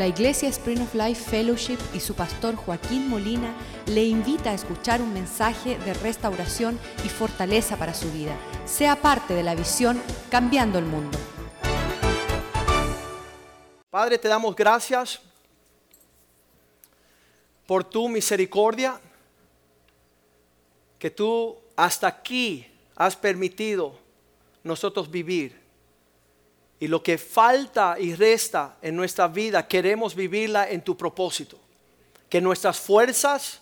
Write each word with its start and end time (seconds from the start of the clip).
La 0.00 0.06
Iglesia 0.06 0.48
Spring 0.48 0.80
of 0.80 0.94
Life 0.94 1.28
Fellowship 1.28 1.76
y 1.92 2.00
su 2.00 2.14
pastor 2.14 2.56
Joaquín 2.56 3.06
Molina 3.10 3.54
le 3.84 4.02
invita 4.02 4.48
a 4.48 4.54
escuchar 4.54 5.02
un 5.02 5.12
mensaje 5.12 5.76
de 5.76 5.92
restauración 5.92 6.80
y 7.04 7.10
fortaleza 7.10 7.76
para 7.76 7.92
su 7.92 8.10
vida. 8.10 8.34
Sea 8.64 8.96
parte 8.96 9.34
de 9.34 9.42
la 9.42 9.54
visión 9.54 10.00
Cambiando 10.30 10.78
el 10.78 10.86
Mundo. 10.86 11.18
Padre, 13.90 14.16
te 14.16 14.26
damos 14.26 14.56
gracias 14.56 15.20
por 17.66 17.84
tu 17.84 18.08
misericordia, 18.08 18.98
que 20.98 21.10
tú 21.10 21.58
hasta 21.76 22.06
aquí 22.06 22.66
has 22.96 23.14
permitido 23.14 23.92
nosotros 24.64 25.10
vivir. 25.10 25.59
Y 26.80 26.88
lo 26.88 27.02
que 27.02 27.18
falta 27.18 27.96
y 28.00 28.14
resta 28.14 28.76
en 28.80 28.96
nuestra 28.96 29.28
vida, 29.28 29.68
queremos 29.68 30.14
vivirla 30.14 30.68
en 30.68 30.82
tu 30.82 30.96
propósito. 30.96 31.58
Que 32.30 32.40
nuestras 32.40 32.80
fuerzas, 32.80 33.60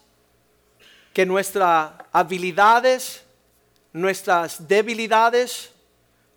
que 1.13 1.27
nuestras 1.27 1.93
habilidades, 2.13 3.25
nuestras 3.93 4.69
debilidades, 4.69 5.71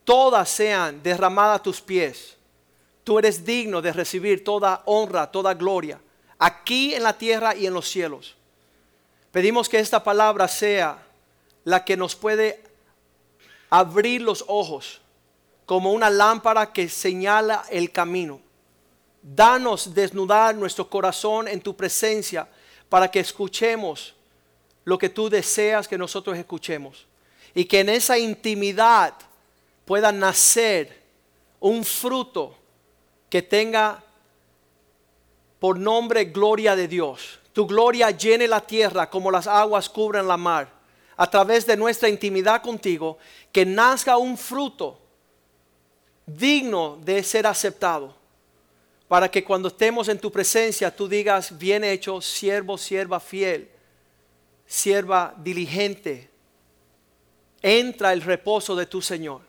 todas 0.03 0.49
sean 0.49 1.03
derramadas 1.03 1.59
a 1.59 1.63
tus 1.63 1.79
pies. 1.79 2.35
Tú 3.03 3.19
eres 3.19 3.45
digno 3.45 3.79
de 3.81 3.93
recibir 3.93 4.43
toda 4.43 4.81
honra, 4.85 5.29
toda 5.29 5.53
gloria, 5.53 5.99
aquí 6.39 6.95
en 6.95 7.03
la 7.03 7.15
tierra 7.15 7.55
y 7.55 7.67
en 7.67 7.75
los 7.75 7.87
cielos. 7.87 8.35
Pedimos 9.31 9.69
que 9.69 9.79
esta 9.79 10.03
palabra 10.03 10.47
sea 10.47 10.97
la 11.63 11.85
que 11.85 11.95
nos 11.95 12.15
puede 12.15 12.63
abrir 13.69 14.21
los 14.23 14.43
ojos 14.47 15.00
como 15.65 15.91
una 15.91 16.09
lámpara 16.09 16.71
que 16.73 16.89
señala 16.89 17.63
el 17.69 17.91
camino. 17.91 18.41
Danos 19.21 19.93
desnudar 19.93 20.55
nuestro 20.55 20.89
corazón 20.89 21.47
en 21.47 21.61
tu 21.61 21.75
presencia 21.75 22.47
para 22.89 23.09
que 23.09 23.19
escuchemos 23.19 24.15
lo 24.83 24.97
que 24.97 25.09
tú 25.09 25.29
deseas 25.29 25.87
que 25.87 25.97
nosotros 25.97 26.37
escuchemos. 26.37 27.05
Y 27.53 27.65
que 27.65 27.81
en 27.81 27.89
esa 27.89 28.17
intimidad 28.17 29.13
pueda 29.85 30.11
nacer 30.11 31.01
un 31.59 31.83
fruto 31.83 32.55
que 33.29 33.41
tenga 33.41 34.03
por 35.59 35.77
nombre 35.77 36.25
gloria 36.25 36.75
de 36.75 36.87
Dios. 36.87 37.39
Tu 37.53 37.67
gloria 37.67 38.09
llene 38.11 38.47
la 38.47 38.61
tierra 38.61 39.09
como 39.09 39.29
las 39.29 39.47
aguas 39.47 39.87
cubren 39.87 40.27
la 40.27 40.37
mar. 40.37 40.69
A 41.15 41.29
través 41.29 41.65
de 41.67 41.77
nuestra 41.77 42.09
intimidad 42.09 42.63
contigo, 42.63 43.19
que 43.51 43.65
nazca 43.65 44.17
un 44.17 44.37
fruto 44.37 44.97
digno 46.37 46.97
de 47.03 47.23
ser 47.23 47.47
aceptado. 47.47 48.15
Para 49.07 49.29
que 49.29 49.43
cuando 49.43 49.67
estemos 49.67 50.07
en 50.07 50.19
tu 50.19 50.31
presencia 50.31 50.95
tú 50.95 51.07
digas, 51.07 51.57
bien 51.57 51.83
hecho, 51.83 52.21
siervo, 52.21 52.77
sierva 52.77 53.19
fiel, 53.19 53.69
sierva 54.65 55.33
diligente. 55.37 56.29
Entra 57.61 58.13
el 58.13 58.21
reposo 58.21 58.75
de 58.75 58.85
tu 58.85 59.01
Señor. 59.01 59.41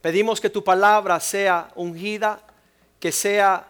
Pedimos 0.00 0.40
que 0.40 0.50
tu 0.50 0.64
palabra 0.64 1.20
sea 1.20 1.70
ungida, 1.74 2.40
que 2.98 3.12
sea 3.12 3.68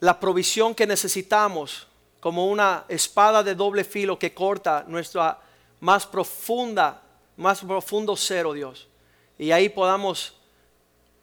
la 0.00 0.20
provisión 0.20 0.74
que 0.74 0.86
necesitamos 0.86 1.86
como 2.20 2.46
una 2.48 2.84
espada 2.88 3.42
de 3.42 3.54
doble 3.54 3.84
filo 3.84 4.18
que 4.18 4.34
corta 4.34 4.84
nuestra 4.86 5.38
más 5.80 6.06
profunda, 6.06 7.02
más 7.36 7.60
profundo 7.60 8.16
ser, 8.16 8.46
oh 8.46 8.52
Dios. 8.52 8.88
Y 9.38 9.50
ahí 9.52 9.68
podamos 9.68 10.35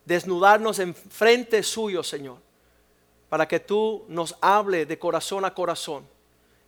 desnudarnos 0.05 0.79
en 0.79 0.93
frente 0.93 1.63
suyo, 1.63 2.03
Señor, 2.03 2.37
para 3.29 3.47
que 3.47 3.59
tú 3.59 4.05
nos 4.07 4.35
hable 4.41 4.85
de 4.85 4.99
corazón 4.99 5.45
a 5.45 5.53
corazón 5.53 6.07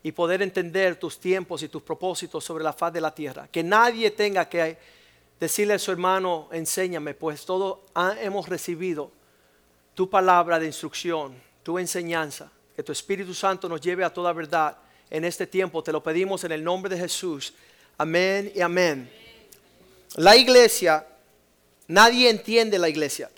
y 0.03 0.11
poder 0.11 0.41
entender 0.41 0.97
tus 0.97 1.19
tiempos 1.19 1.63
y 1.63 1.67
tus 1.67 1.81
propósitos 1.81 2.43
sobre 2.43 2.63
la 2.63 2.73
faz 2.73 2.93
de 2.93 3.01
la 3.01 3.13
tierra. 3.13 3.47
Que 3.51 3.63
nadie 3.63 4.11
tenga 4.11 4.47
que 4.47 4.77
decirle 5.39 5.73
a 5.73 5.79
su 5.79 5.91
hermano, 5.91 6.47
enséñame, 6.51 7.13
pues 7.13 7.45
todos 7.45 7.79
hemos 8.19 8.47
recibido 8.47 9.11
tu 9.95 10.09
palabra 10.09 10.59
de 10.59 10.67
instrucción, 10.67 11.35
tu 11.63 11.79
enseñanza. 11.79 12.51
Que 12.75 12.83
tu 12.83 12.91
Espíritu 12.91 13.33
Santo 13.33 13.69
nos 13.69 13.81
lleve 13.81 14.03
a 14.03 14.13
toda 14.13 14.33
verdad 14.33 14.77
en 15.09 15.23
este 15.23 15.47
tiempo. 15.47 15.81
Te 15.81 15.91
lo 15.91 16.03
pedimos 16.03 16.43
en 16.43 16.51
el 16.51 16.63
nombre 16.63 16.93
de 16.93 17.01
Jesús. 17.01 17.53
Amén 17.97 18.51
y 18.53 18.61
amén. 18.61 19.09
La 20.17 20.35
iglesia 20.35 21.05
Nadie 21.87 22.29
entiende 22.29 22.79
la 22.79 22.89
iglesia. 22.89 23.29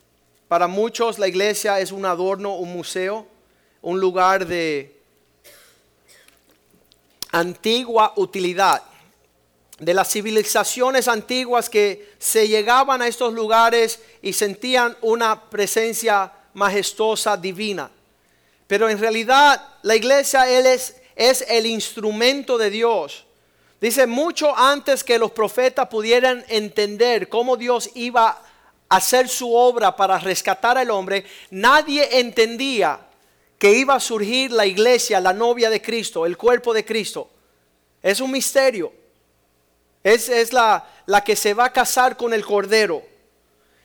Para 0.48 0.68
muchos 0.68 1.20
la 1.20 1.28
iglesia 1.28 1.80
es 1.80 1.92
un 1.92 2.06
adorno, 2.06 2.56
un 2.56 2.72
museo, 2.72 3.28
un 3.82 4.00
lugar 4.00 4.46
de 4.46 4.96
antigua 7.32 8.14
utilidad. 8.16 8.82
De 9.80 9.94
las 9.94 10.10
civilizaciones 10.10 11.08
antiguas 11.08 11.70
que 11.70 12.14
se 12.18 12.48
llegaban 12.48 13.02
a 13.02 13.08
estos 13.08 13.34
lugares 13.34 14.00
y 14.22 14.34
sentían 14.34 14.98
una 15.02 15.50
presencia 15.50 16.32
majestuosa, 16.54 17.38
divina. 17.38 17.92
Pero 18.66 18.90
en 18.90 18.98
realidad 18.98 19.62
la 19.84 19.96
iglesia 19.96 20.50
es, 20.50 20.96
es 21.16 21.46
el 21.48 21.66
instrumento 21.68 22.58
de 22.58 22.70
Dios 22.72 23.26
Dice, 23.80 24.08
mucho 24.08 24.58
antes 24.58 25.04
que 25.04 25.20
los 25.20 25.32
profetas 25.32 25.88
pudieran 25.88 26.44
entender 26.48 27.30
cómo 27.30 27.58
Dios 27.58 27.92
iba 27.94 28.30
a 28.90 28.96
hacer 28.96 29.30
su 29.30 29.54
obra 29.54 29.96
para 29.96 30.18
rescatar 30.18 30.78
al 30.78 30.90
hombre, 30.90 31.26
nadie 31.52 32.20
entendía 32.20 33.00
que 33.60 33.72
iba 33.74 33.96
a 33.96 34.00
surgir 34.00 34.52
la 34.52 34.66
iglesia, 34.66 35.20
la 35.20 35.34
novia 35.34 35.70
de 35.70 35.82
Cristo, 35.82 36.26
el 36.26 36.38
cuerpo 36.38 36.74
de 36.74 36.86
Cristo. 36.86 37.30
Es 38.02 38.20
un 38.20 38.32
misterio. 38.32 38.92
Es, 40.04 40.30
es 40.30 40.54
la, 40.54 40.88
la 41.06 41.24
que 41.24 41.36
se 41.36 41.54
va 41.54 41.66
a 41.66 41.74
casar 41.74 42.18
con 42.18 42.34
el 42.34 42.46
Cordero. 42.46 43.04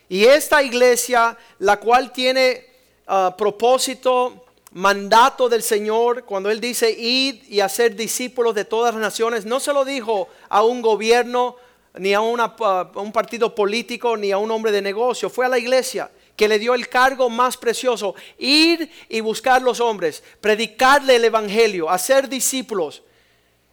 Y 0.08 0.24
esta 0.24 0.62
iglesia, 0.62 1.36
la 1.58 1.78
cual 1.78 2.12
tiene 2.12 2.66
ah, 3.06 3.34
propósito 3.36 4.41
mandato 4.72 5.48
del 5.48 5.62
Señor, 5.62 6.24
cuando 6.24 6.50
Él 6.50 6.60
dice 6.60 6.90
id 6.90 7.42
y 7.48 7.60
hacer 7.60 7.94
discípulos 7.94 8.54
de 8.54 8.64
todas 8.64 8.94
las 8.94 9.02
naciones, 9.02 9.44
no 9.44 9.60
se 9.60 9.72
lo 9.72 9.84
dijo 9.84 10.28
a 10.48 10.62
un 10.62 10.80
gobierno, 10.80 11.56
ni 11.98 12.14
a, 12.14 12.20
un 12.22 13.12
partido 13.12 13.54
político, 13.54 14.16
ni 14.16 14.32
a 14.32 14.38
un 14.38 14.50
hombre 14.50 14.72
de 14.72 14.80
negocio, 14.80 15.28
fue 15.28 15.44
a 15.44 15.50
la 15.50 15.58
iglesia 15.58 16.10
que 16.36 16.48
le 16.48 16.58
dio 16.58 16.74
el 16.74 16.88
cargo 16.88 17.28
más 17.28 17.58
precioso, 17.58 18.14
ir 18.38 18.90
y 19.10 19.20
buscar 19.20 19.60
los 19.60 19.80
hombres, 19.80 20.24
predicarle 20.40 21.16
el 21.16 21.26
Evangelio, 21.26 21.90
hacer 21.90 22.26
discípulos, 22.26 23.02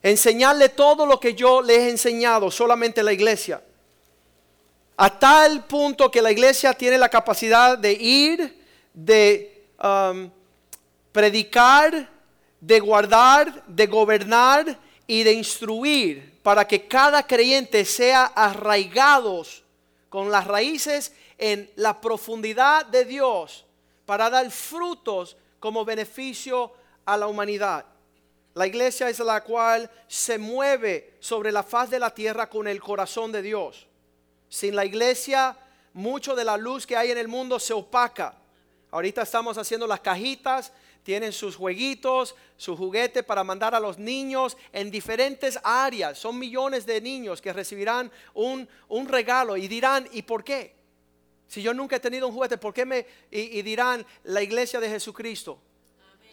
enseñarle 0.03 0.67
todo 0.67 1.05
lo 1.05 1.19
que 1.19 1.33
yo 1.33 1.61
le 1.61 1.75
he 1.75 1.89
enseñado, 1.89 2.51
solamente 2.51 3.01
la 3.01 3.13
iglesia. 3.13 3.63
A 4.97 5.17
tal 5.17 5.65
punto 5.65 6.11
que 6.11 6.21
la 6.21 6.31
iglesia 6.31 6.73
tiene 6.73 6.97
la 6.97 7.07
capacidad 7.07 7.77
de 7.77 7.93
ir, 7.93 8.61
de... 8.93 9.63
Um, 9.81 10.29
predicar, 11.19 12.09
de 12.61 12.79
guardar, 12.79 13.65
de 13.67 13.87
gobernar 13.87 14.79
y 15.05 15.23
de 15.23 15.33
instruir 15.33 16.39
para 16.41 16.65
que 16.65 16.87
cada 16.87 17.27
creyente 17.27 17.83
sea 17.83 18.27
arraigados 18.27 19.65
con 20.07 20.31
las 20.31 20.47
raíces 20.47 21.13
en 21.37 21.69
la 21.75 21.99
profundidad 21.99 22.85
de 22.85 23.03
Dios 23.03 23.65
para 24.05 24.29
dar 24.29 24.49
frutos 24.49 25.35
como 25.59 25.83
beneficio 25.83 26.71
a 27.03 27.17
la 27.17 27.27
humanidad. 27.27 27.83
La 28.53 28.65
iglesia 28.65 29.09
es 29.09 29.19
la 29.19 29.43
cual 29.43 29.91
se 30.07 30.37
mueve 30.37 31.17
sobre 31.19 31.51
la 31.51 31.63
faz 31.63 31.89
de 31.89 31.99
la 31.99 32.13
tierra 32.13 32.49
con 32.49 32.65
el 32.65 32.79
corazón 32.79 33.33
de 33.33 33.41
Dios. 33.41 33.87
Sin 34.47 34.73
la 34.73 34.85
iglesia, 34.85 35.57
mucho 35.91 36.33
de 36.33 36.45
la 36.45 36.55
luz 36.55 36.87
que 36.87 36.95
hay 36.95 37.11
en 37.11 37.17
el 37.17 37.27
mundo 37.27 37.59
se 37.59 37.73
opaca. 37.73 38.38
Ahorita 38.91 39.21
estamos 39.21 39.57
haciendo 39.57 39.85
las 39.85 39.99
cajitas 39.99 40.71
tienen 41.03 41.33
sus 41.33 41.55
jueguitos, 41.55 42.35
su 42.57 42.75
juguete 42.75 43.23
para 43.23 43.43
mandar 43.43 43.73
a 43.73 43.79
los 43.79 43.97
niños 43.97 44.57
en 44.71 44.91
diferentes 44.91 45.59
áreas. 45.63 46.17
Son 46.19 46.37
millones 46.37 46.85
de 46.85 47.01
niños 47.01 47.41
que 47.41 47.53
recibirán 47.53 48.11
un, 48.33 48.67
regalo 49.07 49.57
y 49.57 49.67
dirán, 49.67 50.07
¿y 50.11 50.21
por 50.21 50.43
qué? 50.43 50.75
Si 51.47 51.61
yo 51.61 51.73
nunca 51.73 51.95
he 51.95 51.99
tenido 51.99 52.27
un 52.27 52.33
juguete, 52.33 52.57
¿por 52.57 52.73
qué 52.73 52.85
me... 52.85 53.05
y, 53.31 53.61
dirán 53.63 54.05
la 54.23 54.43
iglesia 54.43 54.79
de 54.79 54.89
Jesucristo, 54.89 55.59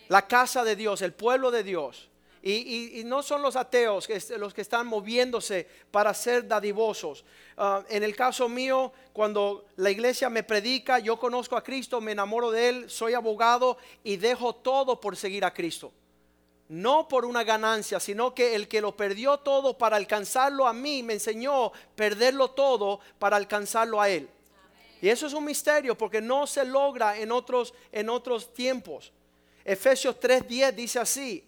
la 0.08 0.26
casa 0.26 0.62
de 0.62 0.76
Dios, 0.76 1.00
el 1.00 1.14
pueblo 1.14 1.50
de 1.50 1.62
Dios. 1.62 2.10
Y, 2.48 3.02
no 3.04 3.24
son 3.24 3.42
los 3.42 3.56
ateos 3.56 4.08
los 4.38 4.54
que 4.54 4.60
están 4.60 4.86
moviéndose 4.86 5.66
para 5.90 6.14
ser 6.14 6.46
dadivosos. 6.46 7.24
Ah, 7.56 7.82
en 7.88 8.04
el 8.04 8.14
caso 8.14 8.48
mío, 8.48 8.92
cuando 9.12 9.66
la 9.74 9.90
iglesia 9.90 10.30
me 10.30 10.44
predica, 10.44 11.00
yo 11.00 11.18
conozco 11.18 11.56
a 11.56 11.64
Cristo, 11.64 12.00
me 12.00 12.12
enamoro 12.12 12.52
de 12.52 12.68
Él, 12.68 12.90
soy 12.90 13.14
abogado 13.14 13.78
y 14.04 14.16
dejo 14.16 14.54
todo 14.54 15.00
por 15.00 15.16
seguir 15.16 15.44
a 15.44 15.52
Cristo. 15.52 15.92
No 16.68 17.08
por 17.08 17.24
una 17.24 17.42
ganancia, 17.42 17.98
sino 17.98 18.32
que 18.32 18.54
el 18.54 18.68
que 18.68 18.80
lo 18.80 18.96
perdió 18.96 19.38
todo 19.38 19.76
para 19.76 19.96
alcanzarlo 19.96 20.68
a 20.68 20.72
mí 20.72 21.02
me 21.02 21.14
enseñó 21.14 21.72
perderlo 21.96 22.50
todo 22.50 23.00
para 23.18 23.36
alcanzarlo 23.36 24.00
a 24.00 24.08
Él. 24.08 24.28
Y 25.02 25.08
eso 25.08 25.26
es 25.26 25.32
un 25.32 25.44
misterio 25.44 25.98
porque 25.98 26.20
no 26.20 26.46
se 26.46 26.64
logra 26.64 27.18
en 27.18 27.32
otros, 27.32 27.74
en 27.90 28.08
otros 28.08 28.54
tiempos. 28.54 29.12
Efesios 29.64 30.20
3:10 30.20 30.72
dice 30.72 31.00
así, 31.00 31.44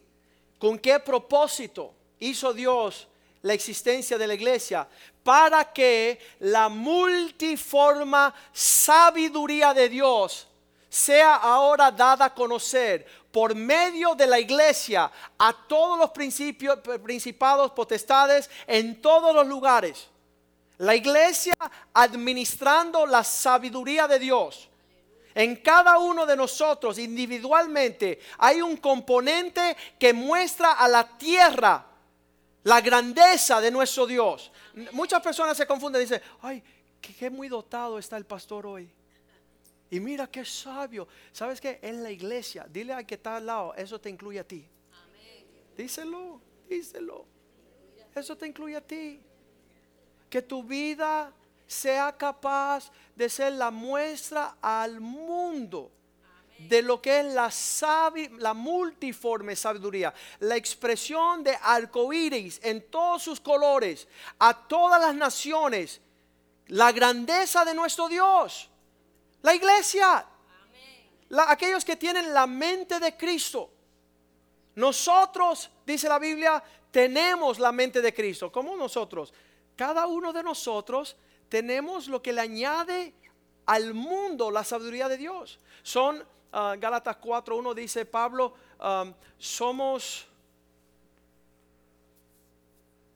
¿con 0.58 0.78
qué 0.78 0.98
propósito 1.00 1.94
hizo 2.18 2.52
Dios 2.52 3.08
la 3.42 3.54
existencia 3.54 4.18
de 4.18 4.26
la 4.26 4.34
iglesia? 4.34 4.88
Para 5.22 5.72
que 5.72 6.18
la 6.40 6.68
multiforma 6.68 8.34
sabiduría 8.52 9.74
de 9.74 9.88
Dios 9.88 10.46
sea 10.88 11.34
ahora 11.36 11.90
dada 11.90 12.26
a 12.26 12.34
conocer 12.34 13.06
por 13.30 13.54
medio 13.54 14.14
de 14.14 14.26
la 14.26 14.40
iglesia 14.40 15.10
a 15.38 15.52
todos 15.52 15.98
los 15.98 16.10
principios, 16.10 16.78
principados, 17.02 17.72
potestades 17.72 18.50
en 18.66 19.00
todos 19.00 19.34
los 19.34 19.46
lugares. 19.46 20.08
La 20.78 20.94
iglesia 20.94 21.56
administrando 21.92 23.04
la 23.04 23.24
sabiduría 23.24 24.06
de 24.08 24.18
Dios. 24.18 24.68
En 25.38 25.54
cada 25.54 26.00
uno 26.00 26.26
de 26.26 26.36
nosotros 26.36 26.98
individualmente 26.98 28.18
hay 28.38 28.60
un 28.60 28.76
componente 28.76 29.76
que 29.96 30.12
muestra 30.12 30.72
a 30.72 30.88
la 30.88 31.16
tierra 31.16 31.86
la 32.64 32.80
grandeza 32.80 33.60
de 33.60 33.70
nuestro 33.70 34.04
Dios. 34.04 34.50
Muchas 34.90 35.22
personas 35.22 35.56
se 35.56 35.64
confunden 35.64 36.02
y 36.02 36.06
dicen, 36.06 36.20
ay, 36.42 36.60
qué, 37.00 37.30
muy 37.30 37.48
dotado 37.48 38.00
está 38.00 38.16
el 38.16 38.26
pastor 38.26 38.66
hoy. 38.66 38.90
Y 39.92 40.00
mira 40.00 40.26
qué 40.26 40.44
sabio. 40.44 41.06
¿Sabes 41.30 41.60
qué? 41.60 41.78
En 41.82 42.02
la 42.02 42.10
iglesia, 42.10 42.66
dile 42.68 42.92
al 42.92 43.06
que 43.06 43.14
está 43.14 43.36
al 43.36 43.46
lado, 43.46 43.74
eso 43.76 44.00
te 44.00 44.10
incluye 44.10 44.40
a 44.40 44.44
ti. 44.44 44.66
Díselo, 45.76 46.40
díselo. 46.68 47.24
Eso 48.12 48.36
te 48.36 48.44
incluye 48.44 48.74
a 48.74 48.80
ti. 48.80 49.20
Que 50.28 50.42
tu 50.42 50.64
vida 50.64 51.32
sea 51.68 52.16
capaz 52.16 52.90
de 53.14 53.28
ser 53.28 53.52
la 53.52 53.70
muestra 53.70 54.56
al 54.60 55.00
mundo 55.00 55.92
de 56.58 56.82
lo 56.82 57.00
que 57.00 57.20
es 57.20 57.26
la, 57.26 57.52
la 58.38 58.54
multiforme 58.54 59.54
sabiduría, 59.54 60.12
la 60.40 60.56
expresión 60.56 61.44
de 61.44 61.56
arcoíris 61.62 62.58
en 62.64 62.90
todos 62.90 63.22
sus 63.22 63.38
colores, 63.38 64.08
a 64.40 64.66
todas 64.66 65.00
las 65.00 65.14
naciones, 65.14 66.00
la 66.68 66.90
grandeza 66.90 67.64
de 67.64 67.74
nuestro 67.74 68.08
Dios, 68.08 68.68
la 69.42 69.54
iglesia, 69.54 70.26
aquellos 71.46 71.84
que 71.84 71.96
tienen 71.96 72.34
la 72.34 72.46
mente 72.46 72.98
de 72.98 73.16
Cristo. 73.16 73.70
Nosotros, 74.74 75.70
dice 75.86 76.08
la 76.08 76.18
Biblia, 76.18 76.62
tenemos 76.90 77.58
la 77.58 77.72
mente 77.72 78.00
de 78.00 78.14
Cristo. 78.14 78.50
¿Cómo 78.50 78.74
nosotros? 78.74 79.32
Cada 79.76 80.06
uno 80.06 80.32
de 80.32 80.42
nosotros 80.42 81.16
tenemos 81.48 82.08
lo 82.08 82.22
que 82.22 82.32
le 82.32 82.40
añade 82.40 83.14
al 83.66 83.94
mundo 83.94 84.50
la 84.50 84.64
sabiduría 84.64 85.08
de 85.08 85.16
Dios. 85.16 85.58
Son 85.82 86.16
uh, 86.18 86.78
Gálatas 86.78 87.18
4.1 87.20 87.74
dice 87.74 88.04
Pablo, 88.06 88.54
um, 88.80 89.12
somos 89.38 90.26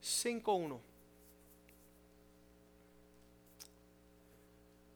5.1. 0.01 0.79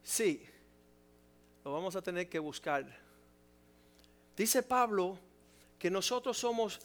Sí, 0.03 0.45
lo 1.63 1.73
vamos 1.73 1.95
a 1.95 2.01
tener 2.01 2.29
que 2.29 2.39
buscar. 2.39 2.85
Dice 4.35 4.63
Pablo 4.63 5.17
que 5.79 5.89
nosotros 5.89 6.37
somos 6.37 6.79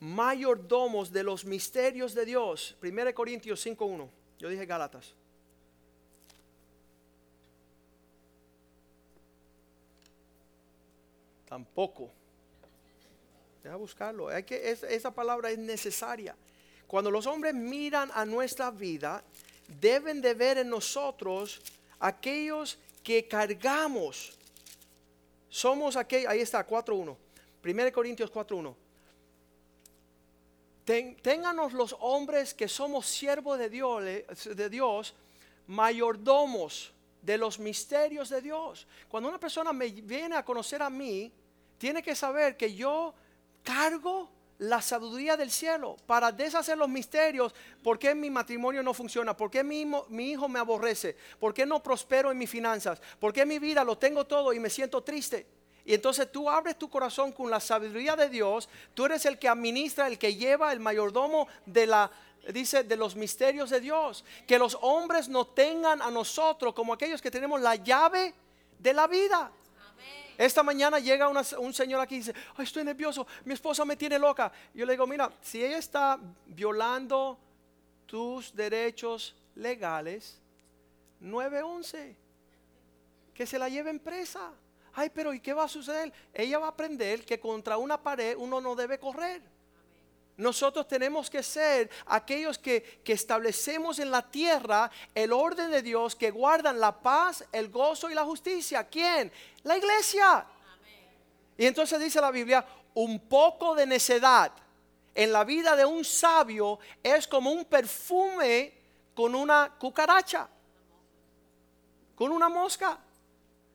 mayordomos 0.00 1.12
de 1.12 1.22
los 1.22 1.44
misterios 1.44 2.14
de 2.14 2.24
Dios. 2.24 2.76
1 2.82 3.14
Corintios 3.14 3.64
5.1. 3.66 4.08
Yo 4.38 4.48
dije 4.48 4.66
Gálatas. 4.66 5.14
Tampoco. 11.52 12.10
Deja 13.62 13.76
buscarlo. 13.76 14.28
Hay 14.28 14.42
que, 14.42 14.70
esa 14.70 15.10
palabra 15.10 15.50
es 15.50 15.58
necesaria. 15.58 16.34
Cuando 16.86 17.10
los 17.10 17.26
hombres 17.26 17.52
miran 17.52 18.10
a 18.14 18.24
nuestra 18.24 18.70
vida, 18.70 19.22
deben 19.78 20.22
de 20.22 20.32
ver 20.32 20.56
en 20.56 20.70
nosotros 20.70 21.60
aquellos 22.00 22.78
que 23.04 23.28
cargamos. 23.28 24.32
Somos 25.50 25.96
aquellos, 25.96 26.30
ahí 26.30 26.40
está, 26.40 26.66
4.1. 26.66 27.14
1 27.62 27.92
Corintios 27.92 28.32
4.1. 28.32 28.74
Ten, 30.86 31.16
ténganos 31.16 31.74
los 31.74 31.94
hombres 32.00 32.54
que 32.54 32.66
somos 32.66 33.04
siervos 33.04 33.58
de 33.58 33.68
Dios, 33.68 34.02
de 34.02 34.70
Dios, 34.70 35.14
mayordomos 35.66 36.94
de 37.20 37.36
los 37.36 37.58
misterios 37.58 38.30
de 38.30 38.40
Dios. 38.40 38.86
Cuando 39.06 39.28
una 39.28 39.38
persona 39.38 39.74
me 39.74 39.90
viene 39.90 40.34
a 40.34 40.44
conocer 40.46 40.80
a 40.80 40.88
mí, 40.88 41.30
tiene 41.82 42.00
que 42.00 42.14
saber 42.14 42.56
que 42.56 42.72
yo 42.72 43.12
cargo 43.64 44.30
la 44.58 44.80
sabiduría 44.80 45.36
del 45.36 45.50
cielo 45.50 45.96
para 46.06 46.30
deshacer 46.30 46.78
los 46.78 46.88
misterios. 46.88 47.52
¿Por 47.82 47.98
qué 47.98 48.14
mi 48.14 48.30
matrimonio 48.30 48.84
no 48.84 48.94
funciona? 48.94 49.36
¿Por 49.36 49.50
qué 49.50 49.64
mi, 49.64 49.84
mi, 50.08 50.30
hijo 50.30 50.48
me 50.48 50.60
aborrece? 50.60 51.16
¿Por 51.40 51.52
qué 51.52 51.66
no 51.66 51.82
prospero 51.82 52.30
en 52.30 52.38
mis 52.38 52.48
finanzas? 52.48 53.02
¿Por 53.18 53.32
qué 53.32 53.44
mi 53.44 53.58
vida 53.58 53.82
lo 53.82 53.98
tengo 53.98 54.24
todo 54.24 54.52
y 54.52 54.60
me 54.60 54.70
siento 54.70 55.02
triste? 55.02 55.44
Y 55.84 55.92
entonces 55.92 56.30
tú 56.30 56.48
abres 56.48 56.78
tu 56.78 56.88
corazón 56.88 57.32
con 57.32 57.50
la 57.50 57.58
sabiduría 57.58 58.14
de 58.14 58.28
Dios. 58.28 58.68
Tú 58.94 59.06
eres 59.06 59.26
el 59.26 59.36
que 59.36 59.48
administra, 59.48 60.06
el 60.06 60.20
que 60.20 60.36
lleva, 60.36 60.72
el 60.72 60.78
mayordomo 60.78 61.48
de 61.66 61.88
la, 61.88 62.12
dice, 62.54 62.84
de 62.84 62.94
los 62.94 63.16
misterios 63.16 63.70
de 63.70 63.80
Dios. 63.80 64.24
Que 64.46 64.56
los 64.56 64.78
hombres 64.82 65.28
no 65.28 65.48
tengan 65.48 66.00
a 66.00 66.12
nosotros 66.12 66.74
como 66.74 66.92
aquellos 66.92 67.20
que 67.20 67.32
tenemos 67.32 67.60
la 67.60 67.74
llave 67.74 68.34
de 68.78 68.94
la 68.94 69.08
vida. 69.08 69.50
Esta 70.38 70.62
mañana 70.62 70.98
llega 70.98 71.28
un 71.28 71.74
señor 71.74 72.00
aquí 72.00 72.16
y 72.16 72.18
dice, 72.18 72.34
estoy 72.58 72.84
nervioso, 72.84 73.26
mi 73.44 73.54
esposa 73.54 73.84
me 73.84 73.96
tiene 73.96 74.18
loca. 74.18 74.50
Yo 74.74 74.86
le 74.86 74.92
digo, 74.92 75.06
mira, 75.06 75.30
si 75.40 75.64
ella 75.64 75.78
está 75.78 76.18
violando 76.46 77.38
tus 78.06 78.54
derechos 78.54 79.34
legales, 79.54 80.40
911, 81.20 82.16
que 83.34 83.46
se 83.46 83.58
la 83.58 83.68
lleve 83.68 83.98
presa. 83.98 84.52
Ay, 84.94 85.10
pero 85.10 85.32
¿y 85.32 85.40
qué 85.40 85.54
va 85.54 85.64
a 85.64 85.68
suceder? 85.68 86.12
Ella 86.34 86.58
va 86.58 86.66
a 86.66 86.70
aprender 86.70 87.24
que 87.24 87.40
contra 87.40 87.78
una 87.78 88.02
pared 88.02 88.36
uno 88.36 88.60
no 88.60 88.74
debe 88.74 88.98
correr. 88.98 89.51
Nosotros 90.36 90.88
tenemos 90.88 91.28
que 91.28 91.42
ser 91.42 91.90
aquellos 92.06 92.58
que, 92.58 93.02
establecemos 93.04 93.98
en 93.98 94.10
la 94.10 94.22
tierra 94.22 94.90
el 95.14 95.32
orden 95.32 95.70
de 95.70 95.82
Dios, 95.82 96.16
que 96.16 96.30
guardan 96.30 96.80
la 96.80 96.98
paz, 97.00 97.44
el 97.52 97.68
gozo 97.68 98.10
y 98.10 98.14
la 98.14 98.24
justicia. 98.24 98.88
¿Quién? 98.88 99.30
La 99.62 99.76
iglesia. 99.76 100.46
Y 101.58 101.66
entonces 101.66 102.00
dice 102.00 102.20
la 102.20 102.30
Biblia, 102.30 102.64
un 102.94 103.20
poco 103.20 103.74
de 103.74 103.86
necedad 103.86 104.52
en 105.14 105.32
la 105.32 105.44
vida 105.44 105.76
de 105.76 105.84
un 105.84 106.04
sabio 106.04 106.78
es 107.02 107.26
como 107.28 107.52
un 107.52 107.66
perfume 107.66 108.72
con 109.14 109.34
una 109.34 109.74
cucaracha, 109.78 110.48
con 112.14 112.32
una 112.32 112.48
mosca. 112.48 112.98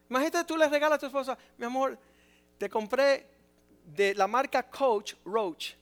Imagínate 0.09 0.43
tú 0.45 0.57
le 0.57 0.67
regalas 0.67 0.97
a 0.97 0.99
tu 0.99 1.05
esposa, 1.05 1.37
mi 1.57 1.65
amor, 1.65 1.97
te 2.57 2.67
compré 2.67 3.27
de 3.85 4.15
la 4.15 4.25
marca 4.25 4.63
Coach 4.63 5.13
Roach 5.23 5.73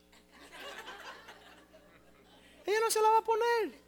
ella 2.66 2.80
no 2.80 2.92
se 2.92 3.02
la 3.02 3.10
va 3.10 3.18
a 3.20 3.24
poner. 3.24 3.86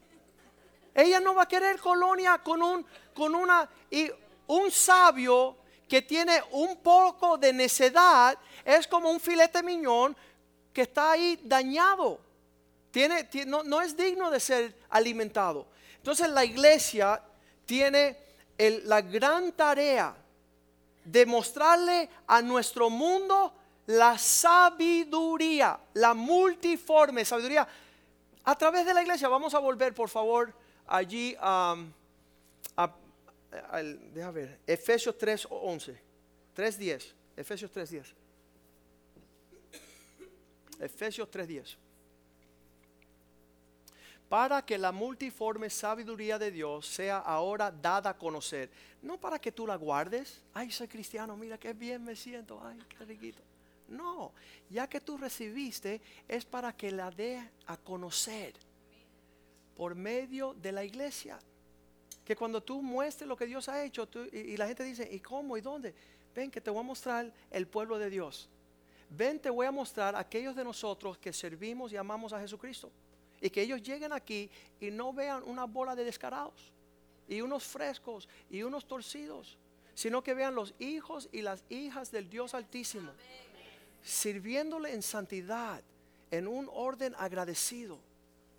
Ella 0.94 1.20
no 1.20 1.36
va 1.36 1.44
a 1.44 1.48
querer 1.48 1.80
colonia 1.80 2.38
con 2.40 2.62
un 2.62 2.86
con 3.14 3.34
una 3.34 3.68
y 3.90 4.12
un 4.46 4.72
sabio 4.72 5.58
que 5.90 6.02
tiene 6.02 6.42
un 6.52 6.78
poco 6.78 7.38
de 7.38 7.52
necedad 7.52 8.38
es 8.64 8.88
como 8.88 9.10
un 9.10 9.20
filete 9.20 9.64
miñón 9.64 10.16
que 10.72 10.84
está 10.84 11.12
ahí 11.12 11.40
dañado. 11.44 12.20
Tiene, 12.92 13.28
no, 13.46 13.82
es 13.82 13.96
digno 13.96 14.30
de 14.30 14.40
ser 14.40 14.76
alimentado. 14.90 15.66
Entonces 15.98 16.30
la 16.30 16.46
iglesia 16.46 17.22
tiene 17.66 18.18
la 18.58 19.02
gran 19.02 19.52
tarea 19.54 20.16
de 21.04 21.26
mostrarle 21.26 22.10
a 22.28 22.42
nuestro 22.42 22.90
mundo 22.90 23.54
la 23.88 24.18
sabiduría, 24.18 25.80
la 25.94 26.14
multiforme 26.14 27.24
sabiduría 27.24 27.68
a 28.48 28.56
través 28.56 28.86
de 28.86 28.94
la 28.94 29.02
iglesia. 29.02 29.28
Vamos 29.28 29.54
a 29.54 29.60
volver, 29.60 29.94
por 29.94 30.08
favor, 30.08 30.54
allí 30.88 31.36
a, 31.38 31.76
déjame 34.14 34.32
ver, 34.32 34.60
Efesios 34.66 35.18
3.11, 35.18 35.98
3.10, 36.56 37.14
Efesios 37.36 37.70
3.10. 37.70 38.14
Efesios 40.80 41.30
3.10. 41.30 41.76
Para 44.30 44.66
que 44.66 44.78
la 44.78 44.94
multiforme 44.94 45.70
sabiduría 45.70 46.40
de 46.40 46.50
Dios 46.50 46.88
sea 46.88 47.18
ahora 47.18 47.70
dada 47.70 48.12
a 48.12 48.18
conocer. 48.18 48.70
No 49.02 49.20
para 49.20 49.40
que 49.40 49.52
tú 49.52 49.68
la 49.68 49.76
guardes. 49.76 50.42
Ay, 50.54 50.72
soy 50.72 50.88
cristiano, 50.88 51.36
mira 51.36 51.58
qué 51.58 51.74
bien 51.74 52.04
me 52.04 52.16
siento. 52.16 52.62
Ay, 52.64 52.80
qué 52.90 53.04
riquito. 53.04 53.42
No, 53.88 54.34
ya 54.70 54.88
que 54.88 55.00
tú 55.00 55.18
recibiste 55.18 56.02
es 56.28 56.46
para 56.46 56.76
que 56.76 56.92
la 56.92 57.10
dé 57.10 57.42
a 57.68 57.78
conocer 57.78 58.54
por 59.76 59.96
medio 59.96 60.54
de 60.56 60.72
la 60.72 60.84
iglesia. 60.84 61.40
Que 62.26 62.36
cuando 62.36 62.62
tú 62.62 62.82
muestres 62.82 63.28
lo 63.28 63.38
que 63.38 63.46
Dios 63.46 63.70
ha 63.70 63.84
hecho 63.84 64.10
y, 64.34 64.58
la 64.58 64.68
gente 64.68 64.84
dice, 64.84 65.08
¿y 65.10 65.20
cómo? 65.20 65.56
¿Y 65.56 65.62
dónde? 65.62 65.94
Ven 66.36 66.52
que 66.52 66.60
te 66.60 66.70
voy 66.70 66.82
a 66.82 66.84
mostrar 66.84 67.32
el 67.50 67.68
pueblo 67.68 67.98
de 67.98 68.10
Dios. 68.10 68.50
ven, 69.10 69.40
te 69.40 69.50
voy 69.50 69.66
a 69.66 69.72
mostrar 69.72 70.16
aquellos 70.16 70.56
de 70.56 70.64
nosotros 70.64 71.18
que 71.18 71.32
servimos 71.32 71.94
y 71.94 71.98
amamos 71.98 72.34
a 72.34 72.40
Jesucristo. 72.40 72.92
Y 73.40 73.50
que 73.50 73.62
ellos 73.62 73.82
lleguen 73.82 74.12
aquí 74.12 74.50
y 74.82 74.92
no 74.92 75.14
vean 75.14 75.44
una 75.44 75.66
bola 75.66 75.96
de 75.96 76.04
descarados, 76.04 76.74
y 77.28 77.42
unos 77.42 77.64
frescos, 77.64 78.28
y 78.50 78.64
unos 78.64 78.88
torcidos, 78.88 79.58
sino 79.94 80.24
que 80.24 80.34
vean 80.34 80.56
los 80.56 80.74
hijos 80.80 81.30
y 81.32 81.42
las 81.42 81.64
hijas 81.70 82.12
del 82.12 82.30
Dios 82.30 82.54
Altísimo, 82.54 83.12
sirviéndole 84.02 84.94
en 84.94 85.02
santidad, 85.02 85.82
en 86.32 86.48
un 86.48 86.70
orden 86.72 87.16
agradecido, 87.18 88.00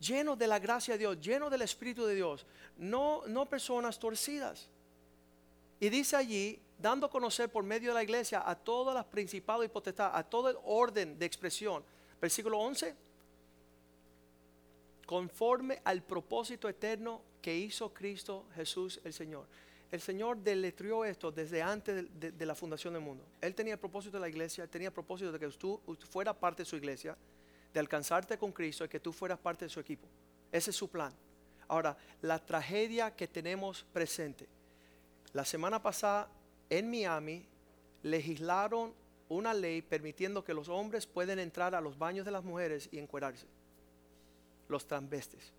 lleno 0.00 0.37
de 0.37 0.47
la 0.47 0.59
gracia 0.59 0.95
de 0.95 0.99
Dios, 0.99 1.21
lleno 1.21 1.50
del 1.50 1.62
Espíritu 1.62 2.04
de 2.04 2.14
Dios, 2.14 2.47
no, 2.76 3.23
no 3.26 3.47
personas 3.47 3.99
torcidas. 3.99 4.68
Y 5.80 5.88
dice 5.88 6.16
allí, 6.16 6.61
dando 6.78 7.07
a 7.07 7.11
conocer 7.11 7.49
por 7.50 7.64
medio 7.64 7.90
de 7.90 7.95
la 7.95 8.02
iglesia 8.02 8.42
a 8.45 8.54
todas 8.54 8.95
las 8.95 9.04
principados 9.04 9.64
y 9.64 9.68
potestades, 9.68 10.16
a 10.16 10.23
todo 10.23 10.49
el 10.49 10.57
orden 10.64 11.18
de 11.18 11.26
expresión. 11.26 11.85
Versículo 12.21 12.59
11. 12.59 12.95
Conforme 15.07 15.80
al 15.85 16.02
propósito 16.02 16.68
eterno 16.68 17.23
que 17.40 17.57
hizo 17.57 17.92
Cristo 17.92 18.47
Jesús 18.54 19.00
el 19.04 19.12
Señor. 19.12 19.47
El 19.90 20.00
Señor 20.02 20.37
deletrió 20.38 21.04
esto 21.04 21.33
desde 21.33 21.62
antes 21.62 22.07
de, 22.18 22.47
la 22.47 22.54
fundación 22.54 22.92
del 22.92 23.02
mundo. 23.02 23.25
Él 23.40 23.54
tenía 23.54 23.75
el 23.75 23.80
propósito 23.80 24.18
de 24.18 24.21
la 24.21 24.28
iglesia, 24.28 24.66
tenía 24.66 24.88
el 24.88 24.95
propósito 24.95 25.33
de 25.33 25.38
que 25.38 25.49
tú, 25.49 25.80
tú 25.87 26.07
fueras 26.07 26.37
parte 26.37 26.62
de 26.62 26.66
su 26.66 26.76
iglesia, 26.76 27.16
de 27.73 27.80
alcanzarte 27.80 28.37
con 28.37 28.52
Cristo 28.52 28.85
y 28.85 28.88
que 28.88 29.00
tú 29.00 29.12
fueras 29.12 29.38
parte 29.38 29.64
de 29.64 29.71
su 29.71 29.80
equipo. 29.80 30.07
Ese 30.52 30.71
es 30.71 30.76
su 30.76 30.88
plan. 30.88 31.12
Ahora, 31.68 31.97
la 32.21 32.38
tragedia 32.38 33.14
que 33.16 33.26
tenemos 33.26 33.85
presente. 33.92 34.47
La 35.33 35.45
semana 35.45 35.83
pasada 35.83 36.28
en 36.68 36.90
Miami 36.90 37.47
legislaron 38.02 38.92
una 39.30 39.54
ley 39.54 39.80
permitiendo 39.80 40.45
que 40.45 40.54
los 40.54 40.68
hombres 40.68 41.07
pueden 41.07 41.38
entrar 41.38 41.75
a 41.75 41.80
los 41.80 41.99
baños 41.99 42.26
de 42.26 42.33
las 42.33 42.45
mujeres 42.45 42.90
y 42.92 42.99
encuerarse. 42.99 43.47
Los 44.68 44.87
transvestes. 44.87 45.52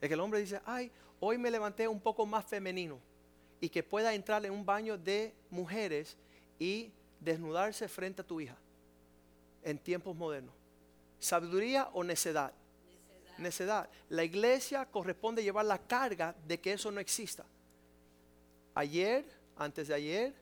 Es 0.00 0.08
que 0.08 0.14
el 0.14 0.20
hombre 0.20 0.40
dice, 0.40 0.60
ay, 0.64 0.92
hoy 1.18 1.38
me 1.38 1.50
levanté 1.50 1.88
un 1.88 2.00
poco 2.00 2.24
más 2.24 2.44
femenino 2.44 3.00
y 3.62 3.70
que 3.70 3.82
pueda 3.82 4.12
entrar 4.12 4.44
en 4.44 4.52
un 4.52 4.66
baño 4.66 4.98
de 4.98 5.32
mujeres 5.48 6.18
y 6.58 6.92
desnudarse 7.20 7.88
frente 7.88 8.20
a 8.20 8.26
tu 8.26 8.38
hija 8.38 8.56
en 9.62 9.78
tiempos 9.78 10.14
modernos. 10.14 10.54
¿Sabiduría 11.18 11.88
o 11.94 12.04
necedad? 12.04 12.52
necedad? 13.38 13.86
Necedad. 13.86 13.90
La 14.10 14.24
iglesia 14.24 14.84
corresponde 14.84 15.42
llevar 15.42 15.64
la 15.64 15.78
carga 15.78 16.34
de 16.46 16.60
que 16.60 16.74
eso 16.74 16.90
no 16.90 17.00
exista. 17.00 17.46
Ayer 18.74 19.24
antes 19.56 19.88
de 19.88 19.94
ayer, 19.94 20.34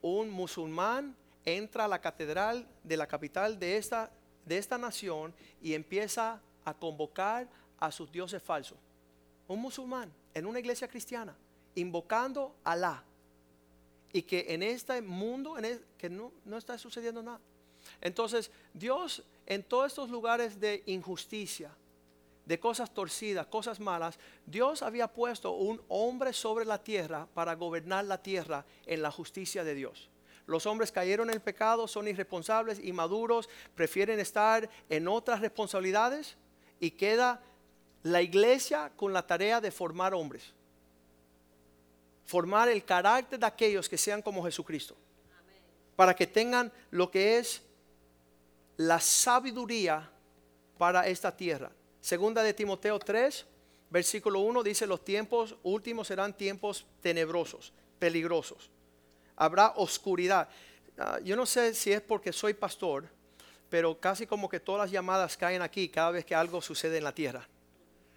un 0.00 0.30
musulmán 0.30 1.14
entra 1.44 1.84
a 1.84 1.88
la 1.88 2.00
catedral 2.00 2.66
de 2.82 2.96
la 2.96 3.06
capital 3.06 3.58
de 3.58 3.76
esta, 3.76 4.10
de 4.44 4.58
esta 4.58 4.78
nación 4.78 5.34
y 5.60 5.74
empieza 5.74 6.40
a 6.64 6.74
convocar 6.74 7.48
a 7.78 7.90
sus 7.92 8.10
dioses 8.10 8.42
falsos. 8.42 8.78
Un 9.48 9.60
musulmán 9.60 10.12
en 10.34 10.46
una 10.46 10.58
iglesia 10.58 10.88
cristiana, 10.88 11.36
invocando 11.74 12.54
a 12.64 12.72
Alá. 12.72 13.04
Y 14.12 14.22
que 14.22 14.46
en 14.48 14.62
este 14.62 15.00
mundo, 15.00 15.58
en 15.58 15.82
que 15.96 16.10
no, 16.10 16.32
no 16.44 16.58
está 16.58 16.76
sucediendo 16.76 17.22
nada. 17.22 17.40
Entonces, 18.00 18.50
Dios 18.74 19.24
en 19.46 19.62
todos 19.62 19.86
estos 19.86 20.10
lugares 20.10 20.60
de 20.60 20.82
injusticia, 20.86 21.70
de 22.44 22.58
cosas 22.58 22.92
torcidas, 22.92 23.46
cosas 23.46 23.80
malas, 23.80 24.18
Dios 24.46 24.82
había 24.82 25.08
puesto 25.08 25.52
un 25.52 25.80
hombre 25.88 26.32
sobre 26.32 26.64
la 26.64 26.82
tierra 26.82 27.26
para 27.34 27.54
gobernar 27.54 28.04
la 28.04 28.22
tierra 28.22 28.64
en 28.86 29.02
la 29.02 29.10
justicia 29.10 29.64
de 29.64 29.74
Dios. 29.74 30.10
Los 30.46 30.66
hombres 30.66 30.90
cayeron 30.90 31.28
en 31.28 31.34
el 31.34 31.40
pecado, 31.40 31.86
son 31.86 32.08
irresponsables, 32.08 32.80
inmaduros, 32.80 33.48
prefieren 33.74 34.18
estar 34.18 34.68
en 34.88 35.06
otras 35.06 35.40
responsabilidades 35.40 36.36
y 36.80 36.90
queda 36.90 37.40
la 38.02 38.22
iglesia 38.22 38.90
con 38.96 39.12
la 39.12 39.24
tarea 39.24 39.60
de 39.60 39.70
formar 39.70 40.14
hombres. 40.14 40.52
Formar 42.24 42.68
el 42.68 42.84
carácter 42.84 43.38
de 43.38 43.46
aquellos 43.46 43.88
que 43.88 43.98
sean 43.98 44.22
como 44.22 44.44
Jesucristo. 44.44 44.96
Para 45.96 46.14
que 46.14 46.26
tengan 46.26 46.72
lo 46.90 47.10
que 47.10 47.38
es 47.38 47.62
la 48.76 49.00
sabiduría 49.00 50.10
para 50.78 51.06
esta 51.06 51.36
tierra. 51.36 51.70
Segunda 52.00 52.42
de 52.42 52.54
Timoteo 52.54 52.98
3, 52.98 53.46
versículo 53.90 54.40
1 54.40 54.62
dice, 54.62 54.86
los 54.86 55.04
tiempos 55.04 55.54
últimos 55.62 56.08
serán 56.08 56.36
tiempos 56.36 56.86
tenebrosos, 57.00 57.72
peligrosos. 57.98 58.70
Habrá 59.36 59.74
oscuridad. 59.76 60.48
Ah, 60.98 61.18
yo 61.22 61.36
no 61.36 61.46
sé 61.46 61.74
si 61.74 61.92
es 61.92 62.00
porque 62.00 62.32
soy 62.32 62.54
pastor, 62.54 63.08
pero 63.68 63.98
casi 63.98 64.26
como 64.26 64.48
que 64.48 64.60
todas 64.60 64.82
las 64.82 64.90
llamadas 64.90 65.36
caen 65.36 65.62
aquí 65.62 65.88
cada 65.88 66.10
vez 66.10 66.24
que 66.24 66.34
algo 66.34 66.60
sucede 66.60 66.98
en 66.98 67.04
la 67.04 67.14
tierra. 67.14 67.46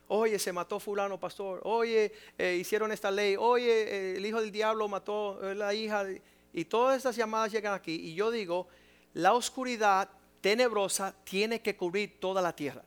Oye, 0.08 0.38
se 0.38 0.54
mató 0.54 0.80
fulano, 0.80 1.20
pastor. 1.20 1.62
Oye, 1.64 2.14
eh, 2.38 2.58
hicieron 2.60 2.92
esta 2.92 3.10
ley. 3.10 3.36
Oye, 3.38 3.72
eh, 3.72 4.18
el 4.18 4.26
hijo 4.26 4.40
del 4.40 4.52
diablo 4.52 4.88
mató 4.88 5.40
a 5.42 5.52
eh, 5.52 5.56
la 5.56 5.74
hija. 5.74 6.06
Y 6.54 6.66
todas 6.66 6.98
estas 6.98 7.16
llamadas 7.16 7.52
llegan 7.52 7.74
aquí. 7.74 7.94
Y 7.94 8.14
yo 8.14 8.30
digo, 8.30 8.68
la 9.14 9.34
oscuridad 9.34 10.10
tenebrosa 10.42 11.16
tiene 11.24 11.62
que 11.62 11.76
cubrir 11.76 12.20
toda 12.20 12.42
la 12.42 12.56
tierra. 12.56 12.84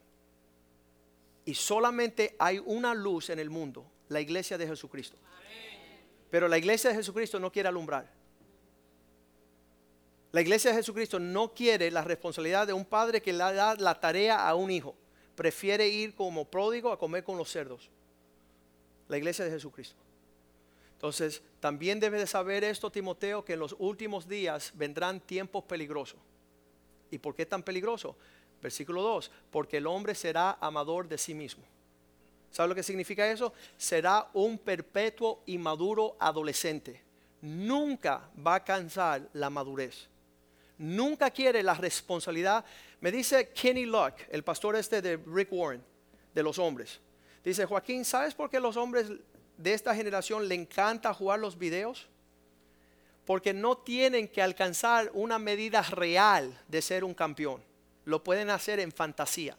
Y 1.43 1.53
solamente 1.55 2.35
hay 2.39 2.61
una 2.65 2.93
luz 2.93 3.29
en 3.29 3.39
el 3.39 3.49
mundo, 3.49 3.85
la 4.07 4.21
iglesia 4.21 4.57
de 4.57 4.67
Jesucristo. 4.67 5.17
Pero 6.29 6.47
la 6.47 6.57
iglesia 6.57 6.91
de 6.91 6.95
Jesucristo 6.95 7.39
no 7.39 7.51
quiere 7.51 7.67
alumbrar. 7.69 8.09
La 10.31 10.41
iglesia 10.41 10.71
de 10.71 10.77
Jesucristo 10.77 11.19
no 11.19 11.53
quiere 11.53 11.89
la 11.89 12.03
responsabilidad 12.03 12.67
de 12.67 12.73
un 12.73 12.85
padre 12.85 13.21
que 13.21 13.33
le 13.33 13.39
da 13.39 13.75
la 13.75 13.99
tarea 13.99 14.47
a 14.47 14.53
un 14.53 14.69
hijo. 14.69 14.95
Prefiere 15.39 15.87
ir 15.87 16.15
como 16.15 16.43
pródigo 16.43 16.91
a 16.91 16.99
comer 16.99 17.23
con 17.23 17.37
los 17.37 17.49
cerdos. 17.49 17.89
La 19.07 19.17
iglesia 19.17 19.45
de 19.45 19.51
Jesucristo. 19.51 19.95
Entonces, 20.95 21.41
también 21.61 21.97
debe 22.01 22.19
de 22.19 22.27
saber 22.27 22.65
esto, 22.65 22.91
Timoteo, 22.91 23.45
que 23.45 23.53
en 23.53 23.61
los 23.61 23.73
últimos 23.79 24.27
días 24.27 24.73
vendrán 24.75 25.21
tiempos 25.21 25.63
peligrosos. 25.63 26.19
¿Y 27.09 27.19
por 27.19 27.35
qué 27.35 27.45
tan 27.45 27.63
peligroso? 27.63 28.17
Versículo 28.61 29.01
2, 29.01 29.31
porque 29.49 29.77
el 29.77 29.87
hombre 29.87 30.13
será 30.13 30.57
amador 30.59 31.07
de 31.07 31.17
sí 31.17 31.33
mismo. 31.33 31.63
¿Sabe 32.51 32.67
lo 32.67 32.75
que 32.75 32.83
significa 32.83 33.31
eso? 33.31 33.53
Será 33.77 34.27
un 34.33 34.57
perpetuo 34.57 35.41
y 35.45 35.57
maduro 35.57 36.17
adolescente. 36.19 37.01
Nunca 37.43 38.29
va 38.45 38.55
a 38.55 38.63
cansar 38.65 39.29
la 39.31 39.49
madurez. 39.49 40.09
Nunca 40.79 41.31
quiere 41.31 41.63
la 41.63 41.75
responsabilidad. 41.75 42.65
Me 43.01 43.11
dice 43.11 43.49
Kenny 43.49 43.85
Luck, 43.85 44.13
el 44.29 44.43
pastor 44.43 44.75
este 44.75 45.01
de 45.01 45.17
Rick 45.17 45.51
Warren, 45.51 45.83
de 46.33 46.43
los 46.43 46.59
hombres. 46.59 46.99
Dice, 47.43 47.65
Joaquín, 47.65 48.03
¿sabes 48.03 48.33
por 48.33 48.49
qué 48.49 48.59
los 48.59 48.75
hombres 48.75 49.09
de 49.57 49.73
esta 49.73 49.95
generación 49.95 50.47
le 50.47 50.55
encanta 50.55 51.13
jugar 51.13 51.39
los 51.39 51.57
videos? 51.57 52.07
Porque 53.25 53.53
no 53.53 53.77
tienen 53.77 54.27
que 54.27 54.41
alcanzar 54.41 55.11
una 55.13 55.39
medida 55.39 55.81
real 55.81 56.59
de 56.67 56.81
ser 56.81 57.03
un 57.03 57.13
campeón 57.13 57.63
lo 58.09 58.23
pueden 58.23 58.49
hacer 58.49 58.79
en 58.79 58.91
fantasía. 58.91 59.55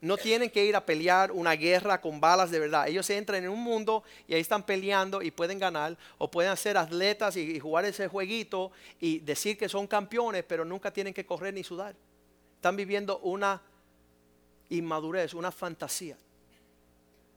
No 0.00 0.16
tienen 0.16 0.50
que 0.50 0.64
ir 0.64 0.76
a 0.76 0.84
pelear 0.84 1.32
una 1.32 1.52
guerra 1.52 2.00
con 2.00 2.20
balas 2.20 2.50
de 2.50 2.60
verdad. 2.60 2.86
Ellos 2.88 3.08
entran 3.10 3.42
en 3.42 3.50
un 3.50 3.60
mundo 3.60 4.04
y 4.26 4.34
ahí 4.34 4.40
están 4.40 4.64
peleando 4.64 5.22
y 5.22 5.30
pueden 5.30 5.58
ganar. 5.58 5.96
O 6.18 6.30
pueden 6.30 6.56
ser 6.56 6.76
atletas 6.76 7.36
y, 7.36 7.58
jugar 7.58 7.84
ese 7.84 8.06
jueguito 8.08 8.70
y 9.00 9.18
decir 9.18 9.58
que 9.58 9.68
son 9.68 9.86
campeones, 9.86 10.44
pero 10.46 10.64
nunca 10.64 10.92
tienen 10.92 11.12
que 11.12 11.26
correr 11.26 11.52
ni 11.52 11.64
sudar. 11.64 11.94
Están 12.56 12.76
viviendo 12.76 13.18
una 13.18 13.60
inmadurez, 14.68 15.34
una 15.34 15.50
fantasía. 15.50 16.16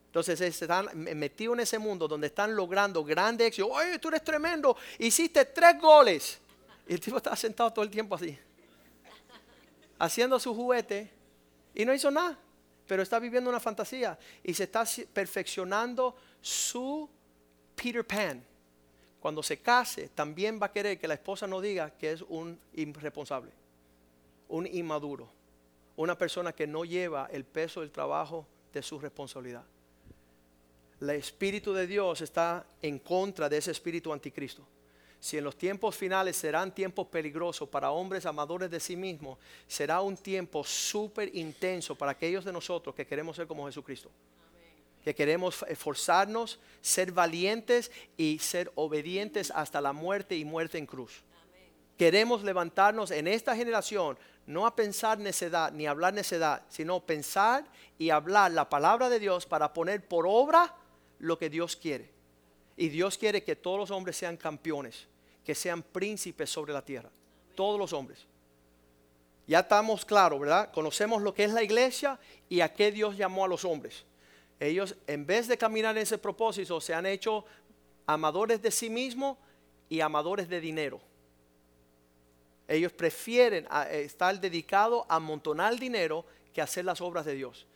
Entonces 0.06 0.40
están 0.40 0.88
metidos 0.94 1.54
en 1.54 1.60
ese 1.60 1.78
mundo 1.78 2.06
donde 2.06 2.26
están 2.26 2.54
logrando 2.54 3.02
grandes 3.02 3.48
éxitos. 3.48 3.70
Oye, 3.72 3.98
tú 3.98 4.08
eres 4.08 4.22
tremendo, 4.22 4.76
hiciste 4.98 5.44
tres 5.46 5.80
goles. 5.80 6.38
Y 6.86 6.94
el 6.94 7.00
tipo 7.00 7.16
está 7.16 7.34
sentado 7.34 7.72
todo 7.72 7.84
el 7.84 7.90
tiempo 7.90 8.14
así 8.14 8.38
haciendo 10.02 10.40
su 10.40 10.52
juguete 10.52 11.08
y 11.76 11.84
no 11.84 11.94
hizo 11.94 12.10
nada, 12.10 12.36
pero 12.92 13.02
está 13.02 13.18
viviendo 13.18 13.48
una 13.48 13.58
fantasía 13.58 14.18
y 14.44 14.52
se 14.52 14.64
está 14.64 14.84
perfeccionando 15.14 16.14
su 16.42 17.08
Peter 17.74 18.06
Pan. 18.06 18.44
Cuando 19.18 19.42
se 19.42 19.62
case, 19.62 20.10
también 20.10 20.60
va 20.60 20.66
a 20.66 20.72
querer 20.72 20.98
que 20.98 21.08
la 21.08 21.14
esposa 21.14 21.46
no 21.46 21.62
diga 21.62 21.88
que 21.88 22.12
es 22.12 22.20
un 22.20 22.60
irresponsable, 22.74 23.50
un 24.50 24.66
inmaduro, 24.66 25.26
una 25.96 26.18
persona 26.18 26.52
que 26.52 26.66
no 26.66 26.84
lleva 26.84 27.30
el 27.32 27.46
peso 27.46 27.80
del 27.80 27.90
trabajo 27.90 28.46
de 28.74 28.82
su 28.82 28.98
responsabilidad. 28.98 29.64
El 31.00 31.08
Espíritu 31.08 31.72
de 31.72 31.86
Dios 31.86 32.20
está 32.20 32.66
en 32.82 32.98
contra 32.98 33.48
de 33.48 33.56
ese 33.56 33.70
espíritu 33.70 34.12
anticristo 34.12 34.66
si 35.22 35.38
en 35.38 35.44
los 35.44 35.54
tiempos 35.54 35.94
finales 35.94 36.36
serán 36.36 36.74
tiempos 36.74 37.06
peligrosos 37.06 37.68
para 37.68 37.92
hombres 37.92 38.26
amadores 38.26 38.68
de 38.68 38.80
sí 38.80 38.96
mismos, 38.96 39.38
será 39.68 40.00
un 40.00 40.16
tiempo 40.16 40.64
súper 40.64 41.32
intenso 41.36 41.94
para 41.94 42.10
aquellos 42.10 42.44
de 42.44 42.52
nosotros 42.52 42.92
que 42.92 43.06
queremos 43.06 43.36
ser 43.36 43.46
como 43.46 43.64
Jesucristo. 43.66 44.10
Que 45.04 45.14
queremos 45.14 45.64
esforzarnos, 45.68 46.58
ser 46.80 47.12
valientes 47.12 47.92
y 48.16 48.40
ser 48.40 48.72
obedientes 48.74 49.52
hasta 49.52 49.80
la 49.80 49.92
muerte 49.92 50.36
y 50.36 50.44
muerte 50.44 50.76
en 50.78 50.86
cruz. 50.86 51.22
queremos 51.96 52.42
levantarnos 52.42 53.12
en 53.12 53.28
esta 53.28 53.54
generación 53.54 54.18
no 54.44 54.66
a 54.66 54.74
pensar 54.74 55.20
necedad 55.20 55.70
ni 55.70 55.86
hablar 55.86 56.14
necedad, 56.14 56.64
sino 56.68 56.98
pensar 56.98 57.64
y 57.96 58.10
hablar 58.10 58.50
la 58.50 58.68
palabra 58.68 59.08
de 59.08 59.20
Dios 59.20 59.46
para 59.46 59.72
poner 59.72 60.04
por 60.04 60.24
obra 60.26 60.74
lo 61.20 61.38
que 61.38 61.48
Dios 61.48 61.76
quiere. 61.76 62.10
Y 62.76 62.88
Dios 62.88 63.18
quiere 63.18 63.44
que 63.44 63.54
todos 63.54 63.78
los 63.78 63.92
hombres 63.92 64.16
sean 64.16 64.36
campeones, 64.36 65.06
que 65.44 65.54
sean 65.54 65.82
príncipes 65.82 66.50
sobre 66.50 66.72
la 66.72 66.84
tierra. 66.84 67.10
Todos 67.54 67.78
los 67.78 67.92
hombres. 67.92 68.26
Ya 69.46 69.60
estamos 69.60 70.04
claros, 70.04 70.40
¿verdad? 70.40 70.70
Conocemos 70.72 71.20
lo 71.22 71.34
que 71.34 71.44
es 71.44 71.52
la 71.52 71.62
iglesia 71.62 72.18
y 72.48 72.60
a 72.60 72.72
qué 72.72 72.92
Dios 72.92 73.16
llamó 73.16 73.44
a 73.44 73.48
los 73.48 73.64
hombres. 73.64 74.04
Ellos, 74.60 74.94
en 75.06 75.26
vez 75.26 75.48
de 75.48 75.58
caminar 75.58 75.96
en 75.96 76.02
ese 76.02 76.18
propósito, 76.18 76.80
se 76.80 76.94
han 76.94 77.06
hecho 77.06 77.44
amadores 78.06 78.62
de 78.62 78.70
sí 78.70 78.88
mismos 78.88 79.36
y 79.88 80.00
amadores 80.00 80.48
de 80.48 80.60
dinero. 80.60 81.00
Ellos 82.68 82.92
prefieren 82.92 83.66
eh, 83.90 84.02
estar 84.04 84.40
dedicados 84.40 85.04
a 85.08 85.16
amontonar 85.16 85.78
dinero 85.78 86.24
que 86.54 86.62
hacer 86.62 86.84
las 86.84 87.00
obras 87.00 87.24
de 87.24 87.34
Dios. 87.34 87.66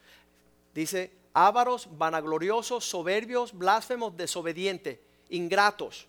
Dice, 0.73 1.11
ávaros, 1.33 1.89
vanagloriosos, 1.99 2.85
soberbios, 2.85 3.53
blasfemos, 3.53 4.17
desobedientes, 4.17 4.99
ingratos. 5.29 6.07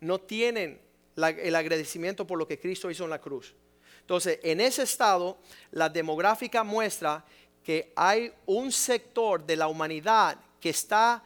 No 0.00 0.18
tienen 0.18 0.80
el 1.26 1.54
agradecimiento 1.54 2.26
por 2.26 2.38
lo 2.38 2.46
que 2.46 2.58
Cristo 2.58 2.90
hizo 2.90 3.04
en 3.04 3.10
la 3.10 3.20
cruz. 3.20 3.54
Entonces, 4.00 4.38
en 4.42 4.60
ese 4.60 4.84
estado, 4.84 5.38
la 5.72 5.88
demográfica 5.88 6.64
muestra 6.64 7.24
que 7.62 7.92
hay 7.94 8.32
un 8.46 8.72
sector 8.72 9.44
de 9.44 9.56
la 9.56 9.68
humanidad 9.68 10.38
que 10.60 10.70
está 10.70 11.22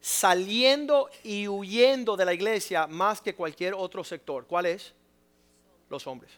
saliendo 0.00 1.10
y 1.24 1.48
huyendo 1.48 2.16
de 2.16 2.24
la 2.24 2.34
iglesia 2.34 2.86
más 2.86 3.20
que 3.20 3.34
cualquier 3.34 3.74
otro 3.74 4.04
sector. 4.04 4.46
¿Cuál 4.46 4.66
es? 4.66 4.92
Los 5.90 6.06
hombres. 6.06 6.30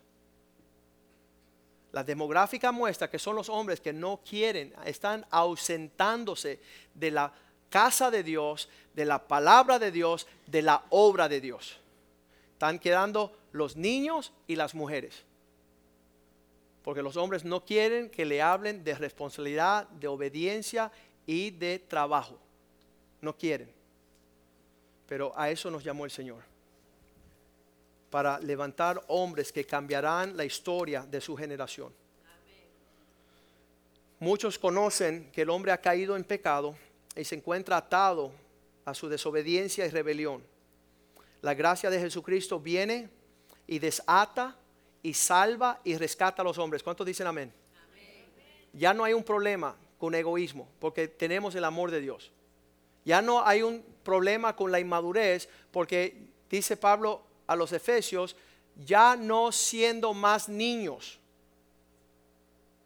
La 1.92 2.04
demográfica 2.04 2.72
muestra 2.72 3.10
que 3.10 3.18
son 3.18 3.36
los 3.36 3.48
hombres 3.48 3.80
que 3.80 3.92
no 3.92 4.20
quieren, 4.24 4.72
están 4.86 5.26
ausentándose 5.30 6.60
de 6.94 7.10
la 7.10 7.32
casa 7.68 8.10
de 8.10 8.22
Dios, 8.22 8.68
de 8.94 9.04
la 9.04 9.26
palabra 9.26 9.78
de 9.78 9.90
Dios, 9.90 10.26
de 10.46 10.62
la 10.62 10.84
obra 10.90 11.28
de 11.28 11.40
Dios. 11.40 11.78
Están 12.60 12.78
quedando 12.78 13.34
los 13.52 13.74
niños 13.74 14.34
y 14.46 14.54
las 14.54 14.74
mujeres. 14.74 15.24
Porque 16.84 17.00
los 17.00 17.16
hombres 17.16 17.42
no 17.42 17.64
quieren 17.64 18.10
que 18.10 18.26
le 18.26 18.42
hablen 18.42 18.84
de 18.84 18.94
responsabilidad, 18.96 19.88
de 19.88 20.06
obediencia 20.06 20.92
y 21.24 21.52
de 21.52 21.78
trabajo. 21.78 22.38
No 23.22 23.34
quieren. 23.34 23.72
Pero 25.08 25.32
a 25.38 25.48
eso 25.48 25.70
nos 25.70 25.82
llamó 25.82 26.04
el 26.04 26.10
Señor 26.10 26.42
para 28.10 28.38
levantar 28.40 29.02
hombres 29.06 29.50
que 29.50 29.64
cambiarán 29.64 30.36
la 30.36 30.44
historia 30.44 31.06
de 31.10 31.22
su 31.22 31.34
generación. 31.38 31.94
Muchos 34.18 34.58
conocen 34.58 35.32
que 35.32 35.40
el 35.40 35.48
hombre 35.48 35.72
ha 35.72 35.80
caído 35.80 36.14
en 36.14 36.24
pecado 36.24 36.76
y 37.16 37.24
se 37.24 37.36
encuentra 37.36 37.78
atado 37.78 38.32
a 38.84 38.92
su 38.92 39.08
desobediencia 39.08 39.86
y 39.86 39.88
rebelión. 39.88 40.49
La 41.42 41.54
gracia 41.54 41.90
de 41.90 41.98
Jesucristo 41.98 42.60
viene 42.60 43.08
y 43.66 43.78
desata 43.78 44.56
y 45.02 45.14
salva 45.14 45.80
y 45.84 45.96
rescata 45.96 46.42
a 46.42 46.44
los 46.44 46.58
hombres. 46.58 46.82
¿Cuántos 46.82 47.06
dicen 47.06 47.26
amén? 47.26 47.52
Ya 48.72 48.94
no 48.94 49.04
hay 49.04 49.12
un 49.12 49.24
problema 49.24 49.76
con 49.98 50.14
egoísmo 50.14 50.68
porque 50.78 51.08
tenemos 51.08 51.54
el 51.54 51.64
amor 51.64 51.90
de 51.90 52.00
Dios. 52.00 52.30
Ya 53.04 53.22
no 53.22 53.46
hay 53.46 53.62
un 53.62 53.82
problema 54.02 54.54
con 54.54 54.70
la 54.70 54.80
inmadurez 54.80 55.48
porque 55.70 56.28
dice 56.48 56.76
Pablo, 56.76 57.22
a 57.46 57.56
los 57.56 57.72
efesios, 57.72 58.36
ya 58.76 59.16
no 59.16 59.50
siendo 59.50 60.14
más 60.14 60.48
niños, 60.48 61.18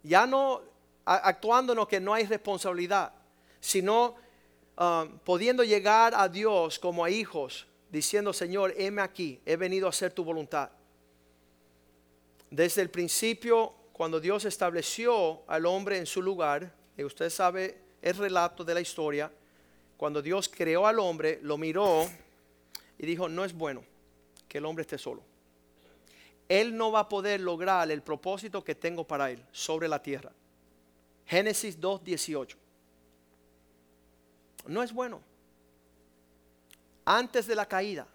ya 0.02 0.26
no 0.26 0.62
actuándonos 1.04 1.86
que 1.86 2.00
no 2.00 2.14
hay 2.14 2.24
responsabilidad, 2.24 3.12
sino 3.60 4.14
um, 4.78 5.18
pudiendo 5.18 5.64
llegar 5.64 6.14
a 6.14 6.28
Dios 6.28 6.78
como 6.78 7.04
a 7.04 7.10
hijos, 7.10 7.66
diciendo, 7.94 8.32
Señor, 8.32 8.74
heme 8.76 9.02
aquí, 9.02 9.40
he 9.46 9.54
venido 9.54 9.86
a 9.86 9.90
hacer 9.90 10.12
tu 10.12 10.24
voluntad. 10.24 10.68
Desde 12.50 12.82
el 12.82 12.90
principio, 12.90 13.72
cuando 13.92 14.18
Dios 14.18 14.44
estableció 14.44 15.42
al 15.46 15.64
hombre 15.64 15.98
en 15.98 16.06
su 16.06 16.20
lugar, 16.20 16.74
y 16.96 17.04
usted 17.04 17.30
sabe 17.30 17.78
el 18.02 18.16
relato 18.16 18.64
de 18.64 18.74
la 18.74 18.80
historia, 18.80 19.30
cuando 19.96 20.20
Dios 20.20 20.48
creó 20.48 20.88
al 20.88 20.98
hombre, 20.98 21.38
lo 21.42 21.56
miró 21.56 22.10
y 22.98 23.06
dijo, 23.06 23.28
no 23.28 23.44
es 23.44 23.52
bueno 23.52 23.84
que 24.48 24.58
el 24.58 24.64
hombre 24.64 24.82
esté 24.82 24.98
solo. 24.98 25.22
Él 26.48 26.76
no 26.76 26.90
va 26.90 27.00
a 27.00 27.08
poder 27.08 27.40
lograr 27.40 27.88
el 27.92 28.02
propósito 28.02 28.64
que 28.64 28.74
tengo 28.74 29.06
para 29.06 29.30
él 29.30 29.40
sobre 29.52 29.86
la 29.86 30.02
tierra. 30.02 30.32
Génesis 31.26 31.80
2.18. 31.80 32.56
No 34.66 34.82
es 34.82 34.92
bueno. 34.92 35.22
Antes 37.04 37.46
de 37.46 37.54
la 37.54 37.66
caída, 37.66 38.06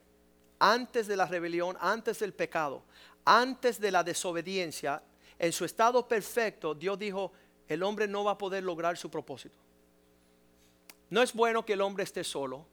antes 0.60 1.08
de 1.08 1.15
la 1.15 1.25
rebelión, 1.25 1.78
antes 1.80 2.19
del 2.19 2.34
pecado, 2.34 2.84
antes 3.25 3.80
de 3.80 3.91
la 3.91 4.04
desobediencia, 4.04 5.02
en 5.38 5.54
su 5.54 5.65
estado 5.65 6.08
perfecto, 6.08 6.75
Dios 6.75 6.97
dijo, 6.99 7.32
el 7.67 7.84
hombre 7.84 8.08
no 8.08 8.23
va 8.23 8.32
a 8.32 8.38
poder 8.38 8.63
lograr 8.63 8.97
su 8.97 9.10
propósito. 9.10 9.56
No 11.10 11.21
es 11.21 11.34
bueno 11.34 11.65
que 11.65 11.73
el 11.73 11.82
hombre 11.82 12.04
esté 12.04 12.23
solo. 12.23 12.65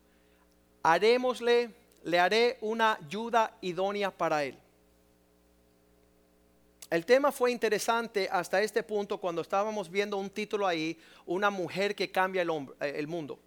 Harémosle 0.82 1.74
le 2.04 2.20
haré 2.20 2.58
una 2.60 2.94
ayuda 2.94 3.56
idónea 3.60 4.16
para 4.16 4.44
él. 4.44 4.56
El 6.88 7.04
tema 7.04 7.32
fue 7.32 7.50
interesante 7.50 8.28
hasta 8.30 8.62
este 8.62 8.84
punto 8.84 9.18
cuando 9.18 9.42
estábamos 9.42 9.90
viendo 9.90 10.16
un 10.16 10.30
título 10.30 10.68
ahí, 10.68 10.96
una 11.26 11.50
mujer 11.50 11.96
que 11.96 12.12
cambia 12.12 12.42
el, 12.42 12.50
hombre, 12.50 12.76
eh, 12.80 12.94
el 12.96 13.08
mundo. 13.08 13.40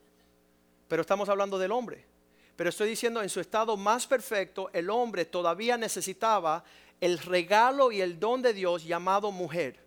Pero 0.90 1.02
estamos 1.02 1.30
hablando 1.30 1.58
del 1.58 1.72
hombre. 1.72 2.06
Pero 2.60 2.72
estoy 2.72 2.90
diciendo, 2.90 3.22
en 3.22 3.30
su 3.30 3.40
estado 3.40 3.78
más 3.78 4.06
perfecto, 4.06 4.70
el 4.74 4.90
hombre 4.90 5.24
todavía 5.24 5.78
necesitaba 5.78 6.62
el 7.00 7.18
regalo 7.18 7.90
y 7.90 8.02
el 8.02 8.20
don 8.20 8.42
de 8.42 8.54
Dios 8.54 8.84
llamado 8.84 9.32
mujer. 9.32 9.80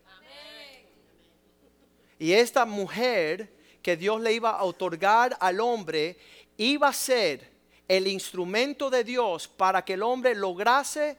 Y 2.17 2.33
esta 2.33 2.65
mujer 2.65 3.53
que 3.83 3.95
Dios 3.95 4.19
le 4.21 4.33
iba 4.33 4.57
a 4.57 4.63
otorgar 4.63 5.37
al 5.39 5.59
hombre 5.59 6.17
iba 6.57 6.87
a 6.87 6.93
ser 6.93 7.47
el 7.87 8.07
instrumento 8.07 8.89
de 8.89 9.03
Dios 9.03 9.47
para 9.47 9.85
que 9.85 9.93
el 9.93 10.01
hombre 10.01 10.33
lograse 10.33 11.15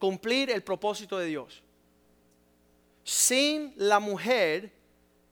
cumplir 0.00 0.50
el 0.50 0.64
propósito 0.64 1.16
de 1.16 1.26
Dios. 1.26 1.62
Sin 3.04 3.72
la 3.76 4.00
mujer 4.00 4.72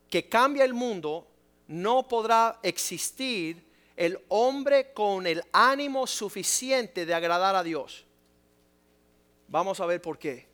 que 0.08 0.28
cambia 0.28 0.64
el 0.64 0.74
mundo, 0.74 1.26
no 1.66 2.06
podrá 2.06 2.60
existir 2.62 3.68
el 4.00 4.18
hombre 4.28 4.94
con 4.94 5.26
el 5.26 5.44
ánimo 5.52 6.06
suficiente 6.06 7.04
de 7.04 7.12
agradar 7.12 7.54
a 7.54 7.62
Dios. 7.62 8.06
Vamos 9.46 9.78
a 9.78 9.84
ver 9.84 10.00
por 10.00 10.18
qué. 10.18 10.48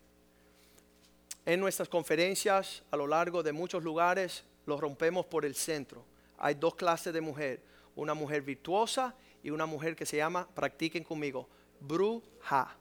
En 1.45 1.61
nuestras 1.61 1.89
conferencias 1.89 2.83
a 2.91 2.97
lo 2.97 3.07
largo 3.07 3.45
de 3.45 3.53
muchos 3.53 3.85
lugares 3.85 4.43
los 4.67 4.81
rompemos 4.81 5.27
por 5.27 5.45
el 5.45 5.55
centro. 5.55 6.05
Hay 6.39 6.57
dos 6.57 6.75
clases 6.75 7.15
de 7.15 7.21
mujer, 7.21 7.63
una 7.95 8.15
mujer 8.15 8.43
virtuosa 8.43 9.15
y 9.45 9.51
una 9.51 9.65
mujer 9.65 9.95
que 9.95 10.07
se 10.07 10.17
llama, 10.17 10.49
practiquen 10.53 11.05
conmigo, 11.05 11.49
bruja. 11.79 12.77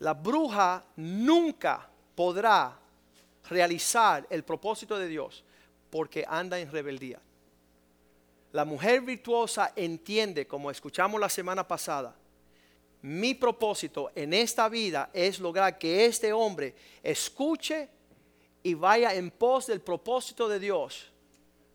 La 0.00 0.14
bruja 0.14 0.84
nunca 0.96 1.88
podrá 2.16 2.76
realizar 3.48 4.26
el 4.28 4.42
propósito 4.42 4.98
de 4.98 5.06
Dios 5.06 5.44
porque 5.92 6.24
anda 6.26 6.58
en 6.58 6.72
rebeldía. 6.72 7.20
La 8.52 8.64
mujer 8.64 9.02
virtuosa 9.02 9.74
entiende, 9.76 10.46
como 10.46 10.70
escuchamos 10.70 11.20
la 11.20 11.28
semana 11.28 11.68
pasada, 11.68 12.16
mi 13.02 13.34
propósito 13.34 14.10
en 14.14 14.32
esta 14.32 14.70
vida 14.70 15.10
es 15.12 15.38
lograr 15.38 15.76
que 15.76 16.06
este 16.06 16.32
hombre 16.32 16.74
escuche 17.02 17.90
y 18.62 18.72
vaya 18.72 19.12
en 19.12 19.30
pos 19.30 19.66
del 19.66 19.82
propósito 19.82 20.48
de 20.48 20.58
Dios 20.58 21.12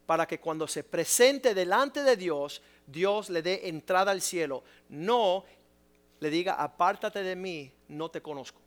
para 0.07 0.25
que 0.25 0.39
cuando 0.39 0.67
se 0.67 0.83
presente 0.83 1.53
delante 1.53 2.01
de 2.01 2.17
Dios, 2.17 2.63
Dios 2.87 3.29
le 3.29 3.43
dé 3.43 3.67
entrada 3.67 4.09
al 4.09 4.23
cielo. 4.23 4.63
No 4.89 5.45
le 6.19 6.31
diga, 6.31 6.55
apártate 6.55 7.21
de 7.21 7.35
mí, 7.35 7.71
no 7.87 8.09
te 8.09 8.23
conozco. 8.23 8.61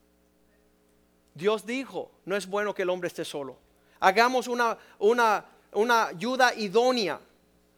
Dios 1.34 1.66
dijo, 1.66 2.12
no 2.24 2.36
es 2.36 2.46
bueno 2.46 2.72
que 2.72 2.82
el 2.82 2.90
hombre 2.90 3.08
esté 3.08 3.24
solo. 3.24 3.58
Hagamos 4.00 4.48
una, 4.48 4.76
una, 4.98 5.44
una 5.72 6.06
ayuda 6.06 6.54
idónea, 6.54 7.20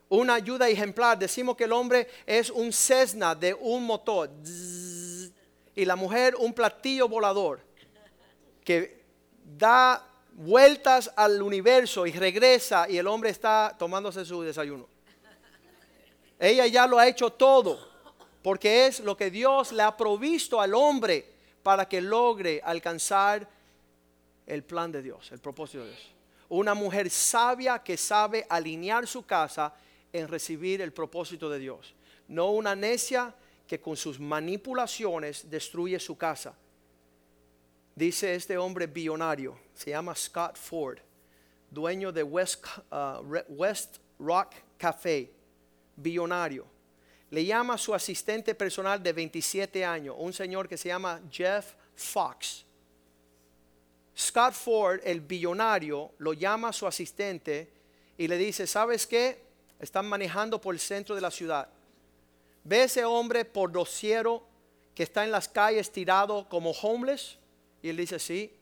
una 0.08 0.34
ayuda 0.34 0.68
ejemplar. 0.68 1.18
Decimos 1.18 1.56
que 1.56 1.64
el 1.64 1.72
hombre 1.72 2.08
es 2.24 2.48
un 2.50 2.72
Cessna 2.72 3.34
de 3.34 3.52
un 3.52 3.84
motor 3.84 4.30
y 5.74 5.84
la 5.84 5.96
mujer 5.96 6.36
un 6.36 6.52
platillo 6.52 7.08
volador 7.08 7.60
que 8.64 9.02
da 9.58 10.06
vueltas 10.34 11.12
al 11.16 11.42
universo 11.42 12.06
y 12.06 12.12
regresa 12.12 12.88
y 12.88 12.96
el 12.96 13.06
hombre 13.06 13.30
está 13.30 13.74
tomándose 13.78 14.24
su 14.24 14.42
desayuno. 14.42 14.88
Ella 16.38 16.66
ya 16.66 16.86
lo 16.86 16.98
ha 16.98 17.06
hecho 17.06 17.30
todo. 17.30 17.92
porque 18.42 18.86
es 18.86 19.00
lo 19.00 19.16
que 19.16 19.30
Dios 19.30 19.70
le 19.72 19.82
ha 19.82 19.96
provisto 19.96 20.60
al 20.60 20.74
hombre 20.74 21.24
para 21.62 21.88
que 21.88 22.00
logre 22.00 22.60
alcanzar 22.64 23.48
el 24.46 24.64
plan 24.64 24.90
de 24.90 25.00
Dios, 25.00 25.30
el 25.30 25.38
propósito 25.38 25.84
de 25.84 25.90
Dios. 25.90 26.11
Una 26.52 26.74
mujer 26.74 27.08
sabia 27.08 27.78
que 27.78 27.96
sabe 27.96 28.44
alinear 28.46 29.06
su 29.06 29.24
casa 29.24 29.72
en 30.12 30.28
recibir 30.28 30.82
el 30.82 30.92
propósito 30.92 31.48
de 31.48 31.58
Dios. 31.58 31.94
No 32.28 32.50
una 32.50 32.76
necia 32.76 33.34
que 33.66 33.80
con 33.80 33.96
sus 33.96 34.20
manipulaciones 34.20 35.48
destruye 35.48 35.98
su 35.98 36.14
casa. 36.14 36.54
Dice 37.96 38.34
este 38.34 38.58
hombre 38.58 38.86
billonario, 38.86 39.58
se 39.72 39.92
llama 39.92 40.14
Scott 40.14 40.58
Ford, 40.58 40.98
dueño 41.70 42.12
de 42.12 42.22
West, 42.22 42.66
uh, 42.90 43.24
West 43.48 43.96
Rock 44.18 44.52
Café, 44.76 45.32
billonario. 45.96 46.66
Le 47.30 47.46
llama 47.46 47.74
a 47.74 47.78
su 47.78 47.94
asistente 47.94 48.54
personal 48.54 49.02
de 49.02 49.14
27 49.14 49.86
años, 49.86 50.16
un 50.18 50.34
señor 50.34 50.68
que 50.68 50.76
se 50.76 50.90
llama 50.90 51.18
Jeff 51.30 51.72
Fox. 51.94 52.66
Scott 54.16 54.54
Ford, 54.54 55.00
el 55.04 55.20
billonario, 55.20 56.12
lo 56.18 56.32
llama 56.32 56.68
a 56.68 56.72
su 56.72 56.86
asistente 56.86 57.70
y 58.18 58.28
le 58.28 58.36
dice, 58.36 58.66
¿sabes 58.66 59.06
qué? 59.06 59.42
Están 59.80 60.06
manejando 60.06 60.60
por 60.60 60.74
el 60.74 60.80
centro 60.80 61.14
de 61.14 61.20
la 61.20 61.30
ciudad. 61.30 61.68
Ve 62.64 62.84
ese 62.84 63.04
hombre 63.04 63.44
por 63.44 63.72
dosiero 63.72 64.42
que 64.94 65.02
está 65.02 65.24
en 65.24 65.32
las 65.32 65.48
calles 65.48 65.90
tirado 65.90 66.48
como 66.48 66.70
homeless. 66.70 67.38
Y 67.82 67.88
él 67.88 67.96
dice, 67.96 68.18
sí. 68.18 68.54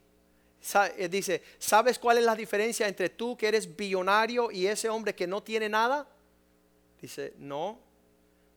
Él 0.97 1.11
dice, 1.11 1.43
¿sabes 1.59 1.99
cuál 1.99 2.19
es 2.19 2.25
la 2.25 2.37
diferencia 2.37 2.87
entre 2.87 3.09
tú 3.09 3.37
que 3.37 3.49
eres 3.49 3.77
billonario 3.77 4.51
y 4.51 4.67
ese 4.67 4.89
hombre 4.89 5.15
que 5.15 5.27
no 5.27 5.43
tiene 5.43 5.69
nada? 5.69 6.09
Dice, 7.01 7.35
no. 7.39 7.79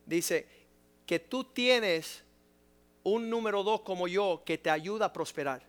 Dice, 0.06 0.46
que 1.06 1.18
tú 1.18 1.44
tienes 1.44 2.22
un 3.02 3.28
número 3.28 3.62
dos 3.62 3.82
como 3.82 4.08
yo 4.08 4.42
que 4.44 4.58
te 4.58 4.70
ayuda 4.70 5.06
a 5.06 5.12
prosperar. 5.12 5.62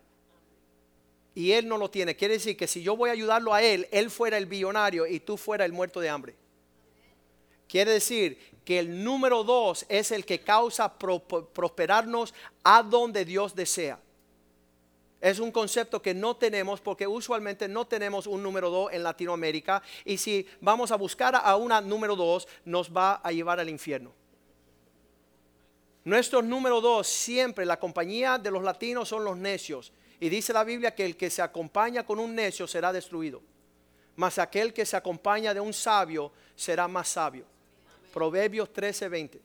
Y 1.36 1.52
él 1.52 1.68
no 1.68 1.76
lo 1.76 1.90
tiene. 1.90 2.16
Quiere 2.16 2.34
decir 2.34 2.56
que 2.56 2.66
si 2.66 2.82
yo 2.82 2.96
voy 2.96 3.10
a 3.10 3.12
ayudarlo 3.12 3.52
a 3.52 3.62
él, 3.62 3.86
él 3.92 4.10
fuera 4.10 4.38
el 4.38 4.46
billonario 4.46 5.06
y 5.06 5.20
tú 5.20 5.36
fuera 5.36 5.66
el 5.66 5.72
muerto 5.74 6.00
de 6.00 6.08
hambre. 6.08 6.34
Quiere 7.68 7.92
decir 7.92 8.38
que 8.64 8.78
el 8.78 9.04
número 9.04 9.44
dos 9.44 9.84
es 9.90 10.12
el 10.12 10.24
que 10.24 10.40
causa 10.40 10.98
prosperarnos 10.98 12.32
a 12.64 12.82
donde 12.82 13.26
Dios 13.26 13.54
desea. 13.54 14.00
Es 15.20 15.38
un 15.38 15.52
concepto 15.52 16.00
que 16.00 16.14
no 16.14 16.36
tenemos 16.36 16.80
porque 16.80 17.06
usualmente 17.06 17.68
no 17.68 17.86
tenemos 17.86 18.26
un 18.26 18.42
número 18.42 18.70
dos 18.70 18.92
en 18.94 19.02
Latinoamérica 19.02 19.82
y 20.06 20.16
si 20.16 20.46
vamos 20.62 20.90
a 20.90 20.96
buscar 20.96 21.36
a 21.36 21.56
una 21.56 21.82
número 21.82 22.16
dos 22.16 22.48
nos 22.64 22.90
va 22.90 23.16
a 23.16 23.30
llevar 23.30 23.60
al 23.60 23.68
infierno. 23.68 24.10
Nuestro 26.04 26.40
número 26.40 26.80
dos 26.80 27.06
siempre, 27.06 27.66
la 27.66 27.78
compañía 27.78 28.38
de 28.38 28.50
los 28.50 28.62
latinos 28.62 29.10
son 29.10 29.22
los 29.22 29.36
necios. 29.36 29.92
Y 30.20 30.28
dice 30.28 30.52
la 30.52 30.64
Biblia 30.64 30.94
que 30.94 31.04
el 31.04 31.16
que 31.16 31.30
se 31.30 31.42
acompaña 31.42 32.04
con 32.04 32.18
un 32.18 32.34
necio 32.34 32.66
será 32.66 32.92
destruido. 32.92 33.42
Mas 34.16 34.38
aquel 34.38 34.72
que 34.72 34.86
se 34.86 34.96
acompaña 34.96 35.52
de 35.52 35.60
un 35.60 35.72
sabio 35.72 36.32
será 36.54 36.88
más 36.88 37.08
sabio. 37.08 37.44
Proverbios 38.12 38.72
13:20. 38.72 39.40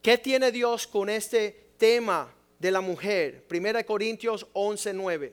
¿Qué 0.00 0.18
tiene 0.18 0.52
Dios 0.52 0.86
con 0.86 1.10
este 1.10 1.72
tema 1.76 2.32
de 2.58 2.70
la 2.70 2.80
mujer? 2.80 3.44
1 3.48 3.84
Corintios 3.84 4.46
11:9. 4.52 5.32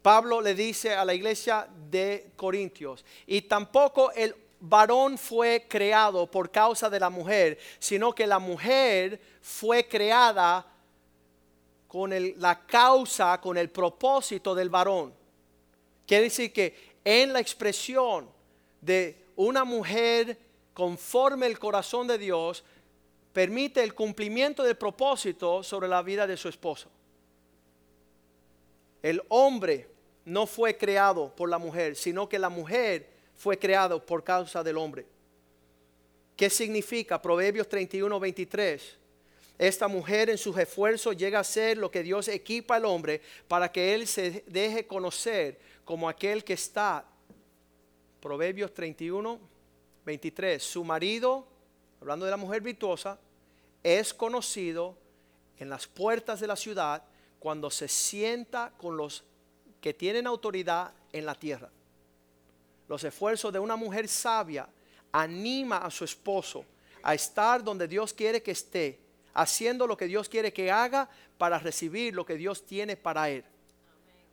Pablo 0.00 0.40
le 0.40 0.54
dice 0.54 0.94
a 0.94 1.04
la 1.04 1.14
iglesia 1.14 1.68
de 1.90 2.32
Corintios, 2.34 3.04
y 3.26 3.42
tampoco 3.42 4.10
el 4.12 4.34
varón 4.62 5.18
fue 5.18 5.66
creado 5.68 6.30
por 6.30 6.50
causa 6.50 6.88
de 6.88 6.98
la 6.98 7.10
mujer, 7.10 7.58
sino 7.78 8.14
que 8.14 8.26
la 8.26 8.38
mujer 8.38 9.20
fue 9.42 9.86
creada 9.86 10.66
con 11.86 12.10
la 12.40 12.66
causa, 12.66 13.38
con 13.40 13.58
el 13.58 13.68
propósito 13.68 14.54
del 14.54 14.70
varón. 14.70 15.12
Quiere 16.06 16.24
decir 16.24 16.52
que 16.52 16.96
en 17.04 17.32
la 17.32 17.40
expresión 17.40 18.30
de 18.80 19.26
una 19.36 19.64
mujer 19.64 20.38
conforme 20.74 21.46
el 21.46 21.58
corazón 21.58 22.06
de 22.06 22.18
Dios, 22.18 22.64
permite 23.32 23.82
el 23.82 23.94
cumplimiento 23.94 24.62
del 24.62 24.76
propósito 24.76 25.62
sobre 25.62 25.88
la 25.88 26.02
vida 26.02 26.26
de 26.26 26.36
su 26.36 26.48
esposo. 26.48 26.88
El 29.02 29.22
hombre 29.28 29.88
no 30.24 30.46
fue 30.46 30.76
creado 30.76 31.34
por 31.34 31.48
la 31.48 31.58
mujer, 31.58 31.96
sino 31.96 32.28
que 32.28 32.38
la 32.38 32.48
mujer 32.48 33.10
fue 33.42 33.58
creada 33.58 33.98
por 33.98 34.22
causa 34.22 34.62
del 34.62 34.76
hombre. 34.76 35.04
¿Qué 36.36 36.48
significa? 36.48 37.20
Proverbios 37.20 37.68
31, 37.68 38.20
23. 38.20 38.98
Esta 39.58 39.88
mujer 39.88 40.30
en 40.30 40.38
sus 40.38 40.56
esfuerzos 40.56 41.16
llega 41.16 41.40
a 41.40 41.44
ser 41.44 41.76
lo 41.76 41.90
que 41.90 42.04
Dios 42.04 42.28
equipa 42.28 42.76
al 42.76 42.84
hombre 42.84 43.20
para 43.48 43.72
que 43.72 43.94
él 43.94 44.06
se 44.06 44.44
deje 44.46 44.86
conocer 44.86 45.58
como 45.84 46.08
aquel 46.08 46.44
que 46.44 46.52
está. 46.52 47.04
Proverbios 48.20 48.72
31, 48.72 49.40
23. 50.06 50.62
Su 50.62 50.84
marido, 50.84 51.44
hablando 52.00 52.24
de 52.24 52.30
la 52.30 52.36
mujer 52.36 52.62
virtuosa, 52.62 53.18
es 53.82 54.14
conocido 54.14 54.96
en 55.58 55.68
las 55.68 55.88
puertas 55.88 56.38
de 56.38 56.46
la 56.46 56.54
ciudad 56.54 57.02
cuando 57.40 57.72
se 57.72 57.88
sienta 57.88 58.72
con 58.78 58.96
los 58.96 59.24
que 59.80 59.92
tienen 59.92 60.28
autoridad 60.28 60.94
en 61.12 61.26
la 61.26 61.34
tierra. 61.34 61.72
Los 62.92 63.04
esfuerzos 63.04 63.50
de 63.50 63.58
una 63.58 63.74
mujer 63.74 64.06
sabia 64.06 64.68
anima 65.12 65.78
a 65.78 65.90
su 65.90 66.04
esposo 66.04 66.66
a 67.02 67.14
estar 67.14 67.64
donde 67.64 67.88
Dios 67.88 68.12
quiere 68.12 68.42
que 68.42 68.50
esté, 68.50 69.00
haciendo 69.32 69.86
lo 69.86 69.96
que 69.96 70.04
Dios 70.04 70.28
quiere 70.28 70.52
que 70.52 70.70
haga 70.70 71.08
para 71.38 71.58
recibir 71.58 72.14
lo 72.14 72.26
que 72.26 72.36
Dios 72.36 72.66
tiene 72.66 72.98
para 72.98 73.30
él. 73.30 73.46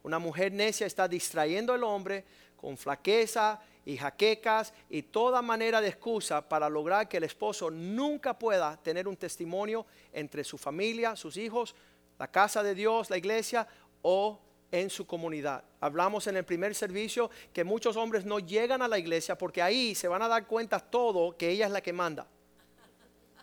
Una 0.03 0.19
mujer 0.19 0.51
necia 0.51 0.85
está 0.85 1.07
distrayendo 1.07 1.71
al 1.71 1.85
hombre 1.85 2.25
con 2.57 2.77
flaqueza 2.77 3.61
y 3.85 3.95
jaquecas 3.95 4.73
y 4.89 5.03
toda 5.03 5.41
manera 5.41 5.79
de 5.79 5.87
excusa 5.87 6.41
para 6.41 6.67
lograr 6.67 7.07
que 7.07 7.15
el 7.15 7.23
esposo 7.23 7.71
nunca 7.71 8.37
pueda 8.37 8.75
tener 8.75 9.07
un 9.07 9.15
testimonio 9.15 9.85
entre 10.11 10.43
su 10.43 10.57
familia, 10.57 11.15
sus 11.15 11.37
hijos, 11.37 11.75
la 12.17 12.29
casa 12.29 12.61
de 12.61 12.75
Dios, 12.75 13.09
la 13.09 13.17
iglesia 13.17 13.65
o 14.01 14.37
en 14.71 14.89
su 14.89 15.05
comunidad. 15.05 15.63
Hablamos 15.79 16.27
en 16.27 16.37
el 16.37 16.43
primer 16.43 16.75
servicio 16.75 17.29
que 17.53 17.63
muchos 17.63 17.95
hombres 17.95 18.25
no 18.25 18.39
llegan 18.39 18.81
a 18.81 18.87
la 18.87 18.99
iglesia 18.99 19.37
porque 19.37 19.61
ahí 19.61 19.95
se 19.95 20.07
van 20.07 20.21
a 20.21 20.27
dar 20.27 20.45
cuenta 20.47 20.79
todo 20.79 21.35
que 21.37 21.49
ella 21.49 21.65
es 21.65 21.71
la 21.71 21.81
que 21.81 21.93
manda. 21.93 22.27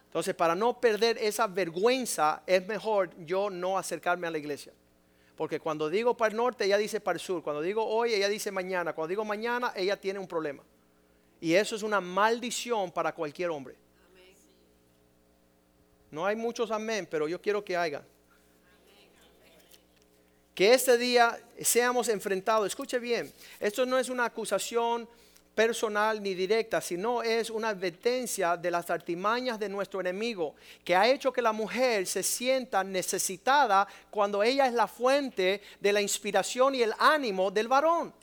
Entonces, 0.04 0.34
para 0.34 0.54
no 0.54 0.80
perder 0.80 1.18
esa 1.18 1.46
vergüenza, 1.46 2.42
es 2.46 2.66
mejor 2.66 3.10
yo 3.26 3.50
no 3.50 3.76
acercarme 3.76 4.26
a 4.26 4.30
la 4.30 4.38
iglesia. 4.38 4.72
Porque 5.36 5.60
cuando 5.60 5.90
digo 5.90 6.16
para 6.16 6.30
el 6.30 6.36
norte, 6.36 6.64
ella 6.64 6.78
dice 6.78 7.00
para 7.00 7.16
el 7.16 7.20
sur. 7.20 7.42
Cuando 7.42 7.60
digo 7.60 7.84
hoy, 7.84 8.14
ella 8.14 8.28
dice 8.28 8.50
mañana. 8.50 8.94
Cuando 8.94 9.08
digo 9.08 9.24
mañana, 9.24 9.72
ella 9.76 10.00
tiene 10.00 10.18
un 10.18 10.26
problema. 10.26 10.62
Y 11.40 11.52
eso 11.52 11.76
es 11.76 11.82
una 11.82 12.00
maldición 12.00 12.90
para 12.90 13.14
cualquier 13.14 13.50
hombre. 13.50 13.76
No 16.10 16.24
hay 16.24 16.34
muchos 16.34 16.70
amén, 16.70 17.06
pero 17.10 17.28
yo 17.28 17.40
quiero 17.40 17.62
que 17.62 17.76
haya. 17.76 18.02
Que 20.57 20.73
este 20.73 20.97
día 20.97 21.38
seamos 21.61 22.09
enfrentados. 22.09 22.66
Escuche 22.66 22.99
bien, 22.99 23.31
esto 23.61 23.85
no 23.85 23.99
es 23.99 24.09
una 24.09 24.25
acusación 24.25 25.07
personal 25.55 26.23
ni 26.23 26.33
directa, 26.33 26.81
sino 26.81 27.23
es 27.23 27.51
una 27.51 27.69
advertencia 27.69 28.57
de 28.57 28.71
las 28.71 28.88
artimañas 28.88 29.59
de 29.59 29.69
nuestro 29.69 30.01
enemigo, 30.01 30.55
que 30.83 30.97
ha 30.97 31.07
hecho 31.11 31.31
que 31.31 31.42
la 31.42 31.53
mujer 31.53 32.07
se 32.07 32.23
sienta 32.23 32.83
necesitada 32.83 33.87
cuando 34.11 34.42
ella 34.42 34.66
es 34.66 34.73
la 34.73 34.87
fuente 34.87 35.61
de 35.79 35.92
la 35.92 36.01
inspiración 36.01 36.75
y 36.75 36.81
el 36.81 36.95
ánimo 36.99 37.51
del 37.51 37.69
varón. 37.69 38.14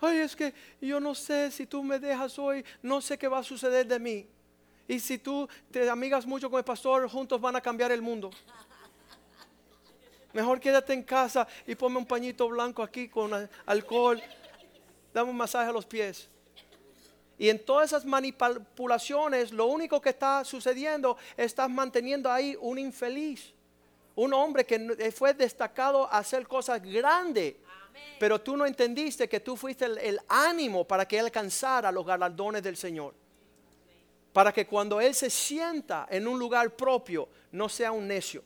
Ay, 0.00 0.18
es 0.18 0.36
que 0.36 0.54
yo 0.80 1.00
no 1.00 1.16
sé 1.16 1.50
si 1.50 1.66
tú 1.66 1.82
me 1.82 1.98
dejas 1.98 2.38
hoy, 2.38 2.64
no 2.82 3.00
sé 3.00 3.18
qué 3.18 3.26
va 3.26 3.38
a 3.38 3.42
suceder 3.42 3.84
de 3.84 3.98
mí. 3.98 4.28
Y 4.86 5.00
si 5.00 5.18
tú 5.18 5.48
te 5.72 5.90
amigas 5.90 6.24
mucho 6.24 6.48
con 6.48 6.58
el 6.58 6.64
pastor, 6.64 7.08
juntos 7.08 7.40
van 7.40 7.56
a 7.56 7.60
cambiar 7.60 7.90
el 7.90 8.00
mundo. 8.00 8.30
Mejor 10.32 10.60
quédate 10.60 10.92
en 10.92 11.02
casa 11.02 11.46
y 11.66 11.74
ponme 11.74 11.98
un 11.98 12.06
pañito 12.06 12.48
blanco 12.48 12.82
aquí 12.82 13.08
con 13.08 13.48
alcohol 13.66 14.22
dame 15.12 15.30
un 15.30 15.36
masaje 15.36 15.68
a 15.68 15.72
los 15.72 15.86
pies. 15.86 16.28
Y 17.38 17.48
en 17.48 17.64
todas 17.64 17.86
esas 17.86 18.04
manipulaciones, 18.04 19.50
lo 19.52 19.66
único 19.66 20.00
que 20.00 20.10
está 20.10 20.44
sucediendo, 20.44 21.16
estás 21.36 21.70
manteniendo 21.70 22.30
ahí 22.30 22.56
un 22.60 22.78
infeliz. 22.78 23.54
Un 24.14 24.34
hombre 24.34 24.66
que 24.66 25.10
fue 25.12 25.32
destacado 25.32 26.04
a 26.04 26.18
hacer 26.18 26.46
cosas 26.46 26.82
grandes. 26.82 27.54
Pero 28.18 28.40
tú 28.40 28.56
no 28.56 28.66
entendiste 28.66 29.28
que 29.28 29.40
tú 29.40 29.56
fuiste 29.56 29.86
el, 29.86 30.20
ánimo 30.28 30.86
para 30.86 31.08
que 31.08 31.18
él 31.18 31.24
alcanzara 31.26 31.90
los 31.90 32.04
galardones 32.04 32.62
del 32.62 32.76
Señor. 32.76 33.14
Para 34.34 34.52
que 34.52 34.66
cuando 34.66 35.00
él 35.00 35.14
se 35.14 35.30
sienta 35.30 36.06
en 36.10 36.28
un 36.28 36.38
lugar 36.38 36.76
propio, 36.76 37.28
no 37.52 37.68
sea 37.70 37.90
un 37.90 38.06
necio. 38.06 38.44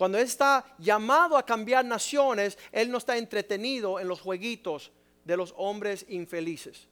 Cuando 0.00 0.16
él 0.16 0.24
está 0.24 0.64
llamado 0.78 1.36
a 1.36 1.44
cambiar 1.44 1.84
naciones, 1.84 2.56
él 2.72 2.90
no 2.90 2.96
está 2.96 3.18
entretenido 3.18 4.00
en 4.00 4.08
los 4.08 4.18
jueguitos 4.22 4.90
de 5.26 5.36
los 5.36 5.52
hombres 5.58 6.06
infelices. 6.08 6.88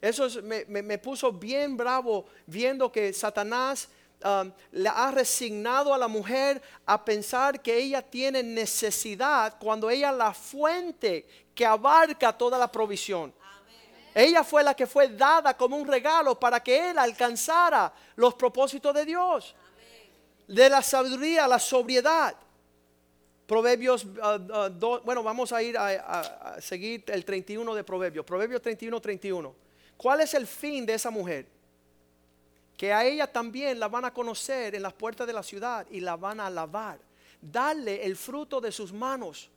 Eso 0.00 0.26
es- 0.26 0.42
me, 0.42 0.64
me- 0.64 0.82
me 0.82 0.98
puso 0.98 1.30
bien 1.30 1.76
bravo 1.76 2.24
viendo 2.46 2.90
que 2.90 3.12
Satanás 3.12 3.88
um, 4.24 4.50
le 4.72 4.88
ha 4.88 5.12
resignado 5.12 5.94
a 5.94 5.98
la 5.98 6.08
mujer 6.08 6.60
a 6.84 7.04
pensar 7.04 7.62
que 7.62 7.76
ella 7.78 8.02
tiene 8.02 8.42
necesidad 8.42 9.56
cuando 9.60 9.88
ella 9.88 10.10
es 10.10 10.16
la 10.16 10.34
fuente 10.34 11.28
que 11.54 11.64
abarca 11.64 12.36
toda 12.36 12.58
la 12.58 12.66
provisión. 12.72 13.32
Ella 14.16 14.42
fue 14.42 14.64
la 14.64 14.74
que 14.74 14.88
fue 14.88 15.06
dada 15.10 15.56
como 15.56 15.76
un 15.76 15.86
regalo 15.86 16.34
para 16.40 16.58
que 16.60 16.90
él 16.90 16.98
alcanzara 16.98 17.92
los 18.16 18.34
propósitos 18.34 18.92
de 18.94 19.04
Dios. 19.04 19.54
De 20.54 20.68
la 20.68 20.82
sabiduría 20.82 21.46
la 21.46 21.58
sobriedad. 21.58 22.34
Proverbios, 23.46 24.06
do- 24.78 25.00
bueno, 25.04 25.22
vamos 25.22 25.52
a 25.52 25.62
ir 25.62 25.76
a, 25.76 25.86
a- 25.88 26.20
a 26.54 26.60
seguir 26.60 27.04
el 27.08 27.24
31 27.24 27.74
de 27.74 27.84
Proverbios. 27.84 28.24
Proverbios 28.24 28.60
31, 28.62 29.00
31. 29.00 29.54
¿Cuál 29.96 30.20
es 30.20 30.34
el 30.34 30.46
fin 30.46 30.84
de 30.86 30.94
esa 30.94 31.10
mujer? 31.10 31.46
Que 32.76 32.92
a 32.92 33.04
ella 33.04 33.26
también 33.26 33.78
la 33.78 33.88
van 33.88 34.04
a 34.06 34.12
conocer 34.14 34.74
en 34.74 34.82
las 34.82 34.92
puertas 34.92 35.26
de 35.26 35.32
la 35.32 35.42
ciudad 35.42 35.86
y 35.90 36.00
la 36.00 36.16
van 36.16 36.40
a 36.40 36.46
alabar. 36.46 36.98
Darle 37.40 38.04
el 38.04 38.16
fruto 38.16 38.60
de 38.60 38.72
sus 38.72 38.92
manos. 38.92 39.50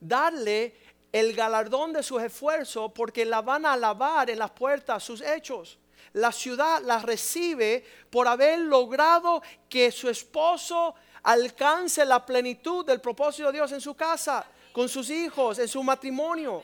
Darle 0.00 0.74
el 1.12 1.34
galardón 1.34 1.92
de 1.92 2.02
sus 2.02 2.22
esfuerzos 2.22 2.92
porque 2.92 3.24
la 3.24 3.40
van 3.42 3.64
a 3.66 3.72
alabar 3.72 4.28
en 4.30 4.38
las 4.38 4.50
puertas 4.50 5.02
sus 5.02 5.20
hechos. 5.20 5.78
La 6.14 6.32
ciudad 6.32 6.82
la 6.82 6.98
recibe 6.98 7.84
por 8.10 8.26
haber 8.28 8.60
logrado 8.60 9.42
que 9.68 9.90
su 9.90 10.08
esposo 10.08 10.94
alcance 11.22 12.04
la 12.04 12.24
plenitud 12.24 12.84
del 12.84 13.00
propósito 13.00 13.48
de 13.48 13.54
Dios 13.54 13.72
en 13.72 13.80
su 13.80 13.94
casa, 13.94 14.46
con 14.72 14.88
sus 14.88 15.10
hijos, 15.10 15.58
en 15.58 15.68
su 15.68 15.82
matrimonio. 15.82 16.62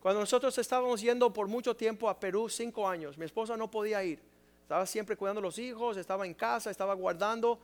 Cuando 0.00 0.20
nosotros 0.20 0.56
estábamos 0.58 1.00
yendo 1.00 1.32
por 1.32 1.46
mucho 1.46 1.76
tiempo 1.76 2.08
a 2.08 2.18
Perú, 2.18 2.48
cinco 2.48 2.88
años, 2.88 3.16
mi 3.16 3.24
esposa 3.24 3.56
no 3.56 3.70
podía 3.70 4.02
ir. 4.02 4.20
Estaba 4.62 4.84
siempre 4.86 5.16
cuidando 5.16 5.38
a 5.38 5.42
los 5.42 5.58
hijos, 5.58 5.96
estaba 5.96 6.26
en 6.26 6.34
casa, 6.34 6.70
estaba 6.70 6.94
guardando 6.94 7.58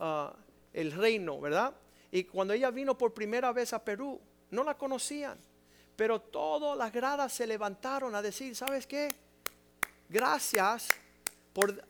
ah, 0.00 0.34
el 0.72 0.92
reino, 0.92 1.40
¿verdad? 1.40 1.74
Y 2.10 2.24
cuando 2.24 2.54
ella 2.54 2.70
vino 2.70 2.96
por 2.96 3.12
primera 3.12 3.52
vez 3.52 3.72
a 3.72 3.84
Perú, 3.84 4.20
no 4.50 4.64
la 4.64 4.76
conocían, 4.76 5.38
pero 5.96 6.20
todas 6.20 6.76
las 6.76 6.92
gradas 6.92 7.32
se 7.32 7.46
levantaron 7.46 8.14
a 8.14 8.22
decir, 8.22 8.54
¿sabes 8.56 8.86
qué? 8.86 9.08
Gracias 10.12 10.90
por 11.54 11.82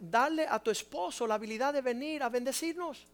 darle 0.00 0.44
a 0.44 0.58
tu 0.58 0.72
esposo 0.72 1.24
la 1.24 1.36
habilidad 1.36 1.72
de 1.72 1.82
venir 1.82 2.20
a 2.24 2.28
bendecirnos. 2.28 3.06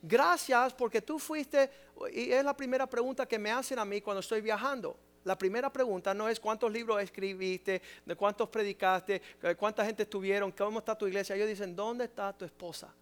Gracias 0.00 0.72
porque 0.72 1.02
tú 1.02 1.18
fuiste, 1.18 1.68
y 2.12 2.30
es 2.30 2.44
la 2.44 2.56
primera 2.56 2.86
pregunta 2.86 3.26
que 3.26 3.40
me 3.40 3.50
hacen 3.50 3.80
a 3.80 3.84
mí 3.84 4.00
cuando 4.00 4.20
estoy 4.20 4.40
viajando. 4.40 4.96
La 5.24 5.36
primera 5.36 5.70
pregunta 5.70 6.14
no 6.14 6.28
es 6.28 6.38
cuántos 6.38 6.70
libros 6.70 7.02
escribiste, 7.02 7.82
de 8.06 8.14
cuántos 8.14 8.48
predicaste, 8.48 9.20
cuánta 9.58 9.84
gente 9.84 10.04
estuvieron, 10.04 10.52
cómo 10.52 10.78
está 10.78 10.96
tu 10.96 11.08
iglesia. 11.08 11.34
Ellos 11.34 11.48
dicen, 11.48 11.74
¿dónde 11.74 12.04
está 12.04 12.32
tu 12.32 12.44
esposa? 12.44 12.94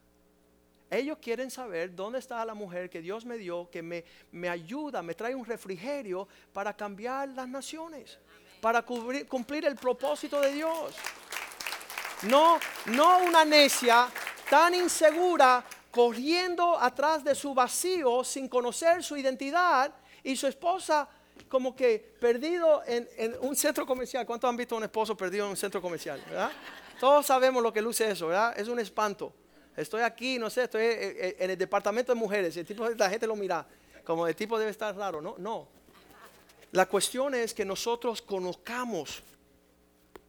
Ellos 0.90 1.18
quieren 1.20 1.50
saber 1.50 1.94
dónde 1.94 2.18
está 2.20 2.42
la 2.46 2.54
mujer 2.54 2.88
que 2.88 3.02
Dios 3.02 3.26
me 3.26 3.36
dio, 3.36 3.68
que 3.70 3.82
me, 3.82 4.02
me 4.32 4.48
ayuda, 4.48 5.02
me 5.02 5.14
trae 5.14 5.34
un 5.34 5.44
refrigerio 5.44 6.26
para 6.54 6.74
cambiar 6.74 7.28
las 7.28 7.46
naciones, 7.46 8.18
para 8.60 8.82
cumplir 8.82 9.64
el 9.64 9.76
propósito 9.76 10.40
de 10.40 10.52
Dios. 10.52 10.94
No, 12.22 12.58
no 12.86 13.18
una 13.20 13.44
necia 13.44 14.08
tan 14.50 14.74
insegura 14.74 15.64
corriendo 15.90 16.78
atrás 16.78 17.22
de 17.24 17.34
su 17.34 17.54
vacío 17.54 18.24
sin 18.24 18.48
conocer 18.48 19.02
su 19.02 19.16
identidad 19.16 19.92
y 20.22 20.36
su 20.36 20.46
esposa 20.46 21.08
como 21.48 21.74
que 21.74 22.16
perdido 22.20 22.82
en, 22.86 23.08
un 23.40 23.54
centro 23.54 23.86
comercial. 23.86 24.26
¿Cuántos 24.26 24.48
han 24.48 24.56
visto 24.56 24.74
a 24.74 24.78
un 24.78 24.84
esposo 24.84 25.16
perdido 25.16 25.44
en 25.44 25.50
un 25.50 25.56
centro 25.56 25.80
comercial? 25.80 26.20
Todos 26.98 27.26
sabemos 27.26 27.62
lo 27.62 27.72
que 27.72 27.80
luce 27.80 28.10
eso, 28.10 28.28
¿verdad? 28.28 28.58
Es 28.58 28.68
un 28.68 28.80
espanto. 28.80 29.32
Estoy 29.76 30.02
aquí, 30.02 30.38
no 30.38 30.50
sé, 30.50 30.64
estoy 30.64 30.82
en 30.84 31.50
el 31.50 31.56
departamento 31.56 32.12
de 32.12 32.18
mujeres. 32.18 32.56
El 32.56 32.66
tipo, 32.66 32.88
la 32.88 33.08
gente 33.08 33.26
lo 33.26 33.36
mira 33.36 33.64
como 34.04 34.26
el 34.26 34.34
tipo 34.34 34.58
debe 34.58 34.70
estar 34.70 34.96
raro. 34.96 35.20
No, 35.20 35.36
no. 35.38 35.68
La 36.72 36.86
cuestión 36.86 37.34
es 37.34 37.54
que 37.54 37.64
nosotros 37.64 38.20
conozcamos 38.20 39.22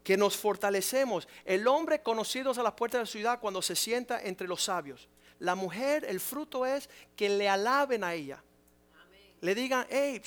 que 0.03 0.17
nos 0.17 0.37
fortalecemos. 0.37 1.27
El 1.45 1.67
hombre 1.67 2.01
conocidos 2.01 2.57
a 2.57 2.63
las 2.63 2.73
puertas 2.73 2.99
de 2.99 3.03
la 3.03 3.11
ciudad 3.11 3.39
cuando 3.39 3.61
se 3.61 3.75
sienta 3.75 4.21
entre 4.23 4.47
los 4.47 4.63
sabios. 4.63 5.07
La 5.39 5.55
mujer, 5.55 6.05
el 6.07 6.19
fruto 6.19 6.65
es 6.65 6.89
que 7.15 7.29
le 7.29 7.47
alaben 7.47 8.03
a 8.03 8.13
ella. 8.13 8.43
Le 9.41 9.55
digan, 9.55 9.85
hey, 9.89 10.21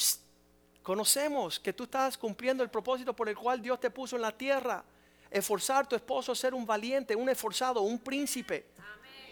conocemos 0.83 1.59
que 1.59 1.73
tú 1.73 1.85
estás 1.85 2.17
cumpliendo 2.17 2.63
el 2.63 2.71
propósito 2.71 3.15
por 3.15 3.29
el 3.29 3.37
cual 3.37 3.61
Dios 3.61 3.81
te 3.81 3.91
puso 3.91 4.17
en 4.17 4.23
la 4.23 4.31
tierra. 4.31 4.85
Esforzar 5.31 5.85
a 5.85 5.89
tu 5.89 5.97
esposo 5.97 6.33
a 6.33 6.37
ser 6.37 6.55
un 6.55 6.65
valiente, 6.65 7.17
un 7.17 7.29
esforzado, 7.29 7.83
un 7.83 7.99
príncipe. 7.99 8.67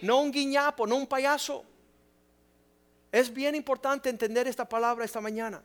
No 0.02 0.20
un 0.20 0.32
guiñapo, 0.32 0.86
no 0.86 0.96
un 0.96 1.06
payaso. 1.06 1.64
Es 3.12 3.32
bien 3.32 3.54
importante 3.54 4.08
entender 4.08 4.48
esta 4.48 4.68
palabra 4.68 5.04
esta 5.04 5.20
mañana. 5.20 5.62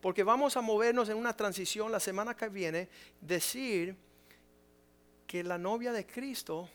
Porque 0.00 0.22
vamos 0.22 0.56
a 0.56 0.60
movernos 0.60 1.08
en 1.08 1.16
una 1.16 1.36
transición 1.36 1.90
la 1.90 2.00
semana 2.00 2.36
que 2.36 2.48
viene. 2.48 2.88
Decir 3.20 3.96
que 5.26 5.44
la 5.44 5.58
novia 5.58 5.92
de 5.92 6.06
Cristo 6.06 6.68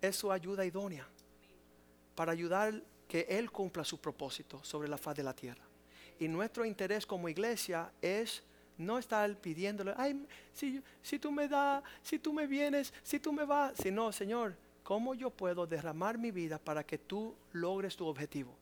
es 0.00 0.16
su 0.16 0.30
ayuda 0.30 0.64
idónea 0.64 1.06
para 2.14 2.32
ayudar 2.32 2.82
que 3.08 3.26
Él 3.28 3.50
cumpla 3.50 3.84
su 3.84 4.00
propósito 4.00 4.62
sobre 4.62 4.88
la 4.88 4.98
faz 4.98 5.16
de 5.16 5.22
la 5.22 5.34
tierra. 5.34 5.62
Y 6.18 6.28
nuestro 6.28 6.64
interés 6.64 7.06
como 7.06 7.28
iglesia 7.28 7.90
es 8.00 8.42
no 8.76 8.98
estar 8.98 9.34
pidiéndole, 9.36 9.94
ay, 9.96 10.26
si, 10.52 11.18
tú 11.18 11.32
me 11.32 11.48
das, 11.48 11.82
si 12.02 12.18
tú 12.18 12.32
me 12.32 12.46
vienes, 12.46 12.92
si 13.02 13.18
tú 13.18 13.32
me 13.32 13.44
vas, 13.44 13.74
sino, 13.76 14.12
Señor, 14.12 14.56
¿cómo 14.82 15.14
yo 15.14 15.30
puedo 15.30 15.66
derramar 15.66 16.18
mi 16.18 16.30
vida 16.30 16.58
para 16.58 16.84
que 16.84 16.98
tú 16.98 17.34
logres 17.52 17.96
tu 17.96 18.06
objetivo? 18.06 18.56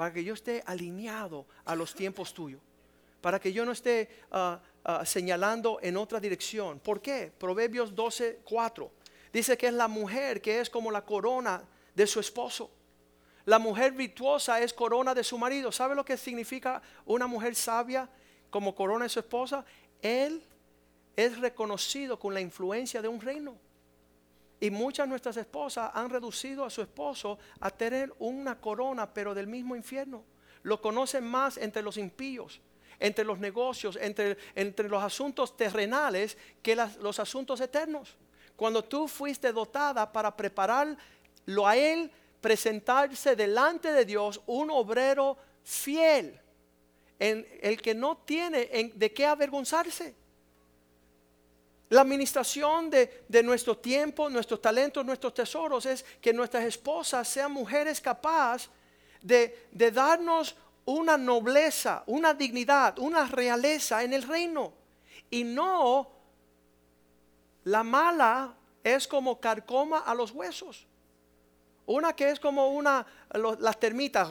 Para 0.00 0.14
que 0.14 0.24
yo 0.24 0.32
esté 0.32 0.62
alineado 0.64 1.44
a 1.66 1.76
los 1.76 1.94
tiempos 1.94 2.32
tuyos 2.32 2.62
para 3.20 3.38
que 3.38 3.52
yo 3.52 3.66
no 3.66 3.72
esté 3.72 4.08
ah, 4.32 4.58
ah, 4.82 5.04
señalando 5.04 5.78
en 5.82 5.98
otra 5.98 6.18
dirección. 6.18 6.80
¿Por 6.80 7.02
qué? 7.02 7.30
Proverbios 7.38 7.94
12, 7.94 8.40
4. 8.44 8.90
Dice 9.30 9.58
que 9.58 9.66
es 9.66 9.74
la 9.74 9.88
mujer 9.88 10.40
que 10.40 10.58
es 10.58 10.70
como 10.70 10.90
la 10.90 11.04
corona 11.04 11.62
de 11.94 12.06
su 12.06 12.18
esposo. 12.18 12.70
La 13.44 13.58
mujer 13.58 13.92
virtuosa 13.92 14.58
es 14.62 14.72
corona 14.72 15.14
de 15.14 15.22
su 15.22 15.36
marido. 15.36 15.70
¿Sabe 15.70 15.94
lo 15.94 16.02
que 16.02 16.16
significa 16.16 16.80
una 17.04 17.26
mujer 17.26 17.54
sabia 17.54 18.08
como 18.48 18.74
corona 18.74 19.04
de 19.04 19.10
su 19.10 19.20
esposa? 19.20 19.66
Él 20.00 20.42
es 21.14 21.38
reconocido 21.38 22.18
con 22.18 22.32
la 22.32 22.40
influencia 22.40 23.02
de 23.02 23.08
un 23.08 23.20
reino. 23.20 23.54
Y 24.60 24.70
muchas 24.70 25.06
de 25.06 25.10
nuestras 25.10 25.36
esposas 25.38 25.90
han 25.94 26.10
reducido 26.10 26.64
a 26.64 26.70
su 26.70 26.82
esposo 26.82 27.38
a 27.60 27.70
tener 27.70 28.12
una 28.18 28.60
corona, 28.60 29.12
pero 29.12 29.34
del 29.34 29.46
mismo 29.46 29.74
infierno. 29.74 30.22
Lo 30.62 30.80
conocen 30.80 31.24
más 31.24 31.56
entre 31.56 31.82
los 31.82 31.96
impíos 31.96 32.60
entre 33.02 33.24
los 33.24 33.38
negocios, 33.38 33.96
entre, 33.98 34.36
entre 34.54 34.86
los 34.86 35.02
asuntos 35.02 35.56
terrenales 35.56 36.36
que 36.62 36.76
los 36.76 37.18
asuntos 37.18 37.58
eternos. 37.62 38.14
Cuando 38.56 38.84
tú 38.84 39.08
fuiste 39.08 39.50
dotada 39.54 40.12
para 40.12 40.36
prepararlo 40.36 41.66
a 41.66 41.78
Él, 41.78 42.10
presentarse 42.42 43.34
delante 43.34 43.90
de 43.90 44.04
Dios 44.04 44.42
un 44.46 44.70
obrero 44.70 45.38
fiel, 45.64 46.38
en 47.18 47.46
el 47.62 47.80
que 47.80 47.94
no 47.94 48.18
tiene 48.18 48.68
en- 48.70 48.98
de 48.98 49.10
qué 49.14 49.24
avergonzarse. 49.24 50.14
La 51.90 52.02
administración 52.02 52.88
de, 52.88 53.24
de 53.28 53.42
nuestro 53.42 53.76
tiempo, 53.76 54.30
nuestros 54.30 54.62
talentos, 54.62 55.04
nuestros 55.04 55.34
tesoros 55.34 55.86
es 55.86 56.04
que 56.20 56.32
nuestras 56.32 56.64
esposas 56.64 57.28
sean 57.28 57.52
mujeres 57.52 58.00
capaces 58.00 58.70
de, 59.20 59.68
de 59.72 59.90
darnos 59.90 60.56
una 60.84 61.16
nobleza, 61.16 62.04
una 62.06 62.32
dignidad, 62.32 62.98
una 62.98 63.26
realeza 63.26 64.02
en 64.04 64.12
el 64.12 64.22
reino. 64.22 64.72
Y 65.30 65.44
no 65.44 66.10
la 67.64 67.82
mala 67.82 68.54
es 68.82 69.06
como 69.06 69.40
carcoma 69.40 69.98
a 69.98 70.14
los 70.14 70.30
huesos. 70.30 70.86
Una 71.86 72.14
que 72.14 72.30
es 72.30 72.38
como 72.38 72.68
una, 72.68 73.04
las 73.58 73.80
termitas. 73.80 74.30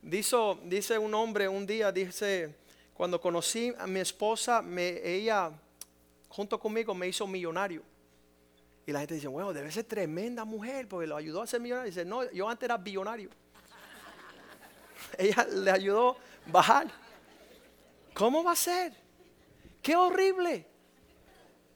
Dice, 0.00 0.36
dice 0.64 0.98
un 0.98 1.12
hombre 1.14 1.48
un 1.48 1.66
día, 1.66 1.92
dice, 1.92 2.56
cuando 2.94 3.20
conocí 3.20 3.74
a 3.78 3.86
mi 3.86 4.00
esposa, 4.00 4.62
me, 4.62 5.00
ella 5.04 5.52
junto 6.36 6.60
conmigo 6.60 6.94
me 6.94 7.08
hizo 7.08 7.26
millonario. 7.26 7.82
Y 8.86 8.92
la 8.92 9.00
gente 9.00 9.14
dice, 9.14 9.26
bueno, 9.26 9.54
debe 9.54 9.72
ser 9.72 9.84
tremenda 9.84 10.44
mujer 10.44 10.86
porque 10.86 11.06
lo 11.06 11.16
ayudó 11.16 11.40
a 11.40 11.46
ser 11.46 11.60
millonario. 11.60 11.90
Dice, 11.90 12.04
no, 12.04 12.30
yo 12.30 12.46
antes 12.46 12.66
era 12.66 12.76
billonario. 12.76 13.30
Ella 15.18 15.46
le 15.50 15.70
ayudó 15.70 16.10
a 16.10 16.50
bajar. 16.50 16.88
¿Cómo 18.12 18.44
va 18.44 18.52
a 18.52 18.56
ser? 18.56 18.92
Qué 19.80 19.96
horrible. 19.96 20.66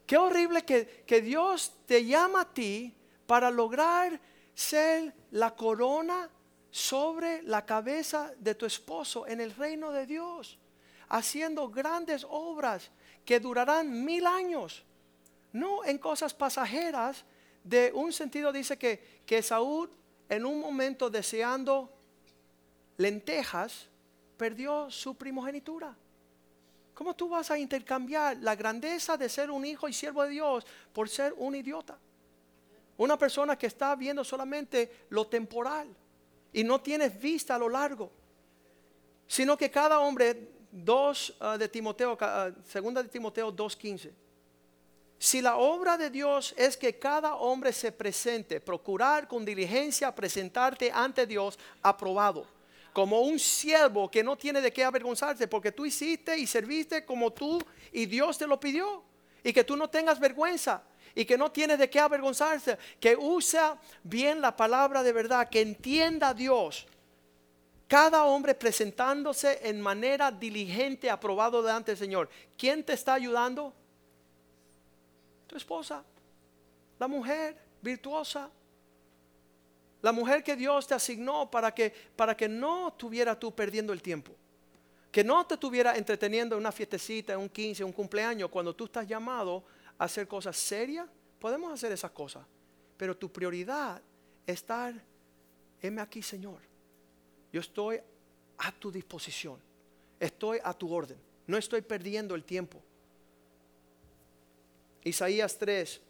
Qué 0.06 0.18
horrible 0.18 0.62
que, 0.62 1.04
que 1.06 1.22
Dios 1.22 1.72
te 1.86 2.04
llama 2.04 2.42
a 2.42 2.52
ti 2.52 2.94
para 3.26 3.50
lograr 3.50 4.20
ser 4.54 5.14
la 5.30 5.56
corona 5.56 6.28
sobre 6.70 7.42
la 7.44 7.64
cabeza 7.64 8.30
de 8.38 8.54
tu 8.54 8.66
esposo 8.66 9.26
en 9.26 9.40
el 9.40 9.52
reino 9.52 9.90
de 9.90 10.04
Dios, 10.04 10.58
haciendo 11.08 11.70
grandes 11.70 12.26
obras 12.28 12.90
que 13.24 13.40
durarán 13.40 14.04
mil 14.04 14.26
años. 14.26 14.84
No 15.52 15.84
en 15.84 15.98
cosas 15.98 16.34
pasajeras. 16.34 17.24
De 17.62 17.92
un 17.94 18.12
sentido 18.12 18.52
dice 18.52 18.78
que, 18.78 19.22
que 19.26 19.42
Saúl 19.42 19.90
en 20.30 20.46
un 20.46 20.60
momento 20.60 21.10
deseando 21.10 21.92
lentejas, 22.96 23.88
perdió 24.36 24.90
su 24.90 25.16
primogenitura. 25.16 25.94
¿Cómo 26.94 27.16
tú 27.16 27.28
vas 27.28 27.50
a 27.50 27.58
intercambiar 27.58 28.36
la 28.38 28.54
grandeza 28.54 29.16
de 29.16 29.28
ser 29.28 29.50
un 29.50 29.64
hijo 29.64 29.88
y 29.88 29.92
siervo 29.92 30.22
de 30.22 30.30
Dios 30.30 30.66
por 30.92 31.08
ser 31.08 31.34
un 31.36 31.56
idiota? 31.56 31.98
Una 32.98 33.18
persona 33.18 33.56
que 33.58 33.66
está 33.66 33.96
viendo 33.96 34.22
solamente 34.22 35.06
lo 35.08 35.26
temporal 35.26 35.88
y 36.52 36.62
no 36.62 36.80
tienes 36.80 37.20
vista 37.20 37.56
a 37.56 37.58
lo 37.58 37.68
largo. 37.68 38.12
Sino 39.26 39.56
que 39.56 39.70
cada 39.70 39.98
hombre, 39.98 40.48
dos 40.70 41.34
ah, 41.40 41.58
de 41.58 41.68
Timoteo, 41.68 42.12
uh, 42.12 42.52
segunda 42.68 43.02
de 43.02 43.08
Timoteo 43.08 43.52
2.15. 43.52 44.10
Si 45.18 45.42
la 45.42 45.56
obra 45.56 45.98
de 45.98 46.08
Dios 46.08 46.54
es 46.56 46.76
que 46.76 46.98
cada 46.98 47.34
hombre 47.36 47.72
se 47.72 47.92
presente, 47.92 48.60
procurar 48.60 49.28
con 49.28 49.44
diligencia 49.44 50.14
presentarte 50.14 50.90
ante 50.90 51.26
Dios 51.26 51.58
aprobado 51.82 52.46
como 52.92 53.20
un 53.20 53.38
siervo 53.38 54.10
que 54.10 54.22
no 54.22 54.36
tiene 54.36 54.60
de 54.60 54.72
qué 54.72 54.84
avergonzarse, 54.84 55.46
porque 55.46 55.72
tú 55.72 55.86
hiciste 55.86 56.36
y 56.36 56.46
serviste 56.46 57.04
como 57.04 57.32
tú 57.32 57.62
y 57.92 58.06
Dios 58.06 58.38
te 58.38 58.46
lo 58.46 58.58
pidió. 58.58 59.02
Y 59.42 59.52
que 59.52 59.64
tú 59.64 59.76
no 59.76 59.88
tengas 59.88 60.20
vergüenza 60.20 60.82
y 61.14 61.24
que 61.24 61.38
no 61.38 61.50
tienes 61.50 61.78
de 61.78 61.88
qué 61.88 61.98
avergonzarse, 61.98 62.76
que 63.00 63.16
usa 63.16 63.78
bien 64.02 64.40
la 64.40 64.54
palabra 64.54 65.02
de 65.02 65.12
verdad, 65.12 65.48
que 65.48 65.60
entienda 65.60 66.34
Dios. 66.34 66.86
Cada 67.90 68.24
hombre 68.24 68.54
presentándose 68.54 69.58
en 69.68 69.80
manera 69.80 70.30
diligente, 70.30 71.10
aprobado 71.10 71.60
delante 71.60 71.90
del 71.90 71.98
Señor. 71.98 72.30
¿Quién 72.56 72.84
te 72.84 72.92
está 72.92 73.14
ayudando? 73.14 73.74
Tu 75.48 75.56
esposa, 75.56 76.04
la 77.00 77.08
mujer 77.08 77.56
virtuosa, 77.82 78.48
la 80.02 80.12
mujer 80.12 80.44
que 80.44 80.54
Dios 80.54 80.86
te 80.86 80.94
asignó 80.94 81.50
para 81.50 81.74
que, 81.74 81.92
para 82.14 82.36
que 82.36 82.48
no 82.48 82.92
tuviera 82.92 83.36
tú 83.36 83.52
perdiendo 83.52 83.92
el 83.92 84.00
tiempo. 84.00 84.36
Que 85.10 85.24
no 85.24 85.44
te 85.44 85.54
estuviera 85.54 85.96
entreteniendo 85.96 86.54
en 86.54 86.60
una 86.60 86.70
fiestecita, 86.70 87.32
en 87.32 87.40
un 87.40 87.48
15, 87.48 87.82
un 87.82 87.90
cumpleaños, 87.90 88.50
cuando 88.50 88.72
tú 88.72 88.84
estás 88.84 89.04
llamado 89.04 89.64
a 89.98 90.04
hacer 90.04 90.28
cosas 90.28 90.56
serias. 90.56 91.08
Podemos 91.40 91.72
hacer 91.72 91.90
esas 91.90 92.12
cosas. 92.12 92.46
Pero 92.96 93.16
tu 93.16 93.32
prioridad 93.32 94.00
es 94.46 94.54
estar, 94.54 94.94
heme 95.82 96.00
aquí, 96.00 96.22
Señor. 96.22 96.69
Yo 97.52 97.60
estoy 97.60 98.00
a 98.58 98.72
tu 98.72 98.90
disposición. 98.90 99.58
Estoy 100.18 100.58
a 100.62 100.74
tu 100.74 100.92
orden. 100.92 101.18
No 101.46 101.56
estoy 101.56 101.82
perdiendo 101.82 102.34
el 102.34 102.44
tiempo. 102.44 102.80
Isaías 105.02 105.56
3, 105.58 106.00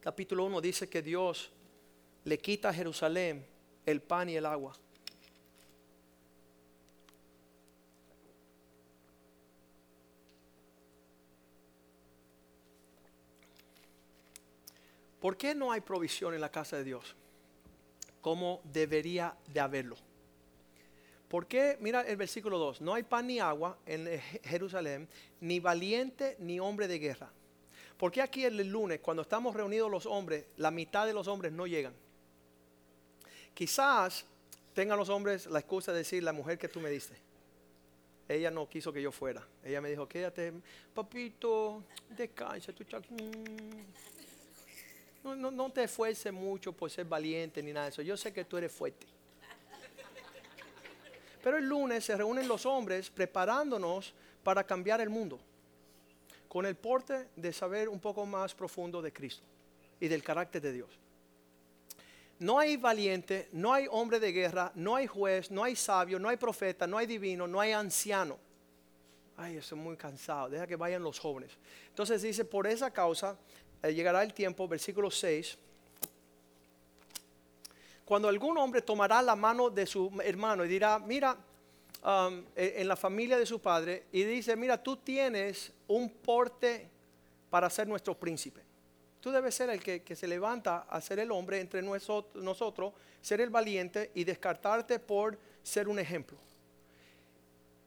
capítulo 0.00 0.44
1 0.44 0.60
dice 0.60 0.88
que 0.88 1.00
Dios 1.00 1.50
le 2.24 2.38
quita 2.38 2.68
a 2.68 2.74
Jerusalén 2.74 3.46
el 3.86 4.02
pan 4.02 4.28
y 4.28 4.36
el 4.36 4.44
agua. 4.44 4.76
¿Por 15.18 15.38
qué 15.38 15.54
no 15.54 15.72
hay 15.72 15.80
provisión 15.80 16.34
en 16.34 16.42
la 16.42 16.50
casa 16.50 16.76
de 16.76 16.84
Dios? 16.84 17.16
Como 18.24 18.62
debería 18.64 19.36
de 19.52 19.60
haberlo. 19.60 19.96
¿Por 21.28 21.46
qué? 21.46 21.76
Mira 21.82 22.00
el 22.00 22.16
versículo 22.16 22.56
2. 22.56 22.80
No 22.80 22.94
hay 22.94 23.02
pan 23.02 23.26
ni 23.26 23.38
agua 23.38 23.76
en 23.84 24.18
Jerusalén, 24.44 25.06
ni 25.42 25.60
valiente 25.60 26.34
ni 26.38 26.58
hombre 26.58 26.88
de 26.88 26.98
guerra. 26.98 27.30
¿Por 27.98 28.10
qué 28.10 28.22
aquí 28.22 28.46
el 28.46 28.56
lunes, 28.66 29.00
cuando 29.00 29.20
estamos 29.20 29.54
reunidos 29.54 29.90
los 29.90 30.06
hombres, 30.06 30.46
la 30.56 30.70
mitad 30.70 31.06
de 31.06 31.12
los 31.12 31.28
hombres 31.28 31.52
no 31.52 31.66
llegan? 31.66 31.92
Quizás 33.52 34.24
tengan 34.72 34.96
los 34.98 35.10
hombres 35.10 35.44
la 35.44 35.58
excusa 35.58 35.92
de 35.92 35.98
decir 35.98 36.22
la 36.22 36.32
mujer 36.32 36.56
que 36.56 36.68
tú 36.68 36.80
me 36.80 36.88
diste. 36.88 37.16
Ella 38.26 38.50
no 38.50 38.66
quiso 38.70 38.90
que 38.90 39.02
yo 39.02 39.12
fuera. 39.12 39.46
Ella 39.62 39.82
me 39.82 39.90
dijo, 39.90 40.08
quédate, 40.08 40.50
papito, 40.94 41.84
descansa, 42.08 42.72
tu 42.72 42.84
no, 45.24 45.34
no, 45.34 45.50
no 45.50 45.70
te 45.70 45.84
esfuerces 45.84 46.32
mucho 46.32 46.72
por 46.72 46.90
ser 46.90 47.06
valiente 47.06 47.62
ni 47.62 47.72
nada 47.72 47.86
de 47.86 47.90
eso. 47.90 48.02
Yo 48.02 48.16
sé 48.16 48.32
que 48.32 48.44
tú 48.44 48.58
eres 48.58 48.70
fuerte. 48.70 49.06
Pero 51.42 51.56
el 51.56 51.66
lunes 51.66 52.04
se 52.04 52.16
reúnen 52.16 52.46
los 52.46 52.64
hombres 52.66 53.10
preparándonos 53.10 54.14
para 54.42 54.64
cambiar 54.64 55.00
el 55.00 55.10
mundo. 55.10 55.40
Con 56.48 56.66
el 56.66 56.76
porte 56.76 57.28
de 57.34 57.52
saber 57.52 57.88
un 57.88 58.00
poco 58.00 58.24
más 58.24 58.54
profundo 58.54 59.02
de 59.02 59.12
Cristo 59.12 59.44
y 59.98 60.08
del 60.08 60.22
carácter 60.22 60.62
de 60.62 60.72
Dios. 60.72 60.90
No 62.38 62.58
hay 62.58 62.76
valiente, 62.76 63.48
no 63.52 63.72
hay 63.72 63.86
hombre 63.90 64.20
de 64.20 64.32
guerra, 64.32 64.72
no 64.74 64.96
hay 64.96 65.06
juez, 65.06 65.50
no 65.50 65.64
hay 65.64 65.76
sabio, 65.76 66.18
no 66.18 66.28
hay 66.28 66.36
profeta, 66.36 66.86
no 66.86 66.98
hay 66.98 67.06
divino, 67.06 67.46
no 67.46 67.60
hay 67.60 67.72
anciano. 67.72 68.38
Ay, 69.36 69.56
estoy 69.56 69.78
muy 69.78 69.96
cansado, 69.96 70.48
deja 70.48 70.66
que 70.66 70.76
vayan 70.76 71.02
los 71.02 71.18
jóvenes. 71.18 71.50
Entonces 71.88 72.22
dice, 72.22 72.44
por 72.44 72.66
esa 72.66 72.90
causa 72.90 73.36
llegará 73.92 74.22
el 74.22 74.32
tiempo, 74.32 74.66
versículo 74.66 75.10
6, 75.10 75.58
cuando 78.04 78.28
algún 78.28 78.58
hombre 78.58 78.82
tomará 78.82 79.22
la 79.22 79.34
mano 79.34 79.70
de 79.70 79.86
su 79.86 80.10
hermano 80.22 80.64
y 80.64 80.68
dirá, 80.68 80.98
mira, 80.98 81.36
um, 82.04 82.44
e, 82.54 82.74
en 82.76 82.88
la 82.88 82.96
familia 82.96 83.38
de 83.38 83.46
su 83.46 83.60
padre, 83.60 84.04
y 84.12 84.22
dice, 84.24 84.56
mira, 84.56 84.82
tú 84.82 84.96
tienes 84.96 85.72
un 85.88 86.10
porte 86.10 86.88
para 87.48 87.70
ser 87.70 87.88
nuestro 87.88 88.14
príncipe. 88.14 88.60
Tú 89.20 89.30
debes 89.30 89.54
ser 89.54 89.70
el 89.70 89.82
que, 89.82 90.14
se 90.14 90.28
levanta 90.28 90.80
a 90.80 91.00
ser 91.00 91.18
el 91.18 91.30
hombre 91.32 91.58
entre 91.58 91.80
nosotros, 91.80 92.92
ser 93.22 93.40
el 93.40 93.48
valiente 93.48 94.10
y 94.14 94.24
descartarte 94.24 94.98
por 94.98 95.38
ser 95.62 95.88
un 95.88 95.98
ejemplo. 95.98 96.36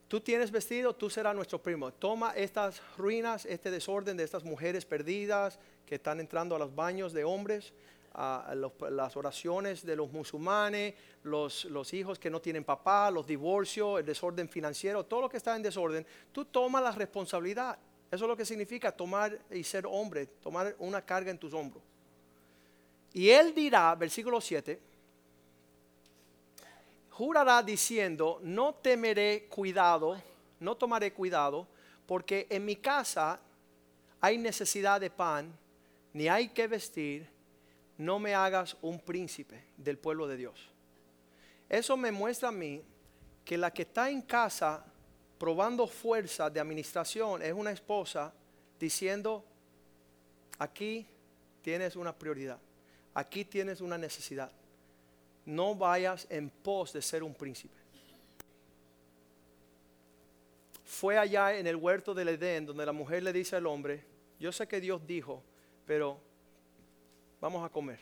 Tú 0.08 0.20
tienes 0.20 0.50
vestido, 0.50 0.94
tú 0.94 1.10
serás 1.10 1.36
nuestro 1.36 1.62
primo. 1.62 1.92
Toma 1.92 2.32
estas 2.32 2.80
ruinas, 2.96 3.44
este 3.44 3.70
desorden 3.70 4.16
de 4.16 4.24
estas 4.24 4.42
mujeres 4.42 4.86
perdidas 4.86 5.58
que 5.84 5.96
están 5.96 6.18
entrando 6.18 6.56
a 6.56 6.58
los 6.58 6.74
baños 6.74 7.12
de 7.12 7.24
hombres, 7.24 7.74
las 8.14 9.16
oraciones 9.18 9.84
de 9.84 9.94
los 9.94 10.10
musulmanes, 10.10 10.94
los, 11.24 11.66
los, 11.66 11.92
hijos 11.92 12.18
que 12.18 12.30
no 12.30 12.40
tienen 12.40 12.64
papá, 12.64 13.10
los 13.10 13.26
divorcios, 13.26 14.00
el 14.00 14.06
desorden 14.06 14.48
financiero, 14.48 15.04
todo 15.04 15.20
lo 15.20 15.28
que 15.28 15.36
está 15.36 15.54
en 15.54 15.62
desorden. 15.62 16.06
Tú 16.32 16.46
toma 16.46 16.80
la 16.80 16.90
responsabilidad. 16.92 17.78
Eso 18.10 18.24
es 18.24 18.28
lo 18.28 18.36
que 18.36 18.46
significa 18.46 18.90
tomar 18.90 19.38
y 19.50 19.62
ser 19.62 19.84
hombre, 19.86 20.24
tomar 20.26 20.74
una 20.78 21.02
carga 21.02 21.30
en 21.30 21.38
tus 21.38 21.52
hombros. 21.52 21.82
Y 23.12 23.28
él 23.28 23.54
dirá, 23.54 23.94
versículo 23.94 24.40
7, 24.40 24.87
jurará 27.18 27.64
diciendo, 27.64 28.38
no 28.44 28.76
temeré 28.76 29.48
cuidado, 29.48 30.22
no 30.60 30.76
tomaré 30.76 31.12
cuidado, 31.12 31.66
porque 32.06 32.46
en 32.48 32.64
mi 32.64 32.76
casa 32.76 33.40
hay 34.20 34.38
necesidad 34.38 35.00
de 35.00 35.10
pan, 35.10 35.52
ni 36.12 36.28
hay 36.28 36.50
que 36.50 36.68
vestir, 36.68 37.28
no 37.96 38.20
me 38.20 38.36
hagas 38.36 38.76
un 38.82 39.00
príncipe 39.00 39.64
del 39.76 39.98
pueblo 39.98 40.28
de 40.28 40.36
Dios. 40.36 40.70
Eso 41.68 41.96
me 41.96 42.12
muestra 42.12 42.50
a 42.50 42.52
mí 42.52 42.84
que 43.44 43.58
la 43.58 43.72
que 43.72 43.82
está 43.82 44.08
en 44.10 44.22
casa 44.22 44.84
probando 45.40 45.88
fuerza 45.88 46.48
de 46.48 46.60
administración 46.60 47.42
es 47.42 47.52
una 47.52 47.72
esposa 47.72 48.32
diciendo, 48.78 49.44
aquí 50.60 51.04
tienes 51.62 51.96
una 51.96 52.16
prioridad, 52.16 52.60
aquí 53.12 53.44
tienes 53.44 53.80
una 53.80 53.98
necesidad. 53.98 54.52
No 55.48 55.74
vayas 55.74 56.26
en 56.28 56.50
pos 56.50 56.92
de 56.92 57.00
ser 57.00 57.22
un 57.22 57.32
príncipe. 57.32 57.74
Fue 60.84 61.16
allá 61.16 61.56
en 61.56 61.66
el 61.66 61.76
huerto 61.76 62.12
del 62.12 62.28
Edén 62.28 62.66
donde 62.66 62.84
la 62.84 62.92
mujer 62.92 63.22
le 63.22 63.32
dice 63.32 63.56
al 63.56 63.66
hombre, 63.66 64.04
yo 64.38 64.52
sé 64.52 64.68
que 64.68 64.78
Dios 64.78 65.06
dijo, 65.06 65.42
pero 65.86 66.18
vamos 67.40 67.64
a 67.64 67.70
comer. 67.70 67.98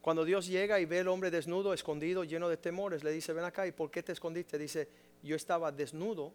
Cuando 0.00 0.24
Dios 0.24 0.48
llega 0.48 0.80
y 0.80 0.84
ve 0.84 0.98
al 0.98 1.06
hombre 1.06 1.30
desnudo, 1.30 1.72
escondido, 1.72 2.24
lleno 2.24 2.48
de 2.48 2.56
temores, 2.56 3.04
le 3.04 3.12
dice, 3.12 3.32
ven 3.32 3.44
acá, 3.44 3.68
¿y 3.68 3.72
por 3.72 3.88
qué 3.88 4.02
te 4.02 4.10
escondiste? 4.10 4.58
Dice, 4.58 4.88
yo 5.22 5.36
estaba 5.36 5.70
desnudo 5.70 6.32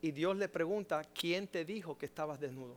y 0.00 0.12
Dios 0.12 0.36
le 0.36 0.48
pregunta, 0.48 1.02
¿quién 1.12 1.48
te 1.48 1.64
dijo 1.64 1.98
que 1.98 2.06
estabas 2.06 2.38
desnudo? 2.38 2.76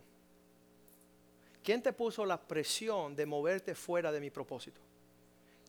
¿Quién 1.62 1.82
te 1.82 1.92
puso 1.92 2.26
la 2.26 2.40
presión 2.40 3.14
de 3.14 3.26
moverte 3.26 3.76
fuera 3.76 4.10
de 4.10 4.18
mi 4.18 4.30
propósito? 4.30 4.85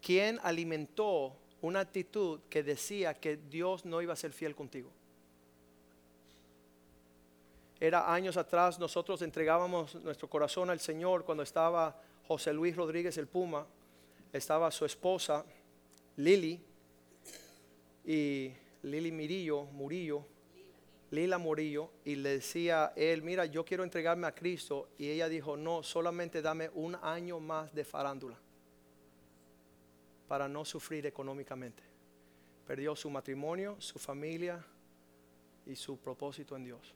¿Quién 0.02 0.40
alimentó 0.44 1.36
una 1.62 1.82
actitud 1.82 2.42
que 2.50 2.64
decía 2.64 3.14
que 3.14 3.38
Dios 3.38 3.86
no 3.86 4.02
iba 4.02 4.14
a 4.14 4.16
ser 4.16 4.32
fiel 4.32 4.56
contigo? 4.56 4.92
Era 7.80 8.12
años 8.12 8.38
atrás, 8.38 8.80
nosotros 8.80 9.22
entregábamos 9.22 9.96
nuestro 9.96 10.30
corazón 10.30 10.70
al 10.70 10.80
Señor 10.80 11.26
cuando 11.26 11.44
estaba 11.44 12.02
José 12.28 12.52
Luis 12.52 12.76
Rodríguez 12.76 13.18
el 13.18 13.28
Puma, 13.28 13.68
estaba 14.34 14.72
su 14.72 14.86
esposa 14.86 15.46
Lili 16.16 16.60
y 18.06 18.52
Lili 18.82 19.12
Mirillo, 19.12 19.66
Murillo, 19.66 20.26
Lila 21.12 21.38
Morillo 21.38 21.92
y 22.04 22.16
le 22.16 22.30
decía 22.30 22.94
él, 22.96 23.22
mira, 23.22 23.46
yo 23.46 23.64
quiero 23.64 23.84
entregarme 23.84 24.28
a 24.28 24.34
Cristo. 24.34 24.90
Y 24.98 25.10
ella 25.10 25.30
dijo, 25.30 25.56
no, 25.56 25.84
solamente 25.84 26.42
dame 26.42 26.70
un 26.74 26.96
año 26.96 27.40
más 27.40 27.74
de 27.74 27.86
farándula 27.86 28.38
para 30.28 30.48
no 30.48 30.66
sufrir 30.66 31.06
económicamente. 31.06 31.84
Perdió 32.66 32.96
su 32.96 33.10
matrimonio, 33.10 33.76
su 33.80 33.98
familia 33.98 34.64
y 35.66 35.76
su 35.76 35.98
propósito 35.98 36.56
en 36.56 36.66
Dios. 36.66 36.94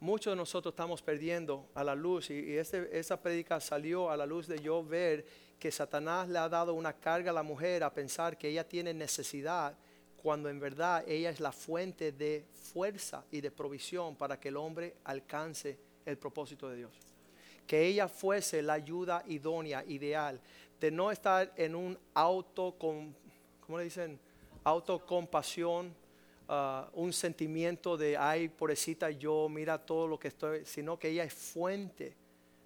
Muchos 0.00 0.32
de 0.32 0.36
nosotros 0.36 0.72
estamos 0.72 1.02
perdiendo 1.02 1.66
a 1.74 1.82
la 1.82 1.94
luz 1.96 2.30
y, 2.30 2.56
este, 2.56 2.96
esa 2.96 3.20
predica 3.20 3.60
salió 3.60 4.10
a 4.10 4.16
la 4.16 4.26
luz 4.26 4.46
de 4.46 4.60
yo 4.60 4.84
ver 4.84 5.26
que 5.58 5.72
Satanás 5.72 6.28
le 6.28 6.38
ha 6.38 6.48
dado 6.48 6.74
una 6.74 6.92
carga 6.92 7.32
a 7.32 7.34
la 7.34 7.42
mujer 7.42 7.82
a 7.82 7.92
pensar 7.92 8.38
que 8.38 8.48
ella 8.48 8.62
tiene 8.62 8.94
necesidad 8.94 9.76
cuando 10.22 10.48
en 10.48 10.60
verdad 10.60 11.04
ella 11.08 11.30
es 11.30 11.40
la 11.40 11.50
fuente 11.50 12.12
de 12.12 12.44
fuerza 12.72 13.24
y 13.32 13.40
de 13.40 13.50
provisión 13.50 14.14
para 14.14 14.38
que 14.38 14.48
el 14.48 14.56
hombre 14.56 14.94
alcance 15.04 15.78
el 16.06 16.16
propósito 16.16 16.68
de 16.68 16.76
Dios. 16.76 16.92
Que 17.66 17.86
ella 17.86 18.06
fuese 18.06 18.62
la 18.62 18.74
ayuda 18.74 19.24
idónea, 19.26 19.84
ideal, 19.86 20.40
de 20.80 20.90
no 20.90 21.10
estar 21.10 21.52
en 21.56 21.74
un 21.74 21.98
auto 22.14 22.74
con, 22.78 23.14
¿cómo 23.60 23.78
le 23.78 23.84
dicen? 23.84 24.18
Autocompasión, 24.64 25.94
uh, 26.48 26.82
un 26.92 27.12
sentimiento 27.12 27.96
de, 27.96 28.16
ay, 28.16 28.48
pobrecita 28.48 29.10
yo, 29.10 29.48
mira 29.48 29.78
todo 29.78 30.06
lo 30.06 30.18
que 30.18 30.28
estoy, 30.28 30.64
sino 30.64 30.98
que 30.98 31.08
ella 31.08 31.24
es 31.24 31.34
fuente 31.34 32.16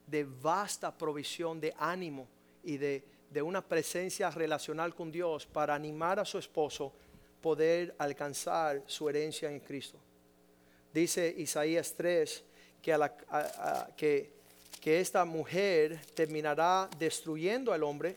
de 0.07 0.25
vasta 0.25 0.97
provisión 0.97 1.61
de 1.61 1.75
ánimo 1.79 2.29
y 2.63 2.77
de, 2.77 3.05
de 3.31 3.43
una 3.43 3.67
presencia 3.67 4.31
relacional 4.31 4.95
con 4.95 5.11
Dios 5.11 5.47
para 5.47 5.75
animar 5.75 6.19
a 6.19 6.25
su 6.25 6.39
esposo 6.39 6.93
poder 7.41 7.95
alcanzar 7.99 8.83
su 8.87 9.09
herencia 9.09 9.51
en 9.51 9.61
Cristo. 9.61 9.99
Dice 10.93 11.35
Isaías 11.37 11.95
3 11.97 12.45
que, 12.81 13.11
que, 13.97 14.42
que 14.83 14.99
esta 14.99 15.25
mujer 15.25 16.01
terminará 16.13 16.91
destruyendo 16.99 17.73
al 17.73 17.85
hombre 17.85 18.17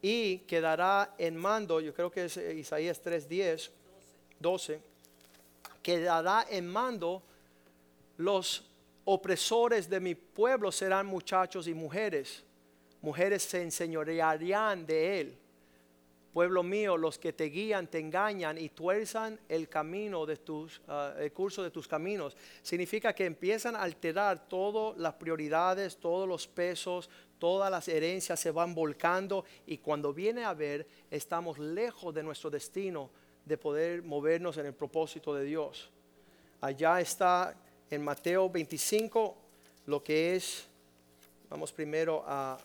y 0.00 0.38
quedará 0.38 1.14
en 1.18 1.36
mando, 1.36 1.80
yo 1.80 1.92
creo 1.92 2.10
que 2.10 2.24
es 2.24 2.38
Isaías 2.38 2.98
3:10, 3.04 3.70
12, 4.40 4.80
quedará 5.82 6.46
en 6.48 6.66
mando 6.66 7.22
los 8.16 8.64
opresores 9.04 9.90
de 9.90 10.00
mi 10.00 10.14
pueblo 10.14 10.72
serán 10.72 11.06
muchachos 11.06 11.68
y 11.68 11.74
mujeres. 11.74 12.42
Mujeres 13.02 13.42
se 13.42 13.62
enseñorearían 13.62 14.86
de 14.86 15.20
él 15.20 15.38
pueblo 16.36 16.62
mío, 16.62 16.98
los 16.98 17.18
que 17.18 17.32
te 17.32 17.44
guían 17.44 17.86
te 17.86 17.98
engañan 17.98 18.58
y 18.58 18.68
tuerzan 18.68 19.40
el 19.48 19.70
camino 19.70 20.26
de 20.26 20.36
tus, 20.36 20.82
ah, 20.86 21.14
el 21.18 21.32
curso 21.32 21.62
de 21.62 21.70
tus 21.70 21.88
caminos. 21.88 22.36
Significa 22.60 23.14
que 23.14 23.24
empiezan 23.24 23.74
a 23.74 23.80
alterar 23.80 24.46
todas 24.46 24.98
las 24.98 25.14
prioridades, 25.14 25.96
todos 25.96 26.28
los 26.28 26.46
pesos, 26.46 27.08
todas 27.38 27.70
las 27.70 27.88
herencias 27.88 28.38
se 28.38 28.50
van 28.50 28.74
volcando 28.74 29.46
y 29.64 29.78
cuando 29.78 30.12
viene 30.12 30.44
a 30.44 30.52
ver 30.52 30.86
estamos 31.10 31.58
lejos 31.58 32.14
de 32.14 32.22
nuestro 32.22 32.50
destino 32.50 33.08
de 33.46 33.56
poder 33.56 34.02
movernos 34.02 34.58
en 34.58 34.66
el 34.66 34.74
propósito 34.74 35.32
de 35.34 35.44
Dios. 35.44 35.88
Allá 36.60 37.00
está 37.00 37.56
en 37.88 38.04
Mateo 38.04 38.50
25 38.50 39.38
lo 39.86 40.04
que 40.04 40.36
es, 40.36 40.66
vamos 41.48 41.72
primero 41.72 42.22
a, 42.26 42.58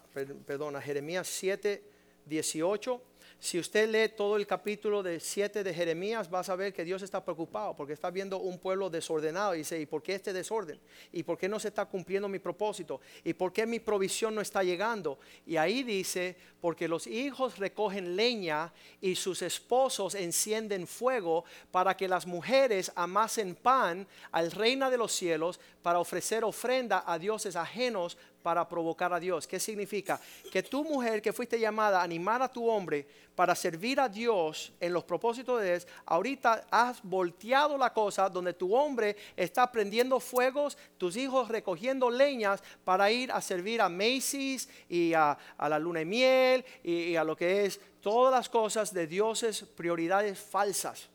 perdón, 0.46 0.76
a 0.76 0.82
Jeremías 0.82 1.26
7, 1.30 1.82
18 2.26 3.11
si 3.42 3.58
usted 3.58 3.90
lee 3.90 4.14
todo 4.16 4.38
el 4.38 4.46
capítulo 4.46 5.02
de 5.02 5.20
7 5.20 5.64
de 5.64 5.74
Jeremías, 5.74 6.32
va 6.32 6.42
a 6.42 6.44
saber 6.44 6.72
que 6.74 6.84
Dios 6.84 7.02
está 7.02 7.26
preocupado 7.26 7.76
porque 7.76 7.94
está 7.94 8.12
viendo 8.12 8.38
un 8.38 8.60
pueblo 8.60 8.88
desordenado 8.88 9.56
y 9.56 9.60
dice, 9.60 9.82
¿y 9.82 9.88
por 9.88 10.04
qué 10.04 10.14
este 10.14 10.32
desorden? 10.32 10.80
¿Y 11.12 11.24
por 11.24 11.40
qué 11.40 11.50
no 11.50 11.60
se 11.60 11.70
está 11.70 11.86
cumpliendo 11.86 12.30
mi 12.30 12.38
propósito? 12.38 13.02
¿Y 13.24 13.34
por 13.34 13.52
qué 13.52 13.66
mi 13.66 13.80
provisión 13.80 14.36
no 14.36 14.42
está 14.42 14.62
llegando? 14.62 15.18
Y 15.48 15.58
ahí 15.58 15.82
dice, 15.82 16.38
porque 16.62 16.88
los 16.88 17.08
hijos 17.08 17.58
recogen 17.58 18.16
leña 18.16 18.72
y 19.02 19.16
sus 19.16 19.42
esposos 19.42 20.14
encienden 20.14 20.86
fuego 20.86 21.44
para 21.72 21.98
que 21.98 22.08
las 22.08 22.28
mujeres 22.28 22.92
amasen 22.94 23.56
pan 23.56 24.08
al 24.32 24.52
reino 24.52 24.92
de 24.92 24.98
los 24.98 25.12
cielos 25.14 25.60
para 25.82 25.98
ofrecer 25.98 26.44
ofrenda 26.44 27.04
a 27.08 27.18
dioses 27.18 27.56
ajenos 27.56 28.20
para 28.42 28.68
provocar 28.68 29.14
a 29.14 29.20
Dios. 29.20 29.48
¿Qué 29.48 29.60
significa? 29.60 30.20
Que 30.52 30.64
tu 30.64 30.84
mujer 30.84 31.22
que 31.22 31.34
fuiste 31.34 31.60
llamada 31.60 32.00
a 32.00 32.04
animar 32.04 32.42
a 32.42 32.52
tu 32.52 32.68
hombre 32.68 33.08
para 33.36 33.56
servir 33.56 34.00
a 34.00 34.10
Dios 34.10 34.74
en 34.80 34.94
los 34.94 35.04
propósitos 35.04 35.62
de 35.62 35.72
Dios, 35.72 35.88
ahorita 36.06 36.68
has 36.70 37.02
volteado 37.02 37.78
la 37.78 37.94
cosa 37.94 38.30
donde 38.30 38.54
tu 38.54 38.76
hombre 38.76 39.16
está 39.36 39.72
prendiendo 39.72 40.20
fuegos, 40.20 40.78
tus 40.98 41.16
hijos 41.16 41.50
recogiendo 41.50 42.10
leñas 42.10 42.62
para 42.84 43.12
ir 43.12 43.32
a 43.32 43.42
servir 43.42 43.82
a 43.82 43.90
Macy's 43.90 44.68
y 44.90 45.14
a, 45.14 45.38
la 45.60 45.80
luna 45.80 46.00
de 46.00 46.06
miel 46.06 46.66
y 46.84 47.16
a 47.16 47.24
lo 47.24 47.36
que 47.36 47.66
es 47.66 47.80
todas 48.02 48.34
las 48.34 48.50
cosas 48.50 48.94
de 48.94 49.08
dioses, 49.08 49.64
prioridades 49.64 50.40
falsas, 50.40 51.08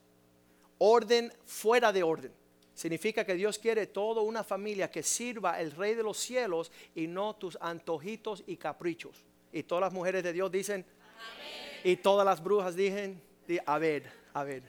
orden 0.79 1.33
fuera 1.45 1.93
de 1.93 2.03
orden. 2.03 2.46
Significa 2.77 3.25
que 3.25 3.35
Dios 3.35 3.59
quiere 3.59 3.87
toda 3.87 4.21
una 4.21 4.45
familia 4.45 4.91
que 4.91 5.03
sirva 5.03 5.59
el 5.59 5.73
Rey 5.73 5.95
de 5.95 6.03
los 6.03 6.19
cielos 6.19 6.71
y 6.95 7.07
no 7.07 7.35
tus 7.35 7.57
antojitos 7.59 8.45
y 8.47 8.59
caprichos. 8.59 9.25
Y 9.51 9.63
todas 9.63 9.81
las 9.81 9.95
mujeres 9.95 10.23
de 10.23 10.35
Dios 10.35 10.53
dicen, 10.53 10.85
amén. 10.85 11.81
y 11.83 11.97
todas 11.97 12.27
las 12.27 12.45
brujas 12.45 12.77
dicen, 12.77 13.19
a 13.65 13.79
ver, 13.79 14.03
a 14.35 14.45
ver. 14.45 14.63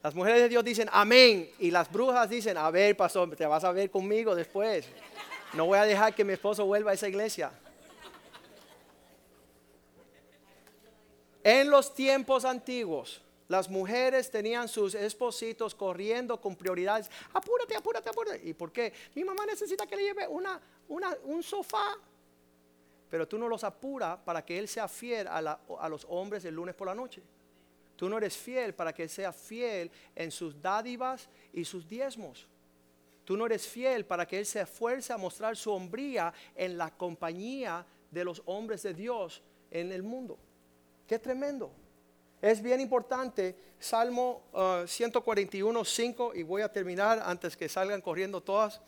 Las 0.00 0.14
mujeres 0.14 0.42
de 0.42 0.48
Dios 0.48 0.64
dicen, 0.64 0.88
amén. 0.92 1.50
Y 1.58 1.72
las 1.72 1.90
brujas 1.90 2.30
dicen, 2.30 2.56
a 2.56 2.70
ver, 2.70 2.96
pastor, 2.96 3.34
te 3.34 3.46
vas 3.46 3.64
a 3.64 3.72
ver 3.72 3.90
conmigo 3.90 4.36
después. 4.36 4.86
No 5.54 5.66
voy 5.66 5.78
a 5.78 5.84
dejar 5.84 6.14
que 6.14 6.24
mi 6.24 6.34
esposo 6.34 6.64
vuelva 6.66 6.92
a 6.92 6.94
esa 6.94 7.08
iglesia. 7.08 7.50
En 11.42 11.68
los 11.68 11.92
tiempos 11.96 12.44
antiguos, 12.44 13.20
las 13.52 13.68
mujeres 13.68 14.30
tenían 14.30 14.66
sus 14.66 14.94
espositos 14.94 15.74
corriendo 15.74 16.40
con 16.40 16.56
prioridades. 16.56 17.10
Apúrate, 17.34 17.76
apúrate, 17.76 18.08
apúrate. 18.08 18.48
¿Y 18.48 18.54
por 18.54 18.72
qué? 18.72 18.94
Mi 19.14 19.24
mamá 19.24 19.44
necesita 19.44 19.86
que 19.86 19.94
le 19.94 20.04
lleve 20.04 20.26
una, 20.26 20.58
un 20.88 21.42
sofá. 21.42 21.98
Pero 23.10 23.28
tú 23.28 23.36
no 23.36 23.46
los 23.46 23.62
apuras 23.62 24.18
para 24.24 24.42
que 24.42 24.58
él 24.58 24.66
sea 24.66 24.88
fiel 24.88 25.26
a, 25.26 25.60
a 25.80 25.88
los 25.90 26.06
hombres 26.08 26.46
el 26.46 26.54
lunes 26.54 26.74
por 26.74 26.86
la 26.86 26.94
noche. 26.94 27.22
Tú 27.94 28.08
no 28.08 28.16
eres 28.16 28.38
fiel 28.38 28.74
para 28.74 28.94
que 28.94 29.02
él 29.02 29.10
sea 29.10 29.34
fiel 29.34 29.90
en 30.16 30.30
sus 30.30 30.58
dádivas 30.62 31.28
y 31.52 31.66
sus 31.66 31.86
diezmos. 31.86 32.48
Tú 33.22 33.36
no 33.36 33.44
eres 33.44 33.68
fiel 33.68 34.06
para 34.06 34.26
que 34.26 34.38
él 34.38 34.46
se 34.46 34.62
esfuerce 34.62 35.12
a 35.12 35.18
mostrar 35.18 35.58
su 35.58 35.70
hombría 35.70 36.32
en 36.56 36.78
la 36.78 36.90
compañía 36.90 37.84
de 38.10 38.24
los 38.24 38.42
hombres 38.46 38.82
de 38.82 38.94
Dios 38.94 39.42
en 39.70 39.92
el 39.92 40.02
mundo. 40.02 40.38
Qué 41.06 41.18
tremendo. 41.18 41.81
Es 42.42 42.60
bien 42.60 42.80
importante, 42.80 43.56
Salmo 43.78 44.42
141, 44.84 45.80
uh, 45.80 45.84
5, 45.84 46.34
y 46.34 46.42
voy 46.42 46.62
a 46.62 46.72
terminar 46.72 47.22
antes 47.24 47.56
que 47.56 47.68
salgan 47.68 48.00
corriendo 48.00 48.40
todas. 48.40 48.80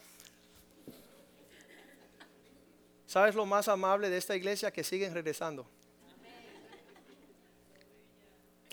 ¿Sabes 3.06 3.36
lo 3.36 3.46
más 3.46 3.68
amable 3.68 4.10
de 4.10 4.16
esta 4.16 4.34
iglesia? 4.34 4.72
Que 4.72 4.82
siguen 4.82 5.14
regresando. 5.14 5.64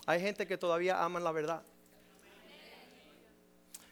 Hay 0.04 0.20
gente 0.20 0.48
que 0.48 0.58
todavía 0.58 1.00
aman 1.00 1.22
la 1.22 1.30
verdad. 1.30 1.62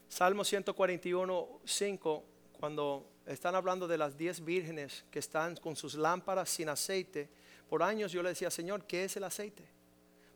Salmo 0.08 0.42
141, 0.42 1.60
5, 1.64 2.24
cuando 2.58 3.06
están 3.26 3.54
hablando 3.54 3.86
de 3.86 3.96
las 3.96 4.18
diez 4.18 4.44
vírgenes 4.44 5.04
que 5.12 5.20
están 5.20 5.54
con 5.54 5.76
sus 5.76 5.94
lámparas 5.94 6.50
sin 6.50 6.68
aceite, 6.68 7.28
por 7.68 7.80
años 7.84 8.10
yo 8.10 8.24
le 8.24 8.30
decía, 8.30 8.50
Señor, 8.50 8.84
¿qué 8.86 9.04
es 9.04 9.16
el 9.16 9.22
aceite? 9.22 9.79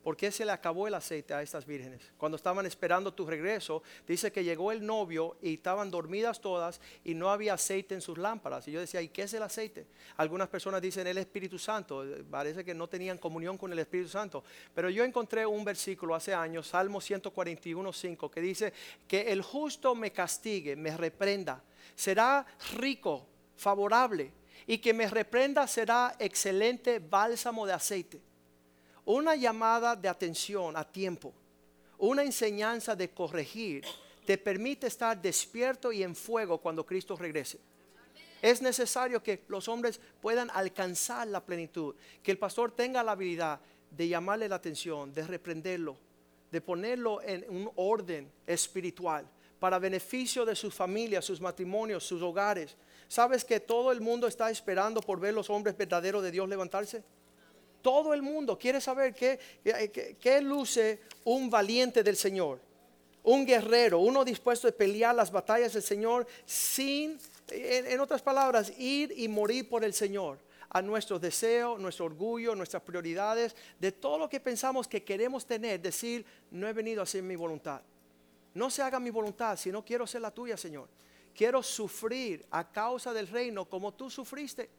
¿Por 0.05 0.18
qué 0.18 0.30
se 0.30 0.44
le 0.44 0.52
acabó 0.52 0.86
el 0.86 0.92
aceite 0.92 1.32
a 1.32 1.40
estas 1.40 1.64
vírgenes? 1.64 2.12
Cuando 2.18 2.36
estaban 2.36 2.66
esperando 2.66 3.14
tu 3.14 3.24
regreso, 3.24 3.82
dice 4.07 4.30
que 4.30 4.44
llegó 4.44 4.70
el 4.70 4.84
novio 4.84 5.38
y 5.40 5.55
estaban 5.55 5.90
dormidas 5.90 6.42
todas 6.42 6.78
y 7.05 7.14
no 7.14 7.30
había 7.30 7.55
aceite 7.55 7.94
en 7.94 8.02
sus 8.02 8.18
lámparas. 8.18 8.68
Y 8.68 8.72
yo 8.72 8.80
decía, 8.80 9.00
¿y 9.00 9.09
qué 9.09 9.22
es 9.22 9.32
el 9.32 9.42
aceite? 9.42 9.86
Algunas 10.18 10.48
personas 10.48 10.82
dicen 10.82 11.07
el 11.07 11.16
Espíritu 11.16 11.59
Santo. 11.59 12.05
Parece 12.30 12.62
que 12.62 12.74
no 12.74 12.86
tenían 12.86 13.16
comunión 13.16 13.57
con 13.57 13.72
el 13.72 13.78
Espíritu 13.78 14.11
Santo. 14.11 14.44
Pero 14.74 14.90
yo 14.90 15.05
encontré 15.05 15.46
un 15.46 15.64
versículo 15.64 16.14
hace 16.14 16.34
años, 16.34 16.68
Salmo 16.68 17.00
141, 17.00 17.90
5, 17.90 18.30
que 18.30 18.40
dice 18.42 18.74
que 19.09 19.32
el 19.32 19.40
justo 19.40 19.94
me 19.94 20.12
castigue, 20.12 20.76
me 20.76 20.94
reprenda. 20.94 21.64
Será 21.94 22.44
rico, 22.76 23.26
favorable. 23.57 24.32
Y 24.66 24.76
que 24.78 24.92
me 24.92 25.09
reprenda 25.09 25.66
será 25.66 26.14
excelente 26.18 26.98
bálsamo 26.98 27.64
de 27.64 27.72
aceite 27.72 28.34
una 29.05 29.36
llamada 29.36 29.96
de 29.96 30.09
atención 30.09 30.76
a 30.76 30.84
tiempo, 30.84 31.32
una 31.98 32.22
enseñanza 32.22 32.96
de 32.96 33.11
corregir, 33.11 33.84
te 34.24 34.38
permite 34.38 34.86
estar 34.86 35.20
despierto 35.20 35.92
y 35.92 36.02
en 36.02 36.16
fuego 36.16 36.59
cuando 36.59 36.84
Cristo 36.84 37.16
regrese. 37.16 37.59
Es 38.40 38.61
necesario 38.61 39.22
que 39.22 39.42
los 39.48 39.68
hombres 39.68 40.00
puedan 40.20 40.50
alcanzar 40.50 41.26
la 41.28 41.44
plenitud, 41.44 41.94
que 42.22 42.30
el 42.30 42.38
pastor 42.38 42.72
tenga 42.72 43.02
la 43.02 43.12
habilidad 43.12 43.61
de 43.90 44.09
llamarle 44.09 44.48
la 44.48 44.57
atención, 44.57 45.12
de 45.14 45.26
reprenderlo, 45.26 45.96
de 46.50 46.61
ponerlo 46.61 47.22
en 47.22 47.44
un 47.48 47.70
orden 47.76 48.30
espiritual 48.46 49.26
para 49.59 49.78
beneficio 49.78 50.44
de 50.44 50.55
sus 50.55 50.74
familias, 50.74 51.24
sus 51.24 51.40
matrimonios, 51.40 52.05
sus 52.05 52.20
hogares. 52.20 52.76
¿Sabes 53.09 53.44
que 53.44 53.61
todo 53.61 53.92
el 53.92 54.00
mundo 54.00 54.26
está 54.26 54.50
esperando 54.50 55.00
por 55.00 55.18
ver 55.20 55.32
los 55.32 55.48
hombres 55.48 55.76
verdaderos 55.76 56.22
de 56.22 56.30
Dios 56.30 56.48
levantarse? 56.48 57.02
Todo 57.85 58.14
el 58.14 58.22
mundo 58.22 58.59
quiere 58.59 58.80
saber 58.80 59.14
qué, 59.14 59.39
qué, 60.18 60.41
luce 60.41 61.01
un 61.24 61.51
valiente 61.51 62.03
del 62.03 62.16
Señor, 62.16 62.59
un 63.24 63.45
guerrero, 63.45 63.99
uno 63.99 64.24
dispuesto 64.24 64.66
a 64.66 64.72
pelear 64.72 65.14
las 65.14 65.30
batallas 65.30 65.74
del 65.74 65.82
Señor 65.82 66.26
sin, 66.47 67.18
en, 67.51 68.01
otras 68.01 68.22
palabras, 68.22 68.72
ir 68.78 69.12
y 69.14 69.28
morir 69.28 69.68
por 69.68 69.85
el 69.85 69.93
Señor 69.93 70.39
a 70.70 70.80
nuestros 70.80 71.20
deseos, 71.20 71.78
nuestro 71.78 72.07
orgullo, 72.07 72.55
nuestras 72.55 72.82
prioridades, 72.82 73.55
de 73.78 73.93
todo 73.93 74.16
lo 74.16 74.30
que 74.30 74.41
pensamos 74.41 74.89
que 74.89 75.05
queremos 75.05 75.45
tener, 75.45 75.78
decir, 75.78 76.24
no 76.53 76.66
he 76.66 76.72
venido 76.72 77.01
a 77.01 77.03
hacer 77.03 77.22
mi 77.22 77.37
voluntad. 77.37 77.82
No 78.55 78.70
se 78.70 78.80
haga 78.80 78.99
mi 78.99 79.11
voluntad, 79.11 79.59
sino 79.59 79.85
quiero 79.85 80.07
ser 80.07 80.22
la 80.22 80.30
tuya, 80.30 80.57
Señor. 80.57 80.89
Quiero 81.37 81.62
sufrir 81.62 82.47
a 82.51 82.66
causa 82.66 83.12
del 83.12 83.28
reino 83.28 83.66
como 83.66 83.93
tú 83.93 84.09
sufriste. 84.09 84.70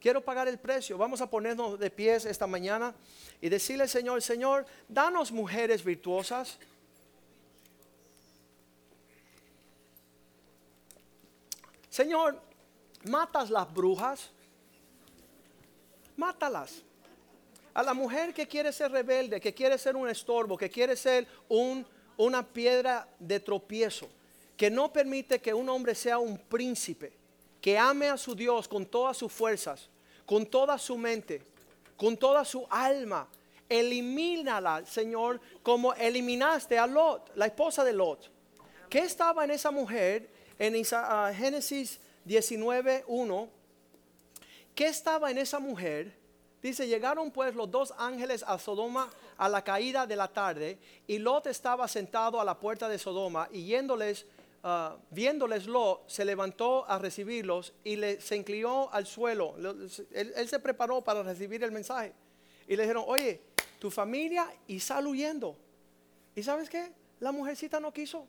Quiero 0.00 0.20
pagar 0.20 0.48
el 0.48 0.58
precio. 0.58 0.96
Vamos 0.96 1.20
a 1.20 1.28
ponernos 1.28 1.78
de 1.78 1.90
pies 1.90 2.24
esta 2.24 2.46
mañana 2.46 2.94
y 3.40 3.48
decirle 3.48 3.86
Señor, 3.86 4.22
Señor, 4.22 4.66
danos 4.88 5.30
mujeres 5.30 5.84
virtuosas. 5.84 6.58
Señor, 11.90 12.40
matas 13.04 13.50
las 13.50 13.72
brujas. 13.72 14.30
Mátalas. 16.16 16.82
A 17.74 17.82
la 17.82 17.94
mujer 17.94 18.32
que 18.32 18.48
quiere 18.48 18.72
ser 18.72 18.90
rebelde, 18.90 19.40
que 19.40 19.54
quiere 19.54 19.78
ser 19.78 19.96
un 19.96 20.08
estorbo, 20.08 20.56
que 20.56 20.70
quiere 20.70 20.96
ser 20.96 21.26
un, 21.48 21.86
una 22.16 22.42
piedra 22.42 23.06
de 23.18 23.38
tropiezo 23.38 24.08
que 24.60 24.70
no 24.70 24.92
permite 24.92 25.38
que 25.38 25.54
un 25.54 25.66
hombre 25.70 25.94
sea 25.94 26.18
un 26.18 26.36
príncipe, 26.36 27.14
que 27.62 27.78
ame 27.78 28.10
a 28.10 28.18
su 28.18 28.34
Dios 28.34 28.68
con 28.68 28.84
todas 28.84 29.16
sus 29.16 29.32
fuerzas, 29.32 29.88
con 30.30 30.46
toda 30.46 30.78
su 30.78 30.96
mente, 30.96 31.42
con 31.96 32.16
toda 32.16 32.44
su 32.44 32.64
alma. 32.70 33.26
Elimínala, 33.68 34.86
Señor, 34.86 35.40
como 35.60 35.92
eliminaste 35.94 36.78
a 36.78 36.86
Lot, 36.86 37.32
la 37.34 37.46
esposa 37.46 37.82
de 37.82 37.92
Lot. 37.92 38.30
¿Qué 38.88 39.00
estaba 39.00 39.42
en 39.42 39.50
esa 39.50 39.72
mujer 39.72 40.30
en 40.56 40.80
ah, 40.92 41.32
Génesis 41.34 41.98
19:1? 42.28 43.48
¿Qué 44.72 44.86
estaba 44.86 45.32
en 45.32 45.38
esa 45.38 45.58
mujer? 45.58 46.16
Dice, 46.62 46.86
llegaron 46.86 47.32
pues 47.32 47.56
los 47.56 47.68
dos 47.68 47.92
ángeles 47.98 48.44
a 48.46 48.56
Sodoma 48.60 49.10
a 49.36 49.48
la 49.48 49.64
caída 49.64 50.06
de 50.06 50.14
la 50.14 50.28
tarde 50.28 50.78
y 51.08 51.18
Lot 51.18 51.48
estaba 51.48 51.88
sentado 51.88 52.40
a 52.40 52.44
la 52.44 52.56
puerta 52.56 52.88
de 52.88 53.00
Sodoma 53.00 53.48
y 53.50 53.64
yéndoles 53.64 54.26
uh, 54.64 54.98
viéndoles 55.10 55.66
lo, 55.66 56.02
se 56.06 56.24
levantó 56.24 56.88
a 56.88 56.98
recibirlos 56.98 57.72
y 57.84 57.96
le, 57.96 58.20
se 58.20 58.36
inclinó 58.36 58.88
al 58.92 59.06
suelo. 59.06 59.56
Él, 60.12 60.48
se 60.48 60.58
preparó 60.58 61.02
para 61.02 61.22
recibir 61.22 61.62
el 61.64 61.72
mensaje. 61.72 62.12
Y 62.66 62.76
le 62.76 62.82
dijeron, 62.82 63.04
oye, 63.06 63.40
tu 63.78 63.90
familia 63.90 64.52
y 64.66 64.80
sal 64.80 65.06
huyendo. 65.06 65.56
¿Y 66.34 66.42
sabes 66.42 66.68
qué? 66.68 66.92
La 67.18 67.32
mujercita 67.32 67.80
no 67.80 67.92
quiso. 67.92 68.26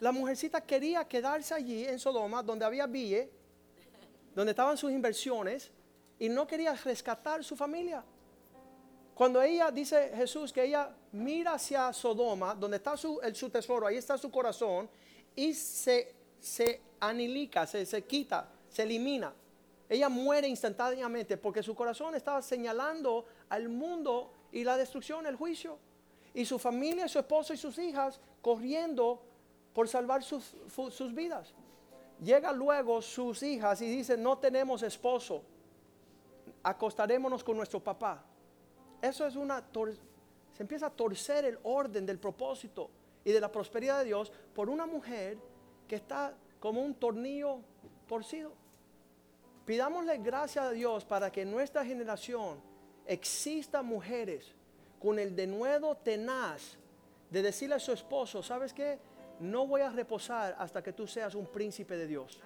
La 0.00 0.12
mujercita 0.12 0.60
quería 0.60 1.06
quedarse 1.06 1.54
allí 1.54 1.84
en 1.84 1.98
Sodoma, 1.98 2.42
donde 2.42 2.64
había 2.64 2.86
bille, 2.86 3.30
donde 4.34 4.50
estaban 4.50 4.76
sus 4.76 4.90
inversiones, 4.90 5.70
y 6.18 6.28
no 6.28 6.46
quería 6.46 6.74
rescatar 6.74 7.42
su 7.44 7.56
familia. 7.56 8.04
Cuando 9.14 9.40
ella 9.40 9.70
dice 9.70 10.12
Jesús 10.14 10.52
que 10.52 10.64
ella 10.64 10.94
mira 11.16 11.54
hacia 11.54 11.92
Sodoma, 11.92 12.54
donde 12.54 12.76
está 12.76 12.96
su, 12.96 13.20
el, 13.22 13.34
su 13.34 13.50
tesoro, 13.50 13.86
ahí 13.86 13.96
está 13.96 14.16
su 14.18 14.30
corazón, 14.30 14.88
y 15.34 15.54
se, 15.54 16.14
se 16.40 16.80
anilica, 17.00 17.66
se, 17.66 17.84
se 17.86 18.04
quita, 18.04 18.48
se 18.68 18.82
elimina. 18.82 19.32
Ella 19.88 20.08
muere 20.08 20.48
instantáneamente 20.48 21.36
porque 21.36 21.62
su 21.62 21.74
corazón 21.74 22.14
estaba 22.14 22.42
señalando 22.42 23.24
al 23.48 23.68
mundo 23.68 24.32
y 24.52 24.64
la 24.64 24.76
destrucción, 24.76 25.26
el 25.26 25.36
juicio. 25.36 25.78
Y 26.34 26.44
su 26.44 26.58
familia, 26.58 27.08
su 27.08 27.18
esposo 27.18 27.54
y 27.54 27.56
sus 27.56 27.78
hijas 27.78 28.20
corriendo 28.42 29.22
por 29.72 29.88
salvar 29.88 30.22
sus, 30.22 30.54
sus 30.90 31.14
vidas. 31.14 31.52
Llega 32.22 32.52
luego 32.52 33.00
sus 33.00 33.42
hijas 33.42 33.80
y 33.82 33.88
dicen, 33.88 34.22
no 34.22 34.38
tenemos 34.38 34.82
esposo, 34.82 35.42
acostarémonos 36.62 37.44
con 37.44 37.56
nuestro 37.56 37.80
papá. 37.80 38.24
Eso 39.00 39.26
es 39.26 39.36
una 39.36 39.62
se 40.56 40.62
empieza 40.62 40.86
a 40.86 40.90
torcer 40.90 41.44
el 41.44 41.58
orden 41.64 42.06
del 42.06 42.18
propósito 42.18 42.88
y 43.22 43.30
de 43.30 43.40
la 43.40 43.52
prosperidad 43.52 43.98
de 43.98 44.06
Dios 44.06 44.32
por 44.54 44.70
una 44.70 44.86
mujer 44.86 45.36
que 45.86 45.96
está 45.96 46.34
como 46.58 46.80
un 46.80 46.94
tornillo 46.94 47.60
torcido. 48.08 48.54
Pidámosle 49.66 50.16
gracias 50.16 50.64
a 50.64 50.70
Dios 50.70 51.04
para 51.04 51.30
que 51.30 51.42
en 51.42 51.50
nuestra 51.50 51.84
generación 51.84 52.58
existan 53.04 53.84
mujeres 53.84 54.54
con 54.98 55.18
el 55.18 55.36
denuedo 55.36 55.94
tenaz 55.94 56.78
de 57.28 57.42
decirle 57.42 57.74
a 57.74 57.78
su 57.78 57.92
esposo, 57.92 58.42
¿sabes 58.42 58.72
qué? 58.72 58.98
No 59.40 59.66
voy 59.66 59.82
a 59.82 59.90
reposar 59.90 60.56
hasta 60.58 60.82
que 60.82 60.94
tú 60.94 61.06
seas 61.06 61.34
un 61.34 61.48
príncipe 61.48 61.98
de 61.98 62.06
Dios. 62.06 62.40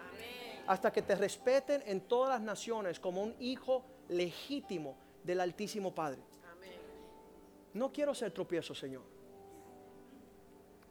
Hasta 0.67 0.93
que 0.93 1.03
te 1.03 1.15
respeten 1.15 1.85
en 1.87 2.01
todas 2.01 2.31
las 2.31 2.41
naciones 2.41 2.99
como 2.99 3.23
un 3.23 3.37
hijo 3.39 3.85
legítimo 4.09 4.97
del 5.23 5.41
Altísimo 5.41 5.95
Padre. 5.95 6.30
No 7.75 7.93
quiero 7.93 8.14
ser 8.14 8.33
tropiezo, 8.33 8.75
Señor. 8.75 9.03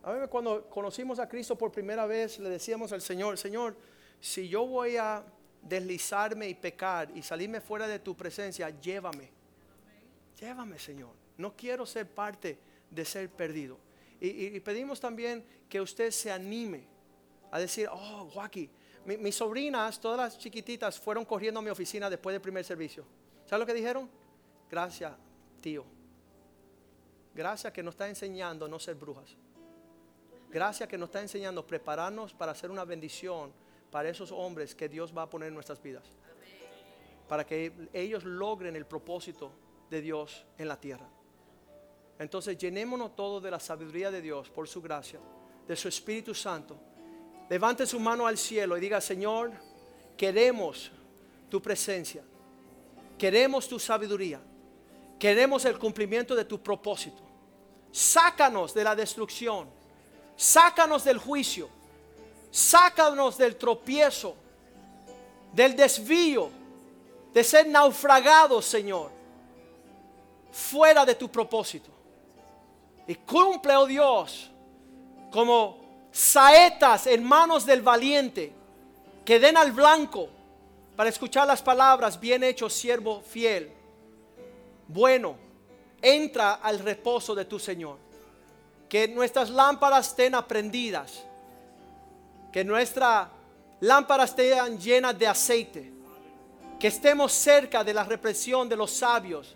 A 0.04 0.12
ver, 0.14 0.30
cuando 0.30 0.70
conocimos 0.70 1.20
a 1.20 1.28
Cristo 1.28 1.58
por 1.58 1.72
primera 1.72 2.06
vez, 2.06 2.40
le 2.40 2.50
decíamos 2.50 2.92
al 2.94 3.02
Señor, 3.02 3.38
Señor, 3.38 3.76
si 4.20 4.48
yo 4.48 4.66
voy 4.66 4.98
a 4.98 5.24
deslizarme 5.62 6.48
y 6.48 6.56
pecar 6.56 7.12
y 7.16 7.22
salirme 7.22 7.60
fuera 7.60 7.88
de 7.88 8.00
tu 8.00 8.16
presencia, 8.16 8.70
llévame. 8.70 9.30
Llévame, 10.40 10.80
Señor. 10.80 11.12
No 11.38 11.56
quiero 11.56 11.86
ser 11.86 12.08
parte 12.08 12.58
de 12.90 13.06
ser 13.06 13.30
perdido. 13.30 13.78
Y, 14.22 14.60
pedimos 14.60 15.00
también 15.00 15.44
que 15.70 15.80
usted 15.80 16.12
se 16.12 16.32
anime 16.32 16.86
a 17.52 17.60
decir, 17.60 17.88
oh, 17.92 18.30
Joaquín, 18.34 18.70
mis 19.06 19.36
sobrinas, 19.36 20.00
todas 20.00 20.18
las 20.18 20.38
chiquititas, 20.38 21.00
fueron 21.00 21.26
corriendo 21.26 21.60
a 21.60 21.64
mi 21.64 21.70
oficina 21.70 22.10
después 22.10 22.34
del 22.34 22.42
primer 22.42 22.64
servicio. 22.66 23.06
¿Sabes 23.46 23.62
lo 23.62 23.66
que 23.66 23.74
dijeron? 23.74 24.10
Gracias, 24.70 25.14
tío. 25.62 25.99
Gracias 27.40 27.72
que 27.72 27.82
nos 27.82 27.94
está 27.94 28.10
enseñando 28.10 28.68
no 28.68 28.78
ser 28.80 28.96
brujas. 28.96 29.38
Gracias 30.50 30.90
que 30.90 30.98
nos 30.98 31.08
está 31.08 31.22
enseñando 31.22 31.66
prepararnos 31.66 32.34
para 32.34 32.52
hacer 32.52 32.70
una 32.70 32.84
bendición 32.84 33.54
para 33.90 34.10
esos 34.10 34.34
hombres 34.34 34.76
que 34.76 34.90
Dios 34.90 35.18
va 35.18 35.22
a 35.22 35.30
poner 35.30 35.48
en 35.48 35.54
nuestras 35.54 35.82
vidas. 35.82 36.04
Para 37.30 37.46
que 37.46 37.72
ellos 37.94 38.26
logren 38.26 38.76
el 38.76 38.86
propósito 38.86 39.54
de 39.90 40.02
Dios 40.02 40.46
en 40.58 40.68
la 40.68 40.78
tierra. 40.78 41.08
Entonces 42.20 42.58
llenémonos 42.58 43.16
todos 43.16 43.42
de 43.42 43.52
la 43.52 43.60
sabiduría 43.62 44.12
de 44.12 44.22
Dios 44.22 44.50
por 44.50 44.68
su 44.68 44.82
gracia, 44.82 45.22
de 45.66 45.78
su 45.78 45.88
Espíritu 45.88 46.36
Santo. 46.36 46.78
Levante 47.50 47.86
su 47.86 48.02
mano 48.02 48.28
al 48.28 48.38
cielo 48.38 48.78
y 48.78 48.82
diga, 48.82 49.00
Señor, 49.00 49.54
queremos 50.18 50.92
tu 51.50 51.62
presencia. 51.62 52.22
Queremos 53.18 53.66
tu 53.66 53.80
sabiduría. 53.80 54.42
Queremos 55.18 55.64
el 55.64 55.80
cumplimiento 55.80 56.36
de 56.36 56.44
tu 56.44 56.62
propósito. 56.62 57.29
Sácanos 57.92 58.74
de 58.74 58.84
la 58.84 58.96
destrucción. 58.96 59.68
Sácanos 60.36 61.04
del 61.04 61.18
juicio. 61.18 61.70
Sácanos 62.52 63.38
del 63.38 63.56
tropiezo. 63.56 64.36
Del 65.54 65.76
desvío. 65.76 66.50
De 67.34 67.44
ser 67.44 67.68
naufragados, 67.68 68.66
Señor. 68.66 69.12
Fuera 70.52 71.06
de 71.06 71.16
tu 71.16 71.30
propósito. 71.30 71.90
Y 73.08 73.16
cumple, 73.16 73.76
oh 73.76 73.88
Dios, 73.88 74.52
como 75.32 76.08
saetas 76.12 77.08
en 77.08 77.24
manos 77.24 77.66
del 77.66 77.82
valiente 77.82 78.54
que 79.26 79.40
den 79.40 79.58
al 79.58 79.72
blanco 79.72 80.30
para 80.96 81.10
escuchar 81.10 81.48
las 81.48 81.62
palabras, 81.62 82.20
bien 82.20 82.44
hecho 82.44 82.70
siervo 82.70 83.22
fiel 83.22 83.80
bueno, 84.90 85.36
entra 86.02 86.56
al 86.56 86.80
reposo 86.80 87.36
de 87.36 87.46
tu 87.46 87.60
Señor. 87.60 87.98
Que 88.88 89.08
nuestras 89.08 89.50
lámparas 89.50 90.10
estén 90.10 90.36
aprendidas. 90.36 91.24
Que 92.52 92.64
nuestras 92.64 93.28
lámparas 93.82 94.32
estén 94.32 94.80
llenas 94.80 95.18
de 95.18 95.28
aceite. 95.28 95.92
Que 96.80 96.88
estemos 96.88 97.32
cerca 97.32 97.84
de 97.84 97.94
la 97.94 98.04
represión 98.04 98.68
de 98.68 98.76
los 98.76 98.92
sabios. 98.92 99.56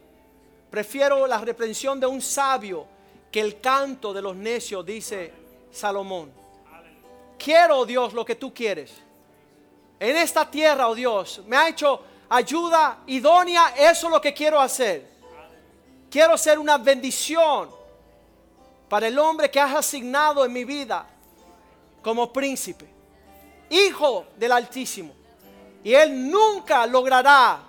Prefiero 0.70 1.28
la 1.28 1.38
reprensión 1.38 2.00
de 2.00 2.08
un 2.08 2.22
sabio 2.22 2.88
que 3.32 3.40
el 3.40 3.60
canto 3.60 4.14
de 4.14 4.22
los 4.22 4.36
necios, 4.36 4.86
dice 4.86 5.34
Salomón. 5.72 6.32
Quiero, 7.38 7.86
Dios, 7.86 8.14
lo 8.14 8.24
que 8.24 8.36
tú 8.36 8.54
quieres. 8.54 8.92
En 10.00 10.18
esta 10.18 10.50
tierra, 10.50 10.88
oh 10.88 10.96
Dios, 10.96 11.42
me 11.48 11.56
ha 11.56 11.70
hecho 11.70 12.02
ayuda 12.30 13.00
idónea, 13.08 13.74
eso 13.78 14.08
es 14.08 14.12
lo 14.12 14.22
que 14.22 14.34
quiero 14.34 14.60
hacer. 14.60 15.13
Quiero 16.14 16.38
ser 16.38 16.60
una 16.60 16.78
bendición 16.78 17.72
para 18.88 19.08
el 19.08 19.18
hombre 19.18 19.50
que 19.50 19.60
has 19.60 19.74
asignado 19.74 20.46
en 20.46 20.54
mi 20.54 20.64
vida 20.64 21.08
como 22.04 22.32
príncipe, 22.32 22.86
hijo 23.72 24.28
del 24.38 24.52
Altísimo. 24.52 25.12
Y 25.84 25.96
Él 25.96 26.30
nunca 26.30 26.86
logrará 26.86 27.64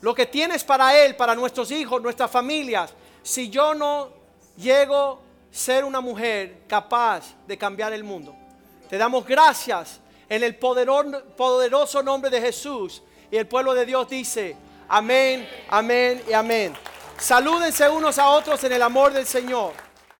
lo 0.00 0.12
que 0.12 0.26
tienes 0.26 0.64
para 0.64 1.00
Él, 1.00 1.14
para 1.14 1.36
nuestros 1.36 1.70
hijos, 1.70 2.02
nuestras 2.02 2.28
familias, 2.28 2.92
si 3.22 3.48
yo 3.48 3.72
no 3.72 4.08
llego 4.56 5.12
a 5.12 5.18
ser 5.52 5.84
una 5.84 6.00
mujer 6.00 6.64
capaz 6.66 7.36
de 7.46 7.56
cambiar 7.56 7.92
el 7.92 8.02
mundo. 8.02 8.34
Te 8.88 8.98
damos 8.98 9.24
gracias 9.24 10.00
en 10.28 10.42
el 10.42 10.56
poderoso 10.56 12.02
nombre 12.02 12.30
de 12.30 12.40
Jesús. 12.40 13.00
Y 13.30 13.36
el 13.36 13.46
pueblo 13.46 13.74
de 13.74 13.86
Dios 13.86 14.08
dice, 14.08 14.56
amén, 14.88 15.48
amén 15.68 16.20
y 16.28 16.32
amén. 16.32 16.74
Salúdense 17.20 17.86
unos 17.88 18.18
a 18.18 18.28
otros 18.28 18.64
en 18.64 18.72
el 18.72 18.82
amor 18.82 19.12
del 19.12 19.26
Señor. 19.26 19.89